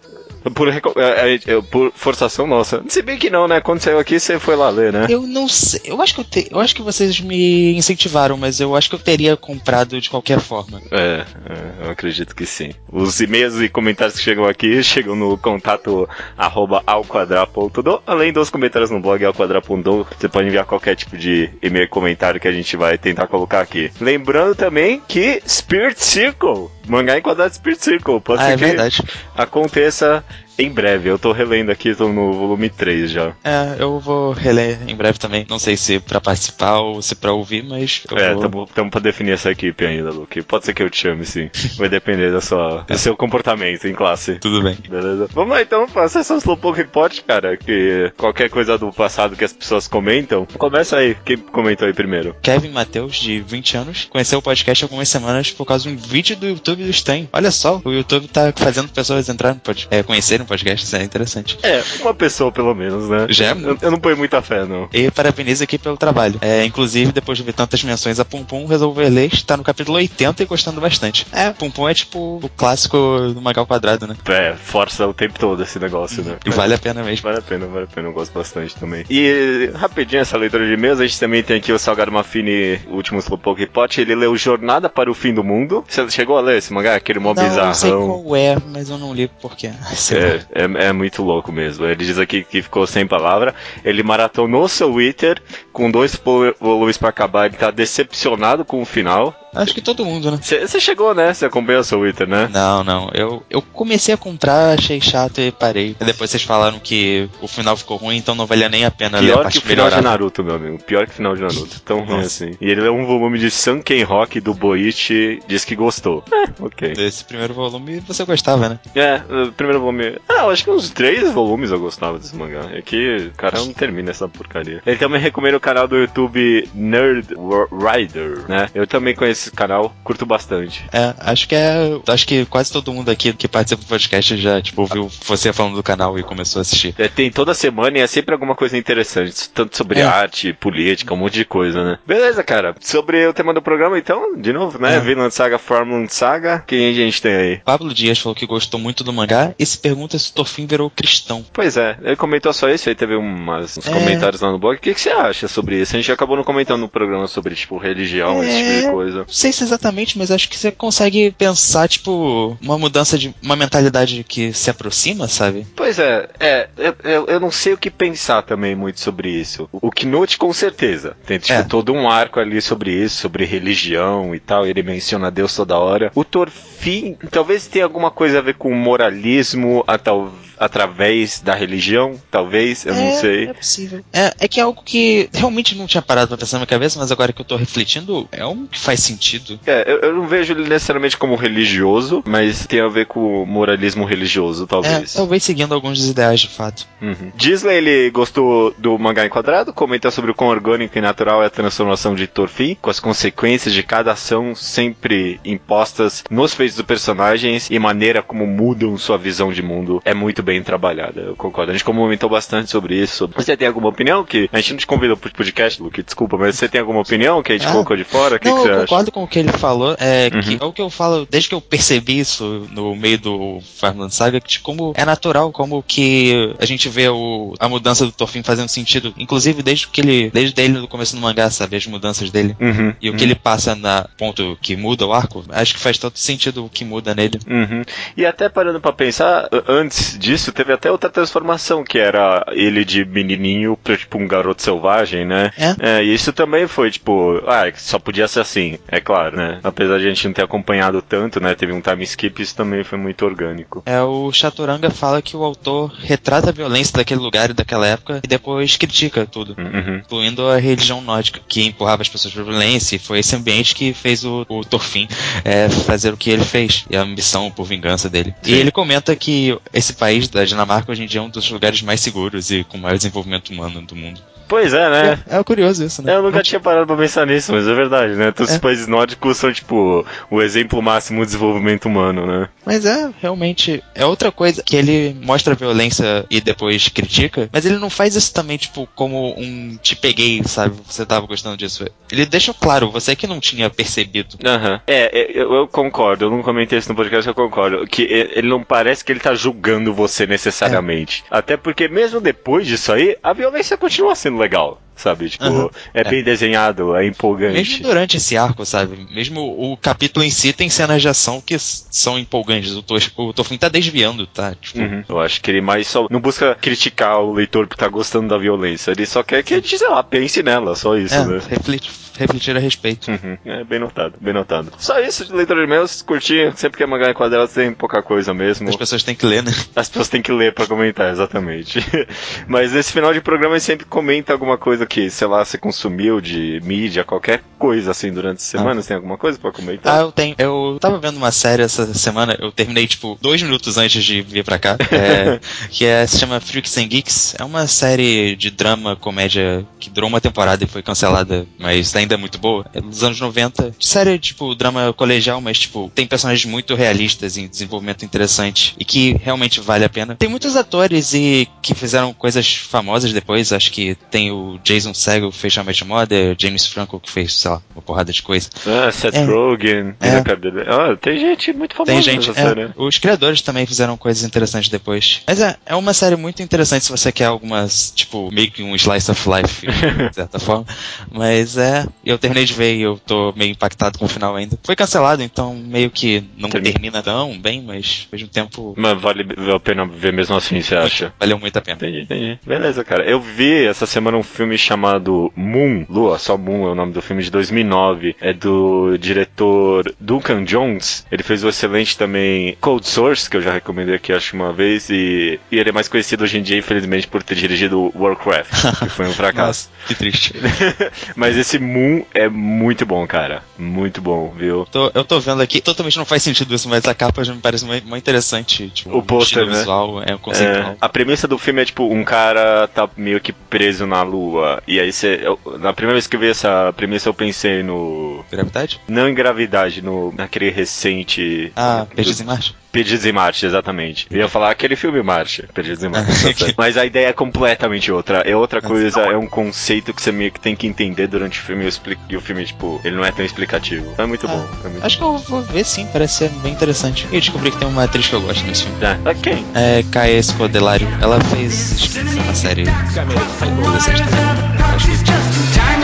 Por, 0.55 0.69
é, 0.69 0.81
é, 0.97 1.35
é, 1.35 1.61
por 1.61 1.93
forçação 1.95 2.47
nossa. 2.47 2.83
Se 2.89 3.03
bem 3.03 3.19
que 3.19 3.31
não, 3.31 3.47
né? 3.47 3.61
Quando 3.61 3.81
saiu 3.81 3.99
aqui, 3.99 4.19
você 4.19 4.39
foi 4.39 4.57
lá 4.57 4.71
ler, 4.71 4.93
né? 4.93 5.07
Eu 5.09 5.23
não 5.23 5.49
sei. 5.49 5.81
Eu 5.85 6.01
acho 6.01 6.15
que 6.15 6.21
eu, 6.21 6.25
te, 6.25 6.49
eu 6.51 6.61
acho 6.61 6.75
que 6.75 6.83
vocês 6.83 7.21
me 7.21 7.77
incentivaram, 7.77 8.37
mas 8.37 8.61
eu 8.61 8.75
acho 8.75 8.89
que 8.89 8.95
eu 8.95 8.99
teria 8.99 9.37
comprado 9.37 10.01
de 10.01 10.09
qualquer 10.09 10.41
forma. 10.41 10.81
É, 10.91 11.25
é, 11.47 11.85
eu 11.87 11.91
acredito 11.91 12.35
que 12.35 12.47
sim. 12.47 12.73
Os 12.91 13.21
e-mails 13.21 13.61
e 13.61 13.69
comentários 13.69 14.17
que 14.17 14.23
chegam 14.23 14.45
aqui 14.45 14.83
chegam 14.83 15.15
no 15.15 15.37
contato 15.37 16.09
arroba 16.37 16.83
alquadra.do, 16.87 18.03
além 18.07 18.33
dos 18.33 18.51
comentários 18.51 18.91
no 18.91 19.01
blog 19.01 19.25
alquadra.do. 19.25 20.07
Você 20.19 20.29
pode 20.29 20.49
enviar 20.49 20.65
qualquer 20.65 20.97
tipo 20.97 21.17
de 21.17 21.51
e-mail 21.63 21.85
e 21.85 21.89
comentário 21.89 22.41
que 22.41 22.49
a 22.49 22.53
gente 22.53 22.77
vai 22.77 22.97
tentar 22.97 23.27
colocar 23.27 23.61
aqui. 23.61 23.91
Lembrando 24.01 24.55
também 24.55 25.03
que 25.07 25.43
Spirit 25.47 26.03
Circle, 26.03 26.71
mangá 26.91 27.17
enquadrado 27.19 27.55
Spirit 27.55 27.83
Circle, 27.83 28.21
pode 28.21 28.43
ah, 28.43 28.47
ser 28.47 28.53
é 28.53 28.57
que 28.57 28.65
verdade. 28.65 29.03
aconteça 29.37 30.25
em 30.61 30.71
breve. 30.71 31.09
Eu 31.09 31.19
tô 31.19 31.33
relendo 31.33 31.71
aqui, 31.71 31.95
tô 31.95 32.09
no 32.09 32.33
volume 32.33 32.69
3 32.69 33.11
já. 33.11 33.33
É, 33.45 33.77
eu 33.79 33.99
vou 33.99 34.33
reler 34.33 34.79
em 34.89 34.95
breve 34.95 35.19
também. 35.19 35.47
Não 35.49 35.59
sei 35.59 35.77
se 35.77 35.99
pra 36.01 36.21
participar 36.21 36.79
ou 36.81 37.01
se 37.03 37.15
pra 37.15 37.33
ouvir, 37.33 37.63
mas 37.65 38.03
eu 38.11 38.17
É, 38.19 38.35
vou. 38.35 38.65
estamos 38.65 38.91
pra 38.91 39.01
definir 39.01 39.33
essa 39.33 39.51
equipe 39.51 39.85
ainda, 39.85 40.11
Luke. 40.11 40.43
Pode 40.43 40.65
ser 40.65 40.75
que 40.75 40.83
eu 40.83 40.91
te 40.91 40.99
chame, 40.99 41.25
sim. 41.25 41.51
Vai 41.77 41.89
depender 41.89 42.31
da 42.33 42.41
sua, 42.41 42.85
do 42.89 42.99
seu 42.99 43.17
comportamento 43.17 43.87
em 43.87 43.95
classe. 43.95 44.37
Tudo 44.37 44.63
bem. 44.63 44.77
Beleza? 44.89 45.29
Vamos 45.33 45.51
lá 45.55 45.63
então 45.63 45.87
acessar 45.97 46.37
o 46.37 46.41
Slowpoke 46.41 46.79
Report, 46.79 47.21
cara. 47.27 47.57
Que 47.57 48.13
qualquer 48.17 48.49
coisa 48.51 48.77
do 48.79 48.93
passado 48.93 49.37
que 49.37 49.45
as 49.45 49.53
pessoas 49.53 49.87
comentam. 49.89 50.47
Começa 50.59 50.97
aí. 50.97 51.17
Quem 51.25 51.37
comentou 51.37 51.87
aí 51.87 51.95
primeiro? 51.95 52.35
Kevin 52.43 52.71
Matheus, 52.71 53.17
de 53.17 53.41
20 53.41 53.77
anos, 53.77 54.05
conheceu 54.11 54.39
o 54.39 54.43
podcast 54.43 54.85
algumas 54.85 55.09
semanas 55.09 55.51
por 55.51 55.65
causa 55.65 55.89
de 55.89 55.95
um 55.95 55.97
vídeo 55.97 56.37
do 56.37 56.47
YouTube 56.47 56.85
do 56.85 56.91
Stan. 56.91 57.27
Olha 57.33 57.51
só, 57.51 57.81
o 57.85 57.93
YouTube 57.93 58.29
tá 58.29 58.53
fazendo 58.57 58.89
pessoas 58.89 59.29
entrarem, 59.29 59.59
pode, 59.59 59.87
é, 59.91 60.03
conhecerem 60.03 60.47
podcast, 60.51 60.97
é 60.97 61.05
interessante. 61.05 61.57
É, 61.63 61.81
uma 62.01 62.13
pessoa 62.13 62.51
pelo 62.51 62.75
menos, 62.75 63.09
né? 63.09 63.27
Já 63.29 63.47
é 63.47 63.53
eu, 63.53 63.79
eu 63.81 63.91
não 63.91 64.01
ponho 64.01 64.17
muita 64.17 64.43
fé, 64.43 64.65
não. 64.65 64.89
E 64.93 65.09
parabenizo 65.11 65.63
aqui 65.63 65.79
pelo 65.79 65.97
trabalho. 65.97 66.39
É, 66.41 66.65
inclusive, 66.65 67.13
depois 67.13 67.39
de 67.39 67.45
ver 67.45 67.53
tantas 67.53 67.85
menções 67.85 68.19
a 68.19 68.25
Pum 68.25 68.45
Pum, 68.45 68.67
resolvi 68.67 69.09
ler, 69.09 69.33
está 69.33 69.57
no 69.57 69.63
capítulo 69.63 69.97
80 69.99 70.43
e 70.43 70.47
gostando 70.47 70.81
bastante. 70.81 71.25
É, 71.33 71.51
Pum 71.51 71.71
Pum 71.71 71.89
é 71.89 71.95
tipo 71.95 72.41
o 72.43 72.49
clássico 72.57 72.97
do 73.33 73.41
Magal 73.41 73.65
Quadrado, 73.65 74.09
né? 74.09 74.17
É, 74.27 74.55
força 74.57 75.07
o 75.07 75.15
tempo 75.15 75.39
todo 75.39 75.63
esse 75.63 75.79
negócio, 75.79 76.25
né? 76.25 76.37
E 76.45 76.51
vale 76.51 76.75
a 76.75 76.79
pena 76.79 77.05
mesmo. 77.05 77.23
Vale 77.23 77.39
a 77.39 77.43
pena, 77.43 77.67
vale 77.67 77.85
a 77.85 77.95
pena, 77.95 78.09
eu 78.09 78.13
gosto 78.13 78.33
bastante 78.33 78.75
também. 78.75 79.05
E 79.09 79.71
rapidinho 79.75 80.21
essa 80.21 80.37
leitura 80.37 80.67
de 80.67 80.73
e-mails, 80.73 80.99
a 80.99 81.07
gente 81.07 81.21
também 81.21 81.43
tem 81.45 81.59
aqui 81.59 81.73
o 81.73 81.79
Salgado 81.79 82.11
Mafini, 82.11 82.81
o 82.89 82.97
último 82.97 83.21
Slowpoke 83.21 83.67
Pot, 83.67 84.01
ele 84.01 84.17
leu 84.17 84.37
Jornada 84.37 84.89
para 84.89 85.11
o 85.11 85.15
Fim 85.15 85.33
do 85.33 85.45
Mundo. 85.45 85.85
Você 85.87 86.11
chegou 86.11 86.37
a 86.37 86.41
ler 86.41 86.59
esse 86.59 86.73
mangá? 86.73 86.97
Aquele 86.97 87.21
mó 87.21 87.35
não, 87.35 87.43
bizarrão. 87.43 87.67
Não 87.67 87.75
sei 87.75 87.91
qual 87.93 88.37
é, 88.37 88.57
mas 88.73 88.91
eu 88.91 88.99
não 88.99 89.15
li 89.15 89.31
porque... 89.41 89.71
sei 89.95 90.40
É, 90.53 90.87
é, 90.89 90.93
muito 90.93 91.23
louco 91.23 91.51
mesmo. 91.51 91.85
Ele 91.85 91.97
diz 91.97 92.19
aqui 92.19 92.45
que 92.45 92.63
ficou 92.63 92.87
sem 92.87 93.07
palavra. 93.07 93.55
Ele 93.85 94.03
maratonou 94.03 94.69
seu 94.69 94.91
Twitter 94.93 95.41
com 95.73 95.91
dois 95.91 96.15
vo- 96.17 96.55
volumes 96.61 96.99
pra 96.99 97.09
acabar. 97.09 97.47
Ele 97.47 97.57
tá 97.57 97.71
decepcionado 97.71 98.65
com 98.65 98.83
o 98.83 98.85
final. 98.85 99.35
Acho 99.55 99.75
que 99.75 99.81
todo 99.81 100.05
mundo, 100.05 100.31
né? 100.31 100.39
Você 100.43 100.81
chegou, 100.81 101.15
né? 101.15 101.33
Você 101.33 101.47
acompanhou 101.47 101.83
seu 101.85 102.01
Twitter, 102.01 102.27
né? 102.27 102.49
Não, 102.53 102.83
não. 102.83 103.11
Eu, 103.13 103.43
eu 103.51 103.61
comecei 103.61 104.15
a 104.15 104.17
comprar, 104.17 104.79
achei 104.79 105.01
chato 105.01 105.41
e 105.41 105.53
parei. 105.53 105.95
E 106.01 106.05
depois 106.05 106.31
vocês 106.31 106.43
falaram 106.43 106.79
que 106.79 107.29
o 107.41 107.47
final 107.47 107.77
ficou 107.77 107.99
ruim, 107.99 108.17
então 108.17 108.35
não 108.35 108.47
valia 108.47 108.69
nem 108.69 108.85
a 108.85 108.91
pena 108.91 109.21
ler 109.21 109.33
a 109.33 109.35
Pior 109.35 109.37
que 109.39 109.43
parte 109.43 109.59
o 109.59 109.63
final 109.63 109.91
de. 109.91 110.01
Naruto, 110.01 110.43
meu 110.43 110.55
amigo. 110.55 110.83
Pior 110.83 111.07
que 111.07 111.13
o 111.13 111.15
final 111.15 111.35
de 111.35 111.43
Naruto. 111.43 111.81
Tão 111.83 112.05
ruim 112.05 112.21
assim. 112.21 112.53
E 112.61 112.71
ele 112.71 112.81
leu 112.81 112.95
um 112.95 113.05
volume 113.05 113.39
de 113.39 113.51
Sunken 113.51 114.03
Rock 114.03 114.41
do 114.41 114.55
Boichi. 114.55 115.41
Diz 115.47 115.65
que 115.65 115.77
gostou. 115.77 116.25
É, 116.33 116.45
ok. 116.59 116.95
Desse 116.95 117.25
primeiro 117.25 117.53
volume 117.53 118.01
você 118.01 118.25
gostava, 118.25 118.69
né? 118.69 118.79
É, 118.95 119.21
o 119.49 119.53
primeiro 119.53 119.81
volume. 119.81 120.19
Ah, 120.29 120.45
eu 120.45 120.51
acho 120.51 120.65
que 120.65 120.71
uns 120.71 120.91
três 120.91 121.31
volumes 121.33 121.71
eu 121.71 121.79
gostava 121.79 122.19
desse 122.19 122.35
mangá. 122.35 122.63
É 122.73 122.81
que 122.81 123.31
o 123.33 123.37
cara 123.37 123.59
não 123.59 123.73
termina 123.73 124.11
essa 124.11 124.29
porcaria. 124.29 124.83
Ele 124.87 124.97
também 124.97 125.21
recomenda 125.21 125.57
o 125.57 125.61
canal 125.61 125.87
do 125.87 125.97
YouTube 125.97 126.69
Nerd 126.75 127.29
Rider, 127.71 128.49
né? 128.49 128.69
Eu 128.75 128.87
também 128.87 129.15
conheço 129.15 129.40
esse 129.41 129.51
canal, 129.51 129.95
curto 130.05 130.27
bastante. 130.27 130.85
É, 130.93 131.15
acho 131.19 131.49
que 131.49 131.55
é. 131.55 131.99
Acho 132.07 132.27
que 132.27 132.45
quase 132.47 132.73
todo 132.73 132.93
mundo 132.93 133.11
aqui 133.11 133.33
que 133.33 133.49
participa 133.49 133.83
do 133.83 133.89
podcast 133.89 134.37
já, 134.37 134.61
tipo, 134.61 134.83
ouviu 134.83 135.11
você 135.27 135.53
falando 135.53 135.77
do 135.77 135.83
canal 135.83 136.19
e 136.19 136.23
começou 136.23 136.61
a 136.61 136.63
assistir. 136.63 136.95
É, 136.99 137.09
tem 137.09 137.31
toda 137.31 137.55
semana 137.55 137.99
e 137.99 138.01
é 138.01 138.07
sempre 138.07 138.35
alguma 138.35 138.55
coisa 138.55 138.77
interessante. 138.77 139.49
Tanto 139.51 139.77
sobre 139.77 140.01
É. 140.01 140.05
arte, 140.05 140.53
política, 140.53 141.15
um 141.15 141.17
monte 141.17 141.35
de 141.35 141.45
coisa, 141.45 141.83
né? 141.85 141.99
Beleza, 142.07 142.43
cara. 142.43 142.75
Sobre 142.81 143.27
o 143.27 143.33
tema 143.33 143.55
do 143.55 143.63
programa, 143.63 143.99
então, 143.99 144.37
de 144.37 144.53
novo, 144.53 144.79
né? 144.79 144.97
É. 144.97 145.01
Vinland 145.01 145.33
Saga, 145.35 145.59
Farmland 145.59 146.13
Saga. 146.13 146.63
Quem 146.67 146.91
a 146.91 146.93
gente 146.93 147.21
tem 147.23 147.35
aí? 147.35 147.57
Pablo 147.65 147.93
Dias 147.95 148.19
falou 148.19 148.35
que 148.35 148.47
gostou 148.47 148.79
muito 148.79 149.03
do 149.05 149.13
mangá 149.13 149.55
e 149.59 149.65
se 149.67 149.79
pergunta 149.79 150.19
se 150.19 150.31
o 150.31 150.35
Torfin 150.35 150.67
virou 150.67 150.91
cristão. 150.91 151.45
Pois 151.53 151.77
é, 151.77 151.97
ele 152.03 152.17
comentou 152.17 152.53
só 152.53 152.69
isso, 152.69 152.89
aí 152.89 152.95
teve 152.95 153.15
umas, 153.15 153.79
uns 153.79 153.87
É. 153.87 153.93
comentários 153.93 154.41
lá 154.41 154.51
no 154.51 154.59
blog. 154.59 154.77
O 154.77 154.81
que, 154.81 154.95
que 154.95 155.01
você 155.01 155.11
acha 155.11 155.49
sobre 155.49 155.81
isso? 155.81 155.95
A 155.97 155.99
gente 155.99 156.11
acabou 156.13 156.37
não 156.37 156.45
comentando 156.45 156.81
no 156.81 156.89
programa 156.89 157.27
sobre, 157.27 157.55
tipo, 157.55 157.79
religião, 157.79 158.43
esse 158.43 158.57
tipo 158.57 158.71
de 158.81 158.87
É. 158.87 158.91
coisa. 158.91 159.25
Não 159.31 159.35
sei 159.35 159.53
se 159.53 159.63
exatamente, 159.63 160.19
mas 160.19 160.33
acho 160.33 160.49
que 160.49 160.59
você 160.59 160.73
consegue 160.73 161.31
pensar, 161.31 161.89
tipo, 161.89 162.59
uma 162.61 162.77
mudança 162.77 163.17
de 163.17 163.33
uma 163.41 163.55
mentalidade 163.55 164.25
que 164.25 164.53
se 164.53 164.69
aproxima, 164.71 165.29
sabe? 165.29 165.65
Pois 165.77 166.01
é, 166.01 166.29
é, 166.41 166.69
eu, 166.77 166.97
eu, 167.05 167.27
eu 167.27 167.41
não 167.41 167.51
sei 167.53 167.73
o 167.75 167.79
que 167.79 167.91
pensar 167.93 168.43
também 168.43 168.75
muito 168.75 168.99
sobre 168.99 169.31
isso. 169.31 169.69
O 169.71 169.89
Knut, 169.91 170.37
com 170.37 170.53
certeza, 170.53 171.17
tem 171.25 171.39
tipo, 171.39 171.53
É. 171.61 171.63
todo 171.63 171.93
um 171.93 172.11
arco 172.11 172.41
ali 172.41 172.61
sobre 172.61 172.93
isso, 172.93 173.19
sobre 173.19 173.45
religião 173.45 174.35
e 174.35 174.41
tal, 174.41 174.67
ele 174.67 174.83
menciona 174.83 175.31
Deus 175.31 175.55
toda 175.55 175.79
hora. 175.79 176.11
O 176.17 176.25
Torfin, 176.25 177.17
talvez 177.31 177.69
tenha 177.69 177.85
alguma 177.85 178.11
coisa 178.11 178.39
a 178.39 178.43
ver 178.43 178.55
com 178.55 178.75
moralismo, 178.75 179.85
a 179.87 179.97
tal, 179.97 180.33
através 180.61 181.41
da 181.41 181.55
religião, 181.55 182.21
talvez, 182.31 182.85
eu 182.85 182.95
não 182.95 183.09
é, 183.09 183.13
sei. 183.13 183.49
É 183.49 183.55
possível. 183.55 184.05
É, 184.13 184.35
é 184.39 184.47
que 184.47 184.61
é 184.61 184.63
algo 184.63 184.83
que 184.85 185.31
realmente 185.33 185.75
não 185.75 185.87
tinha 185.87 186.03
parado 186.03 186.29
pra 186.29 186.37
pensar 186.37 186.59
na 186.59 186.61
minha 186.61 186.67
cabeça, 186.67 186.99
mas 186.99 187.11
agora 187.11 187.33
que 187.33 187.41
eu 187.41 187.47
tô 187.47 187.57
refletindo, 187.57 188.29
é 188.31 188.45
um 188.45 188.67
que 188.67 188.79
faz 188.79 189.01
sentido. 189.01 189.59
É, 189.67 189.91
eu, 189.91 190.01
eu 190.01 190.15
não 190.15 190.27
vejo 190.29 190.53
ele 190.53 190.69
necessariamente 190.69 191.17
como 191.17 191.35
religioso, 191.35 192.23
mas 192.27 192.67
tem 192.67 192.81
a 192.81 192.89
ver 192.89 193.07
com 193.07 193.43
o 193.43 193.47
moralismo 193.47 194.05
religioso, 194.05 194.65
É, 194.65 194.67
talvez. 194.67 195.15
talvez 195.15 195.43
seguindo 195.43 195.75
alguns 195.75 195.99
dos 195.99 196.11
ideais 196.11 196.41
de 196.41 196.49
fato. 196.49 196.87
Uhum. 197.01 197.33
Disley, 197.35 197.77
ele 197.77 198.11
gostou 198.11 198.75
do 198.77 198.99
mangá 198.99 199.25
enquadrado, 199.25 199.73
comenta 199.73 200.11
sobre 200.11 200.31
o 200.31 200.35
quão 200.35 200.51
orgânico 200.51 200.99
e 200.99 201.01
natural 201.01 201.43
é 201.43 201.47
a 201.47 201.51
transformação 201.51 202.15
de 202.15 202.27
Torfin, 202.27 202.77
com 202.83 202.91
as 202.91 203.01
consequências 203.01 203.73
de 203.73 203.83
cada 203.83 204.13
ação 204.13 204.55
sempre 204.55 205.41
impostas 205.45 206.23
nos 206.31 206.53
feitos 206.53 206.77
dos 206.77 206.85
personagens 206.85 207.69
e 207.71 207.79
maneira 207.79 208.23
como 208.23 208.47
mudam 208.47 208.99
sua 208.99 209.17
visão 209.17 209.53
de 209.53 209.63
mundo. 209.63 210.03
É 210.05 210.13
muito 210.13 210.43
bem 210.43 210.50
trabalhada, 210.63 211.21
eu 211.21 211.37
concordo. 211.37 211.71
A 211.71 211.75
gente 211.75 211.85
comentou 211.85 212.29
bastante 212.29 212.71
sobre 212.71 212.97
isso. 212.97 213.29
Você 213.37 213.57
tem 213.57 213.69
alguma 213.69 213.89
opinião 213.89 214.25
que... 214.25 214.49
A 214.53 214.59
gente 214.59 214.71
não 214.73 214.79
te 214.79 214.87
convidou 214.87 215.17
pro 215.17 215.31
podcast, 215.33 215.81
Luke, 215.83 216.03
desculpa, 216.03 216.37
mas 216.37 216.57
você 216.57 216.69
tem 216.69 216.81
alguma 216.81 217.01
opinião 217.01 217.43
que 217.43 217.53
a 217.53 217.59
gente 217.59 217.67
Ah. 217.69 217.73
colocou 217.73 217.97
de 217.97 218.05
fora? 218.05 218.39
Que, 218.39 218.49
não, 218.49 218.63
que 218.63 218.69
eu 218.69 218.73
acha? 218.75 218.81
concordo 218.87 219.13
com 219.13 219.23
o 219.23 219.29
que 219.29 219.39
ele 219.39 219.53
falou. 219.53 219.95
É, 219.99 220.31
que 220.31 220.51
Uhum. 220.55 220.59
é 220.61 220.65
o 220.65 220.73
que 220.73 220.83
eu 220.83 220.91
falo 220.91 221.27
desde 221.31 221.49
que 221.49 221.55
eu 221.55 221.61
percebi 221.61 222.19
isso 222.19 222.67
no 222.73 222.97
meio 222.97 223.19
do 223.19 223.61
Farmland 223.77 224.15
Saga, 224.15 224.41
que 224.41 224.49
de 224.49 224.61
como 224.61 224.93
é 224.97 225.05
natural, 225.05 225.53
como 225.53 225.83
que 225.83 226.55
a 226.59 226.65
gente 226.65 226.89
vê 226.89 227.09
o, 227.09 227.55
a 227.61 227.69
mudança 227.69 228.05
do 228.07 228.13
Torfin 228.13 228.43
fazendo 228.43 228.69
sentido. 228.69 229.13
Inclusive 229.19 229.63
desde 229.63 229.87
que 229.89 230.01
ele. 230.01 230.31
Desde 230.31 230.61
ele 230.63 230.79
no 230.79 230.89
começo 230.89 231.15
do 231.15 231.21
mangá, 231.21 231.51
sabe? 231.51 231.77
As 231.77 231.87
mudanças 231.87 232.31
dele. 232.31 232.57
Uhum. 232.61 232.95
E 233.01 233.11
o 233.11 233.15
que 233.17 233.25
ele 233.25 233.35
passa 233.35 233.75
na 233.75 234.07
ponto 234.17 234.57
que 234.63 234.77
muda 234.77 235.07
o 235.07 235.13
arco, 235.13 235.45
acho 235.51 235.75
que 235.75 235.81
faz 235.81 235.99
todo 235.99 236.17
sentido 236.17 236.65
o 236.65 236.69
que 236.69 236.85
muda 236.85 237.15
nele. 237.15 237.39
Uhum. 237.49 237.83
E 238.17 238.25
até 238.25 238.49
parando 238.49 238.81
pra 238.81 238.93
pensar, 238.93 239.49
antes 239.69 240.19
disso 240.19 240.40
teve 240.53 240.73
até 240.73 240.91
outra 240.91 241.11
transformação, 241.11 241.85
que 241.85 241.99
era 241.99 242.45
ele 242.53 242.85
de 242.85 243.05
menininho 243.05 243.77
pra 243.77 243.97
tipo 243.97 244.19
um 244.19 244.27
garoto 244.27 244.63
selvagem, 244.63 245.25
né? 245.25 245.51
É. 245.57 246.03
e 246.03 246.15
isso 246.15 246.33
também 246.33 246.67
foi 246.67 246.91
tipo, 246.91 247.43
ah, 247.47 247.71
só 247.77 247.99
podia 247.99 248.29
ser 248.29 248.41
assim, 248.41 248.79
é 248.89 249.01
claro, 249.01 249.37
né? 249.37 249.61
Apesar 249.63 249.99
de 249.99 250.07
a 250.07 250.09
gente 250.09 250.27
não 250.27 250.35
ter 250.35 250.43
acompanhado 250.43 251.03
tanto, 251.03 251.41
né? 251.41 251.55
Teve 251.55 251.73
um 251.73 251.81
time 251.81 252.05
skip, 252.05 252.43
isso 252.43 252.55
também 252.55 252.85
foi 252.85 252.99
muito 252.99 253.25
orgânico. 253.25 253.83
É, 253.87 254.01
o 254.03 254.33
Chaturanga 254.33 254.91
fala 254.91 255.23
que 255.23 255.37
o 255.37 255.45
autor 255.45 255.93
retrata 256.03 256.51
a 256.51 256.53
violência 256.53 256.97
daquele 256.97 257.21
lugar 257.21 257.51
e 257.51 257.55
daquela 257.55 257.87
época 257.87 258.21
e 258.23 258.29
depois 258.29 258.77
critica 258.77 259.27
tudo. 259.27 259.57
Uhum. 259.59 259.99
Incluindo 259.99 260.47
a 260.49 260.59
religião 260.59 261.01
nórdica, 261.01 261.41
que 261.47 261.63
empurrava 261.65 262.03
as 262.03 262.09
pessoas 262.09 262.33
pra 262.35 262.43
violência, 262.43 262.97
e 262.97 262.99
foi 262.99 263.19
esse 263.19 263.35
ambiente 263.35 263.75
que 263.75 263.93
fez 263.93 264.25
o, 264.25 264.47
o 264.49 264.65
Thorfinn 264.65 265.09
é, 265.45 265.69
fazer 265.69 266.13
o 266.13 266.17
que 266.17 266.31
ele 266.31 266.45
fez, 266.45 266.85
e 266.91 266.97
a 266.97 267.03
ambição 267.03 267.51
por 267.51 267.65
vingança 267.65 268.09
dele. 268.09 268.35
Sim. 268.43 268.53
E 268.53 268.55
ele 268.55 268.71
comenta 268.71 269.15
que 269.17 269.57
esse 269.73 269.93
país 269.95 270.29
da 270.31 270.45
Dinamarca 270.45 270.93
hoje 270.93 271.03
em 271.03 271.07
dia 271.07 271.21
é 271.21 271.23
um 271.23 271.29
dos 271.29 271.51
lugares 271.51 271.83
mais 271.83 272.01
seguros 272.01 272.51
e 272.51 272.65
com 272.65 272.79
maior 272.79 272.97
desenvolvimento 272.97 273.51
humano 273.51 273.83
do 273.83 273.97
mundo. 273.97 274.21
Pois 274.51 274.75
é, 274.75 274.91
né? 274.91 275.19
É, 275.31 275.39
é 275.39 275.45
curioso 275.45 275.85
isso, 275.85 276.03
né? 276.03 276.13
Eu 276.13 276.23
nunca 276.25 276.43
tinha 276.43 276.59
parado 276.59 276.85
pra 276.85 276.97
pensar 276.97 277.25
nisso, 277.25 277.53
mas 277.53 277.69
é 277.69 277.73
verdade, 277.73 278.15
né? 278.15 278.33
Todos 278.33 278.51
os 278.51 278.57
É. 278.57 278.61
países 278.61 278.89
nórdicos 278.89 279.37
são, 279.37 279.53
tipo, 279.53 280.05
o 280.29 280.43
exemplo 280.43 280.83
máximo 280.83 281.21
de 281.21 281.27
desenvolvimento 281.27 281.85
humano, 281.87 282.27
né? 282.27 282.49
Mas 282.67 282.85
é, 282.85 283.11
realmente, 283.21 283.81
é 283.95 284.05
outra 284.05 284.33
coisa 284.33 284.61
que 284.61 284.75
ele 284.75 285.17
mostra 285.23 285.55
a 285.55 285.57
violência 285.57 286.27
e 286.29 286.41
depois 286.41 286.89
critica, 286.89 287.49
mas 287.53 287.65
ele 287.65 287.79
não 287.79 287.89
faz 287.89 288.17
isso 288.17 288.35
também, 288.35 288.57
tipo, 288.59 288.89
como 288.97 289.39
um 289.39 289.79
te 289.81 289.95
peguei, 289.95 290.43
sabe? 290.45 290.75
Você 290.85 291.07
tava 291.07 291.29
gostando 291.29 291.57
disso. 291.57 291.87
Ele 292.11 292.27
deixa 292.27 292.53
claro, 292.53 292.91
você 292.91 293.15
que 293.15 293.29
não 293.29 293.39
tinha 293.39 293.71
percebido. 293.71 294.37
Aham. 294.45 294.81
É, 294.85 295.21
é, 295.21 295.31
eu, 295.33 295.55
eu 295.55 295.69
concordo, 295.69 296.25
eu 296.25 296.31
não 296.31 296.43
comentei 296.43 296.77
isso 296.77 296.89
no 296.89 296.97
podcast, 296.97 297.29
eu 297.29 297.35
concordo. 297.35 297.87
Que 297.87 298.03
ele 298.03 298.49
não 298.49 298.65
parece 298.65 299.05
que 299.05 299.13
ele 299.13 299.21
tá 299.21 299.33
julgando 299.33 299.95
você 299.95 300.27
necessariamente. 300.27 301.23
Até 301.31 301.57
porque 301.57 301.87
mesmo 301.87 302.21
depois 302.21 302.67
disso 302.67 302.93
aí, 302.93 303.17
a 303.23 303.33
violência 303.33 303.77
continua 303.77 304.17
sendo 304.17 304.40
legal. 304.41 304.79
Sabe? 305.01 305.31
Tipo, 305.31 305.45
Aham. 305.45 305.71
é, 305.95 306.05
bem 306.05 306.23
desenhado, 306.23 306.95
é 306.95 307.07
empolgante. 307.07 307.55
Mesmo 307.55 307.83
durante 307.83 308.19
esse 308.19 308.37
arco, 308.37 308.67
sabe? 308.67 309.07
Mesmo 309.11 309.41
o 309.41 309.77
capítulo 309.77 310.25
em 310.25 310.31
si 310.31 310.53
tem 310.53 310.69
cenas 310.69 311.01
de 311.01 311.09
ação 311.09 311.41
que 311.41 311.57
são 311.59 312.19
empolgantes. 312.19 312.73
O, 312.73 312.83
Tor 312.83 313.01
o 313.17 313.33
Torfin 313.33 313.57
tá 313.57 313.69
desviando, 313.69 314.27
tá? 314.27 314.55
Tipo, 314.61 314.81
Uhum. 314.81 315.05
Eu 315.09 315.21
acho 315.21 315.41
que 315.41 315.51
ele 315.51 315.61
mais 315.61 315.87
só 315.87 316.07
não 316.11 316.21
busca 316.21 316.55
criticar 316.55 317.21
o 317.21 317.33
leitor 317.33 317.67
que 317.69 317.77
tá 317.77 317.87
gostando 317.89 318.29
da 318.29 318.39
violência. 318.39 318.91
Ele 318.91 319.05
só 319.07 319.23
quer 319.23 319.43
que 319.43 319.55
a 319.55 319.57
gente, 319.59 319.79
sei 319.79 319.89
lá, 319.89 320.03
pense 320.03 320.43
nela, 320.43 320.75
só 320.75 320.97
isso, 320.97 321.15
é, 321.15 321.25
né? 321.27 321.41
refletir, 321.49 321.91
refletir 322.19 322.57
a 322.57 322.61
respeito. 322.61 323.11
Uhum. 323.11 323.37
É 323.45 323.65
bem 323.65 323.79
notado, 323.79 324.15
bem 324.21 324.33
notado. 324.33 324.73
Só 324.79 324.99
isso 325.01 325.25
de 325.27 325.33
leitor 325.33 325.57
de 325.57 325.65
e-mails, 325.65 326.03
curti. 326.03 326.51
Sempre 326.57 326.79
que 326.79 326.83
é 326.83 326.87
mangá 326.87 327.11
em 327.11 327.15
quadrados 327.15 327.53
tem 327.53 327.73
pouca 327.73 328.03
coisa 328.03 328.33
mesmo. 328.33 328.69
As 328.69 328.77
pessoas 328.77 329.03
têm 329.03 329.15
que 329.15 329.27
ler, 329.27 329.43
né? 329.43 329.53
As 329.77 329.89
pessoas 329.89 330.09
têm 330.09 330.23
que 330.23 330.33
ler 330.33 330.55
pra 330.55 330.67
comentar, 330.67 331.11
exatamente. 331.11 331.79
Mas 332.49 332.73
nesse 332.73 332.93
final 332.93 333.13
de 333.13 333.21
programa 333.21 333.55
ele 333.55 333.61
sempre 333.61 333.87
comenta 333.87 334.33
alguma 334.33 334.57
coisa 334.57 334.87
que, 334.91 335.09
sei 335.09 335.29
lá, 335.29 335.45
você 335.45 335.57
consumiu 335.57 336.21
de 336.21 336.61
mídia, 336.65 337.05
qualquer 337.05 337.45
coisa 337.57 337.93
assim 337.93 338.13
durante 338.13 338.39
a 338.39 338.41
semana? 338.41 338.83
Você 338.83 338.89
tem 338.89 338.97
alguma 338.97 339.17
coisa 339.17 339.39
pra 339.39 339.53
comentar? 339.53 339.97
Ah, 339.97 340.01
eu 340.01 340.11
tenho. 340.11 340.35
Eu 340.37 340.79
tava 340.81 340.99
vendo 340.99 341.17
uma 341.17 341.31
série 341.31 341.63
essa 341.63 341.95
semana, 341.95 342.37
eu 342.41 342.51
terminei, 342.51 342.89
tipo, 342.89 343.17
dois 343.23 343.41
minutos 343.41 343.79
antes 343.79 344.05
de 344.05 344.21
vir 344.21 344.45
pra 344.45 344.59
cá, 344.59 344.77
é, 344.91 345.39
que 345.71 345.85
é, 345.85 346.05
se 346.09 346.19
chama 346.19 346.41
Freaks 346.41 346.77
and 346.77 346.89
Geeks. 346.89 347.37
É 347.39 347.45
uma 347.45 347.69
série 347.69 348.35
de 348.35 348.51
drama, 348.51 348.97
comédia, 348.97 349.65
que 349.79 349.89
durou 349.89 350.09
uma 350.09 350.21
temporada 350.21 350.65
e 350.65 350.67
foi 350.67 350.83
cancelada, 350.83 351.47
mas 351.57 351.95
ainda 351.95 352.15
é 352.15 352.19
muito 352.19 352.39
boa. 352.39 352.67
É 352.75 352.81
dos 352.81 353.05
anos 353.05 353.21
90. 353.21 353.77
Série, 353.79 354.19
tipo, 354.19 354.57
drama 354.57 354.93
colegial, 354.93 355.41
mas, 355.41 355.61
tipo, 355.61 355.89
tem 355.95 356.05
personagens 356.05 356.45
muito 356.51 356.75
realistas 356.75 357.37
em 357.37 357.47
desenvolvimento 357.47 358.05
interessante 358.05 358.75
e 358.77 358.85
que 358.85 359.17
realmente 359.23 359.61
vale 359.61 359.85
a 359.85 359.89
pena. 359.89 360.17
Tem 360.17 360.29
muitos 360.29 360.57
atores 360.57 361.15
e 361.15 361.47
que 361.63 361.77
fizeram 361.77 362.13
coisas 362.13 362.57
famosas 362.57 363.13
depois, 363.13 363.53
acho 363.53 363.71
que 363.71 363.95
tem 364.11 364.33
o 364.33 364.59
Jason 364.65 364.80
Segel 364.95 365.31
que 365.31 365.37
fez 365.39 365.57
Met 365.59 365.83
Your 365.83 365.89
Mother, 365.89 366.35
James 366.39 366.67
Franco 366.67 366.99
que 367.01 367.11
fez, 367.11 367.35
sei 367.35 367.51
lá, 367.51 367.63
uma 367.75 367.83
porrada 367.83 368.13
de 368.13 368.23
coisa. 368.23 368.49
Ah, 368.67 368.91
Seth 368.91 369.15
É. 369.15 369.25
Rogen, 369.25 369.95
É. 370.01 370.23
Cabello. 370.23 370.61
Ah, 370.69 370.97
tem 370.97 371.19
gente 371.19 371.53
muito 371.53 371.75
famosa 371.75 371.93
Tem 371.93 372.03
gente. 372.03 372.29
nessa 372.29 372.41
é, 372.41 372.45
série. 372.49 372.71
os 372.77 372.99
criadores 372.99 373.43
também 373.43 373.67
fizeram 373.67 373.97
coisas 373.97 374.25
interessantes 374.25 374.69
depois. 374.69 375.23
Mas 375.27 375.41
é, 375.41 375.57
é 375.67 375.75
uma 375.77 375.93
série 375.95 376.17
muito 376.17 376.43
interessante 376.43 376.85
se 376.85 376.91
você 376.91 377.11
quer 377.13 377.27
algumas, 377.27 377.91
tipo, 377.95 378.31
meio 378.33 378.51
que 378.51 378.63
um 378.63 378.75
slice 378.77 379.11
of 379.11 379.29
life, 379.29 379.67
de 380.11 380.15
certa 380.15 380.39
forma. 380.39 380.65
Mas 381.11 381.57
é, 381.57 381.87
eu 382.05 382.19
terminei 382.19 382.45
de 382.45 382.53
ver 382.53 382.75
e 382.77 382.83
eu 382.83 382.99
tô 382.99 383.33
meio 383.37 383.51
impactado 383.53 383.99
com 383.99 384.05
o 384.05 384.09
final 384.09 384.37
ainda. 384.37 384.59
Foi 384.63 384.77
cancelado, 384.77 385.23
então 385.23 385.55
meio 385.55 385.91
que 385.91 386.25
não 386.37 386.49
Termi- 386.49 386.73
termina 386.73 387.03
tão 387.03 387.39
bem, 387.39 387.63
mas 387.63 388.07
ao 388.11 388.17
mesmo 388.17 388.29
tempo 388.29 388.75
Mas 388.77 389.01
vale 389.01 389.25
vale 389.25 389.53
a 389.53 389.61
pena 389.61 389.87
ver 389.87 390.13
mesmo 390.13 390.37
assim, 390.37 390.61
você 390.61 390.75
acha? 390.77 391.13
valeu 391.19 391.39
muito 391.39 391.57
a 391.57 391.61
pena. 391.61 391.77
Entendi, 391.77 392.01
entendi. 392.03 392.39
Beleza, 392.47 392.85
cara. 392.85 393.05
Eu 393.05 393.21
vi 393.21 393.65
essa 393.67 393.87
semana 393.87 394.17
um 394.17 394.23
filme 394.23 394.57
chamado 394.61 395.33
Moon, 395.37 395.85
Lua, 395.89 396.19
só 396.19 396.37
Moon 396.37 396.67
é 396.69 396.73
o 396.73 396.75
nome 396.75 396.93
do 396.93 397.03
filme 397.03 397.23
de 397.23 397.31
2009. 397.31 398.17
É 398.21 398.33
do 398.33 398.97
diretor 398.99 399.93
Duncan 400.01 400.45
Jones. 400.45 401.05
Ele 401.11 401.23
fez 401.23 401.43
o 401.45 401.49
excelente 401.49 401.97
também 401.97 402.57
Cold 402.61 402.87
Source, 402.87 403.29
que 403.29 403.37
eu 403.37 403.43
já 403.43 403.53
recomendei 403.53 403.95
aqui 403.95 404.13
acho 404.13 404.35
uma 404.37 404.53
vez, 404.53 404.89
e, 404.91 405.39
e 405.51 405.59
ele 405.59 405.71
é 405.71 405.73
mais 405.73 405.89
conhecido 405.89 406.25
hoje 406.25 406.39
em 406.39 406.43
dia, 406.43 406.59
infelizmente, 406.59 407.07
por 407.09 407.23
ter 407.23 407.35
dirigido 407.35 407.93
Warcraft, 407.95 408.51
que 408.81 408.89
foi 408.89 409.07
um 409.07 409.13
fracasso. 409.15 409.71
Que 409.87 409.95
triste. 409.95 410.35
Mas 411.17 411.37
esse 411.37 411.59
Moon 411.59 412.03
é 412.15 412.29
muito 412.29 412.85
bom, 412.87 413.07
cara. 413.07 413.43
Muito 413.59 414.01
bom, 414.01 414.33
viu? 414.37 414.67
Tô- 414.71 414.91
eu 414.95 415.05
tô 415.05 415.21
vendo 415.21 415.43
aqui, 415.43 415.61
totalmente 415.61 415.97
não 415.99 416.05
faz 416.05 416.23
sentido 416.23 416.55
isso, 416.55 416.69
mas 416.69 416.85
a 416.87 416.95
capa 416.95 417.23
já 417.25 417.33
me 417.35 417.41
parece 417.41 417.65
muito, 417.65 417.87
muito 417.87 418.03
interessante. 418.03 418.69
Tipo, 418.71 418.97
O 418.97 419.03
pôster, 419.03 419.47
né? 419.47 419.53
visual, 419.59 420.03
é. 420.03 420.13
É, 420.13 420.77
a 420.81 420.89
premissa 420.89 421.27
do 421.29 421.39
filme 421.39 421.63
é 421.63 421.65
tipo, 421.65 421.85
um 421.85 422.05
cara 422.05 422.69
tá 422.69 422.89
meio 422.97 423.21
que 423.21 423.33
preso 423.33 423.87
na 423.87 424.03
lua. 424.03 424.50
E 424.67 424.81
aí 424.81 424.93
você. 424.93 425.21
Na 425.59 425.73
primeira 425.73 425.95
vez 425.95 426.07
que 426.07 426.17
eu 426.17 426.21
vi 426.21 426.29
essa 426.29 426.73
premissa, 426.77 427.09
eu 427.09 427.15
pensei 427.15 427.63
no. 427.63 428.25
Gravidade? 428.31 428.81
Não 428.89 429.09
em 429.09 429.15
gravidade, 429.15 429.83
no, 429.83 430.13
naquele 430.17 430.51
recente. 430.51 431.53
Ah, 431.57 431.87
Perdidos 431.95 432.21
em 432.21 432.25
Marte? 432.25 432.55
Perdidos 432.73 433.05
em 433.05 433.11
Marte, 433.13 433.45
exatamente. 433.47 434.07
Eu 434.11 434.19
ia 434.19 434.29
falar 434.29 434.51
aquele 434.51 434.77
filme 434.77 435.03
Marte, 435.03 435.45
Perdidos 435.53 435.83
em 435.83 435.89
Marte. 435.89 436.13
tá. 436.35 436.47
Mas 436.57 436.77
a 436.77 436.87
ideia 436.87 437.09
é 437.09 437.13
completamente 437.13 437.91
outra. 437.91 438.19
É 438.19 438.37
outra 438.37 438.63
coisa, 438.63 439.01
é 439.01 439.17
um 439.17 439.27
conceito 439.27 439.93
que 439.93 440.01
você 440.01 440.13
meio 440.13 440.31
que 440.31 440.39
tem 440.39 440.55
que 440.55 440.67
entender 440.69 441.09
durante 441.09 441.41
o 441.41 441.43
filme. 441.43 441.67
E, 441.69 441.99
e 442.13 442.17
o 442.17 442.21
filme, 442.21 442.45
tipo, 442.45 442.81
ele 442.85 442.95
não 442.95 443.05
é 443.05 443.11
tão 443.11 443.25
explicativo. 443.25 443.93
É 443.99 444.07
muito 444.07 444.27
Ah, 444.27 444.31
bom. 444.31 444.49
É 444.65 444.69
muito 444.69 444.85
Acho 444.87 444.99
que 444.99 445.03
eu 445.05 445.19
vou 445.19 445.43
ver 445.43 445.65
sim, 445.65 445.87
parece 445.93 446.15
ser 446.19 446.29
bem 446.43 446.53
interessante. 446.53 447.09
E 447.11 447.17
eu 447.17 447.21
descobri 447.21 447.51
que 447.51 447.57
tem 447.59 447.67
uma 447.67 447.85
atriz 447.85 448.07
que 448.07 448.15
eu 448.15 448.21
gosto 448.21 448.47
nesse 448.47 448.63
filme. 448.65 448.79
bom. 448.79 449.11
É, 449.11 449.15
quem? 449.15 449.45
É 449.55 449.85
Kaia 449.91 450.23
Scodelario. 450.23 450.87
Ela 451.01 451.19
fez 451.25 451.97
uma 452.25 452.35
série 452.37 452.65
adolescente 452.69 454.03
também. 454.05 454.40
Que 454.81 454.95
Just 455.05 455.37
in 455.37 455.53
time 455.53 455.80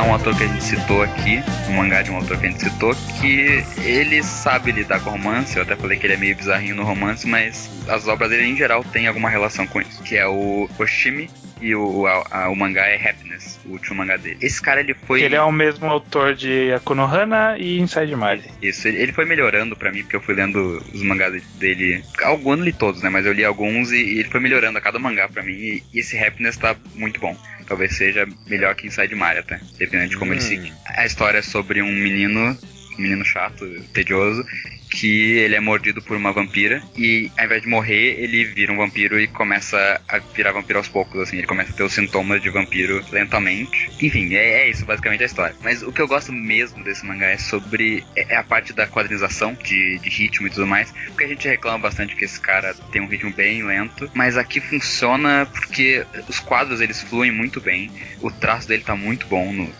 um 0.00 0.12
autor 0.12 0.34
que 0.34 0.44
a 0.44 0.46
gente 0.46 0.64
citou 0.64 1.02
aqui, 1.02 1.42
um 1.68 1.74
mangá 1.74 2.00
de 2.00 2.10
um 2.10 2.16
autor 2.16 2.38
que 2.38 2.46
a 2.46 2.50
gente 2.50 2.62
citou, 2.62 2.94
que 3.20 3.62
ele 3.84 4.22
sabe 4.22 4.72
lidar 4.72 5.00
com 5.00 5.10
romance. 5.10 5.56
Eu 5.56 5.64
até 5.64 5.76
falei 5.76 5.98
que 5.98 6.06
ele 6.06 6.14
é 6.14 6.16
meio 6.16 6.34
bizarrinho 6.34 6.74
no 6.74 6.82
romance, 6.82 7.26
mas 7.26 7.68
as 7.86 8.08
obras 8.08 8.30
dele 8.30 8.46
em 8.46 8.56
geral 8.56 8.82
têm 8.84 9.06
alguma 9.06 9.28
relação 9.28 9.66
com 9.66 9.82
isso. 9.82 10.02
Que 10.02 10.16
é 10.16 10.26
o 10.26 10.66
Oshimi 10.78 11.28
e 11.62 11.74
o, 11.74 12.06
a- 12.06 12.26
a- 12.30 12.48
o 12.50 12.56
mangá 12.56 12.86
é 12.86 12.96
Happiness, 12.96 13.58
o 13.64 13.70
último 13.72 13.96
mangá 13.96 14.16
dele. 14.16 14.36
Esse 14.40 14.60
cara 14.60 14.80
ele 14.80 14.94
foi. 14.94 15.22
Ele 15.22 15.34
é 15.36 15.42
o 15.42 15.52
mesmo 15.52 15.86
autor 15.86 16.34
de 16.34 16.72
Akunohana 16.72 17.56
e 17.58 17.78
Inside 17.78 18.14
Mari. 18.16 18.42
Isso, 18.60 18.88
ele, 18.88 18.98
ele 19.00 19.12
foi 19.12 19.24
melhorando 19.24 19.76
pra 19.76 19.90
mim, 19.92 20.02
porque 20.02 20.16
eu 20.16 20.20
fui 20.20 20.34
lendo 20.34 20.82
os 20.92 21.02
mangás 21.02 21.42
dele. 21.58 22.02
Alguns 22.22 22.58
não 22.58 22.64
li 22.64 22.72
todos, 22.72 23.02
né? 23.02 23.08
Mas 23.08 23.24
eu 23.26 23.32
li 23.32 23.44
alguns 23.44 23.92
e, 23.92 23.96
e 23.96 24.18
ele 24.20 24.28
foi 24.28 24.40
melhorando 24.40 24.76
a 24.78 24.80
cada 24.80 24.98
mangá 24.98 25.28
pra 25.28 25.42
mim. 25.42 25.52
E, 25.52 25.82
e 25.94 26.00
esse 26.00 26.18
Happiness 26.18 26.56
tá 26.56 26.76
muito 26.94 27.20
bom. 27.20 27.36
Talvez 27.66 27.96
seja 27.96 28.26
melhor 28.48 28.74
que 28.74 28.86
Inside 28.88 29.14
Mario 29.14 29.40
até. 29.40 29.60
Dependendo 29.78 30.10
de 30.10 30.16
como 30.16 30.32
ele 30.32 30.40
se. 30.40 30.72
A 30.86 31.06
história 31.06 31.38
é 31.38 31.42
sobre 31.42 31.80
um 31.80 31.92
menino. 31.92 32.56
Menino 32.98 33.24
chato, 33.24 33.66
tedioso, 33.92 34.44
que 34.90 35.32
ele 35.38 35.54
é 35.54 35.60
mordido 35.60 36.02
por 36.02 36.16
uma 36.16 36.32
vampira 36.32 36.82
e 36.96 37.30
ao 37.38 37.46
invés 37.46 37.62
de 37.62 37.68
morrer, 37.68 38.20
ele 38.22 38.44
vira 38.44 38.72
um 38.72 38.76
vampiro 38.76 39.18
e 39.18 39.26
começa 39.26 40.00
a 40.08 40.18
virar 40.18 40.52
vampiro 40.52 40.78
aos 40.78 40.88
poucos, 40.88 41.20
assim, 41.20 41.38
ele 41.38 41.46
começa 41.46 41.72
a 41.72 41.74
ter 41.74 41.82
os 41.82 41.92
sintomas 41.92 42.42
de 42.42 42.50
vampiro 42.50 43.04
lentamente. 43.10 43.90
Enfim, 44.00 44.34
é, 44.34 44.62
é 44.62 44.70
isso 44.70 44.84
basicamente 44.84 45.22
a 45.22 45.26
história. 45.26 45.56
Mas 45.62 45.82
o 45.82 45.92
que 45.92 46.00
eu 46.00 46.08
gosto 46.08 46.32
mesmo 46.32 46.82
desse 46.84 47.06
mangá 47.06 47.26
é 47.26 47.38
sobre 47.38 48.04
é 48.16 48.32
é 48.32 48.36
a 48.36 48.42
parte 48.42 48.72
da 48.72 48.86
quadrinização 48.86 49.52
de, 49.52 49.98
de 49.98 50.08
ritmo 50.08 50.46
e 50.46 50.50
tudo 50.50 50.66
mais, 50.66 50.92
porque 51.08 51.24
a 51.24 51.28
gente 51.28 51.46
reclama 51.46 51.78
bastante 51.78 52.16
que 52.16 52.24
esse 52.24 52.40
cara 52.40 52.74
tem 52.90 53.02
um 53.02 53.06
ritmo 53.06 53.30
bem 53.30 53.62
lento, 53.62 54.10
mas 54.14 54.38
aqui 54.38 54.58
funciona 54.58 55.46
porque 55.46 56.04
os 56.28 56.40
quadros 56.40 56.80
eles 56.80 57.02
fluem 57.02 57.30
muito 57.30 57.60
bem, 57.60 57.90
o 58.20 58.30
traço 58.30 58.68
dele 58.68 58.82
tá 58.82 58.96
muito 58.96 59.26
bom 59.26 59.52
no, 59.52 59.70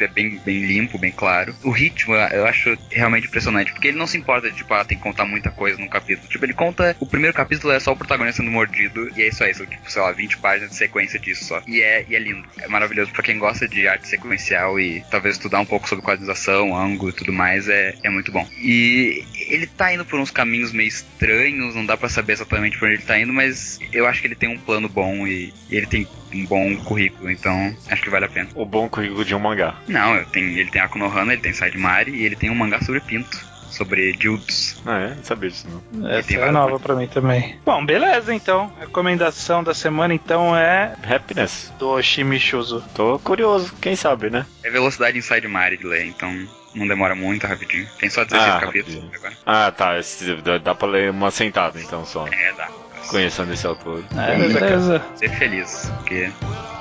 é 0.00 0.08
bem, 0.08 0.40
bem 0.44 0.64
limpo, 0.64 0.98
bem 0.98 1.12
claro. 1.12 1.54
O 1.62 1.70
ritmo 1.70 2.14
eu 2.14 2.46
acho 2.46 2.76
realmente 2.90 3.26
impressionante, 3.26 3.72
porque 3.72 3.88
ele 3.88 3.98
não 3.98 4.06
se 4.06 4.16
importa 4.16 4.50
de, 4.50 4.56
tipo, 4.56 4.72
ah, 4.74 4.84
tem 4.84 4.96
que 4.96 5.02
contar 5.02 5.24
muita 5.24 5.50
coisa 5.50 5.78
num 5.78 5.88
capítulo. 5.88 6.28
Tipo, 6.28 6.44
ele 6.44 6.54
conta. 6.54 6.96
O 7.00 7.06
primeiro 7.06 7.34
capítulo 7.34 7.72
é 7.72 7.80
só 7.80 7.92
o 7.92 7.96
protagonista 7.96 8.42
sendo 8.42 8.52
mordido, 8.52 9.10
e 9.16 9.22
é 9.22 9.28
isso 9.28 9.42
aí, 9.42 9.52
tipo, 9.52 9.90
sei 9.90 10.02
lá, 10.02 10.12
20 10.12 10.38
páginas 10.38 10.70
de 10.70 10.76
sequência 10.76 11.18
disso 11.18 11.44
só. 11.44 11.62
E 11.66 11.82
é, 11.82 12.04
e 12.08 12.14
é 12.14 12.18
lindo. 12.18 12.46
É 12.58 12.68
maravilhoso 12.68 13.12
pra 13.12 13.22
quem 13.22 13.38
gosta 13.38 13.66
de 13.66 13.86
arte 13.88 14.06
sequencial 14.06 14.78
e 14.78 15.02
talvez 15.10 15.36
estudar 15.36 15.60
um 15.60 15.66
pouco 15.66 15.88
sobre 15.88 16.04
quadrinização, 16.04 16.76
ângulo 16.76 17.10
e 17.10 17.14
tudo 17.14 17.32
mais, 17.32 17.68
é, 17.68 17.94
é 18.02 18.10
muito 18.10 18.30
bom. 18.30 18.46
E 18.58 19.24
ele 19.48 19.66
tá 19.66 19.92
indo 19.92 20.04
por 20.04 20.20
uns 20.20 20.30
caminhos 20.30 20.72
meio 20.72 20.88
estranhos, 20.88 21.74
não 21.74 21.84
dá 21.84 21.96
pra 21.96 22.08
saber 22.08 22.34
exatamente 22.34 22.78
por 22.78 22.86
onde 22.86 22.96
ele 22.96 23.06
tá 23.06 23.18
indo, 23.18 23.32
mas 23.32 23.78
eu 23.92 24.06
acho 24.06 24.20
que 24.20 24.26
ele 24.26 24.34
tem 24.34 24.48
um 24.48 24.58
plano 24.58 24.88
bom 24.88 25.26
e, 25.26 25.52
e 25.68 25.76
ele 25.76 25.86
tem 25.86 26.06
um 26.32 26.44
bom 26.46 26.76
currículo, 26.84 27.30
então 27.30 27.74
acho 27.88 28.02
que 28.02 28.10
vale 28.10 28.24
a 28.26 28.28
pena. 28.28 28.48
O 28.54 28.64
bom 28.64 28.88
currículo 28.88 29.24
de 29.24 29.34
um 29.34 29.38
mangá. 29.40 29.74
Não, 29.86 30.14
eu 30.16 30.24
tenho, 30.26 30.48
ele 30.58 30.70
tem 30.70 30.80
Akunohana, 30.82 31.32
ele 31.32 31.42
tem 31.42 31.52
Side 31.52 31.76
Mari 31.78 32.12
e 32.12 32.24
ele 32.24 32.36
tem 32.36 32.50
um 32.50 32.54
mangá 32.54 32.80
sobre 32.82 33.00
Pinto, 33.00 33.44
sobre 33.70 34.12
Dildos. 34.12 34.76
Ah, 34.86 34.98
é? 35.00 35.14
Não 35.14 35.24
sabia 35.24 35.50
disso 35.50 35.66
não. 35.92 36.08
Essa 36.10 36.28
tem 36.28 36.38
é 36.38 36.50
nova 36.50 36.78
pra 36.80 36.94
mim 36.94 37.06
também. 37.06 37.58
Bom, 37.64 37.84
beleza 37.84 38.34
então. 38.34 38.72
A 38.78 38.80
recomendação 38.80 39.62
da 39.62 39.74
semana 39.74 40.14
então 40.14 40.56
é 40.56 40.94
Happiness. 41.08 41.72
do 41.78 42.00
Shimichuzo. 42.02 42.82
Tô 42.94 43.18
curioso, 43.18 43.74
quem 43.80 43.94
sabe, 43.96 44.30
né? 44.30 44.46
É 44.62 44.70
velocidade 44.70 45.16
em 45.18 45.22
Side 45.22 45.46
Mari 45.48 45.76
de 45.78 45.86
ler, 45.86 46.06
então 46.06 46.30
não 46.74 46.86
demora 46.86 47.14
muito, 47.14 47.44
é 47.46 47.48
rapidinho. 47.48 47.86
Tem 47.98 48.08
só 48.10 48.24
16 48.24 48.54
Ah, 48.54 48.60
capítulos 48.60 49.02
agora. 49.14 49.32
Ah, 49.46 49.70
tá. 49.70 49.98
esse- 49.98 50.36
dá- 50.36 50.58
Dá 50.58 50.74
pra 50.74 50.88
ler 50.88 51.10
uma 51.10 51.30
sentada 51.30 51.80
então 51.80 52.04
só. 52.04 52.26
É, 52.28 52.52
dá 52.52 52.68
conhecendo 53.08 53.52
esse 53.52 53.66
autor. 53.66 54.02
É, 54.16 54.36
beleza. 54.36 54.60
beleza. 54.60 55.02
Ser 55.16 55.30
feliz, 55.30 55.92
porque 55.96 56.30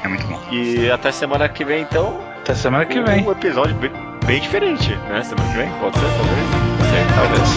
é 0.03 0.07
muito 0.07 0.25
bom. 0.27 0.39
E 0.51 0.89
até 0.91 1.11
semana 1.11 1.49
que 1.49 1.65
vem, 1.65 1.81
então. 1.81 2.19
Até 2.41 2.53
semana 2.53 2.85
que 2.85 2.99
um 2.99 3.05
vem. 3.05 3.25
Um 3.25 3.31
episódio 3.31 3.75
bem, 3.75 3.91
bem, 4.25 4.39
diferente, 4.39 4.95
né? 5.09 5.23
Semana 5.23 5.49
que 5.51 5.57
vem? 5.57 5.69
Pode 5.79 5.97
ser, 5.97 6.05
talvez. 6.05 6.67
Pode 6.77 6.91
talvez. 7.15 7.49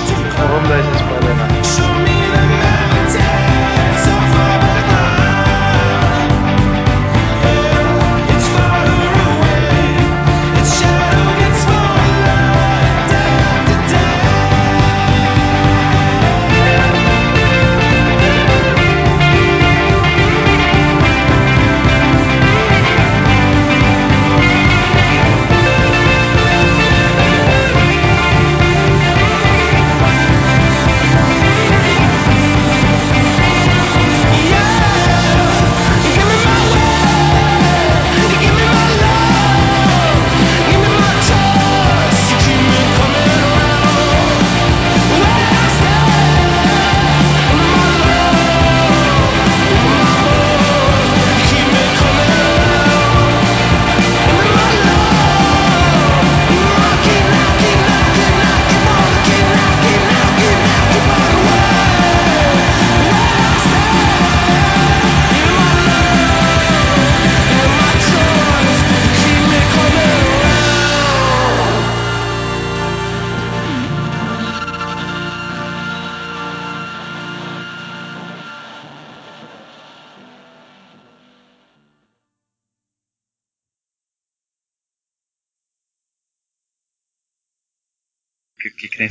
Vamos 0.51 0.69
dar 0.69 0.79
esse 0.81 0.91
spoiler, 0.97 1.37
não. 1.37 2.60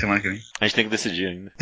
semana 0.10 0.22
que 0.22 0.30
vem. 0.30 0.42
A 0.60 0.66
gente 0.66 0.76
tem 0.76 0.86
que 0.86 0.92
decidir 0.92 1.28
ainda. 1.28 1.54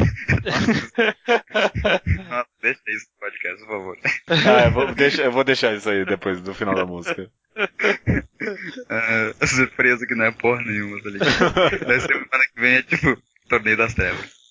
Ah, 2.30 2.46
deixa 2.62 2.80
isso 2.88 3.08
no 3.14 3.20
podcast, 3.20 3.66
por 3.66 3.72
favor. 3.72 3.98
Ah, 4.28 4.66
eu 4.66 4.72
vou, 4.72 4.94
deixa, 4.94 5.22
eu 5.24 5.32
vou 5.32 5.44
deixar 5.44 5.74
isso 5.74 5.90
aí 5.90 6.06
depois 6.06 6.42
do 6.42 6.54
final 6.54 6.76
da 6.76 6.86
música. 6.86 7.30
Uh, 7.58 9.34
surpresa 9.48 10.06
que 10.06 10.16
não 10.16 10.26
é 10.26 10.32
porra 10.32 10.62
nenhuma, 10.62 11.02
tá 11.02 11.10
ligado? 11.10 11.54
Daí 11.88 12.02
semana 12.02 12.44
que 12.54 12.62
vem 12.62 12.76
é 12.76 12.82
tipo 12.84 13.18
Torneio 13.50 13.78
das 13.78 13.94
Trevas. 13.94 14.37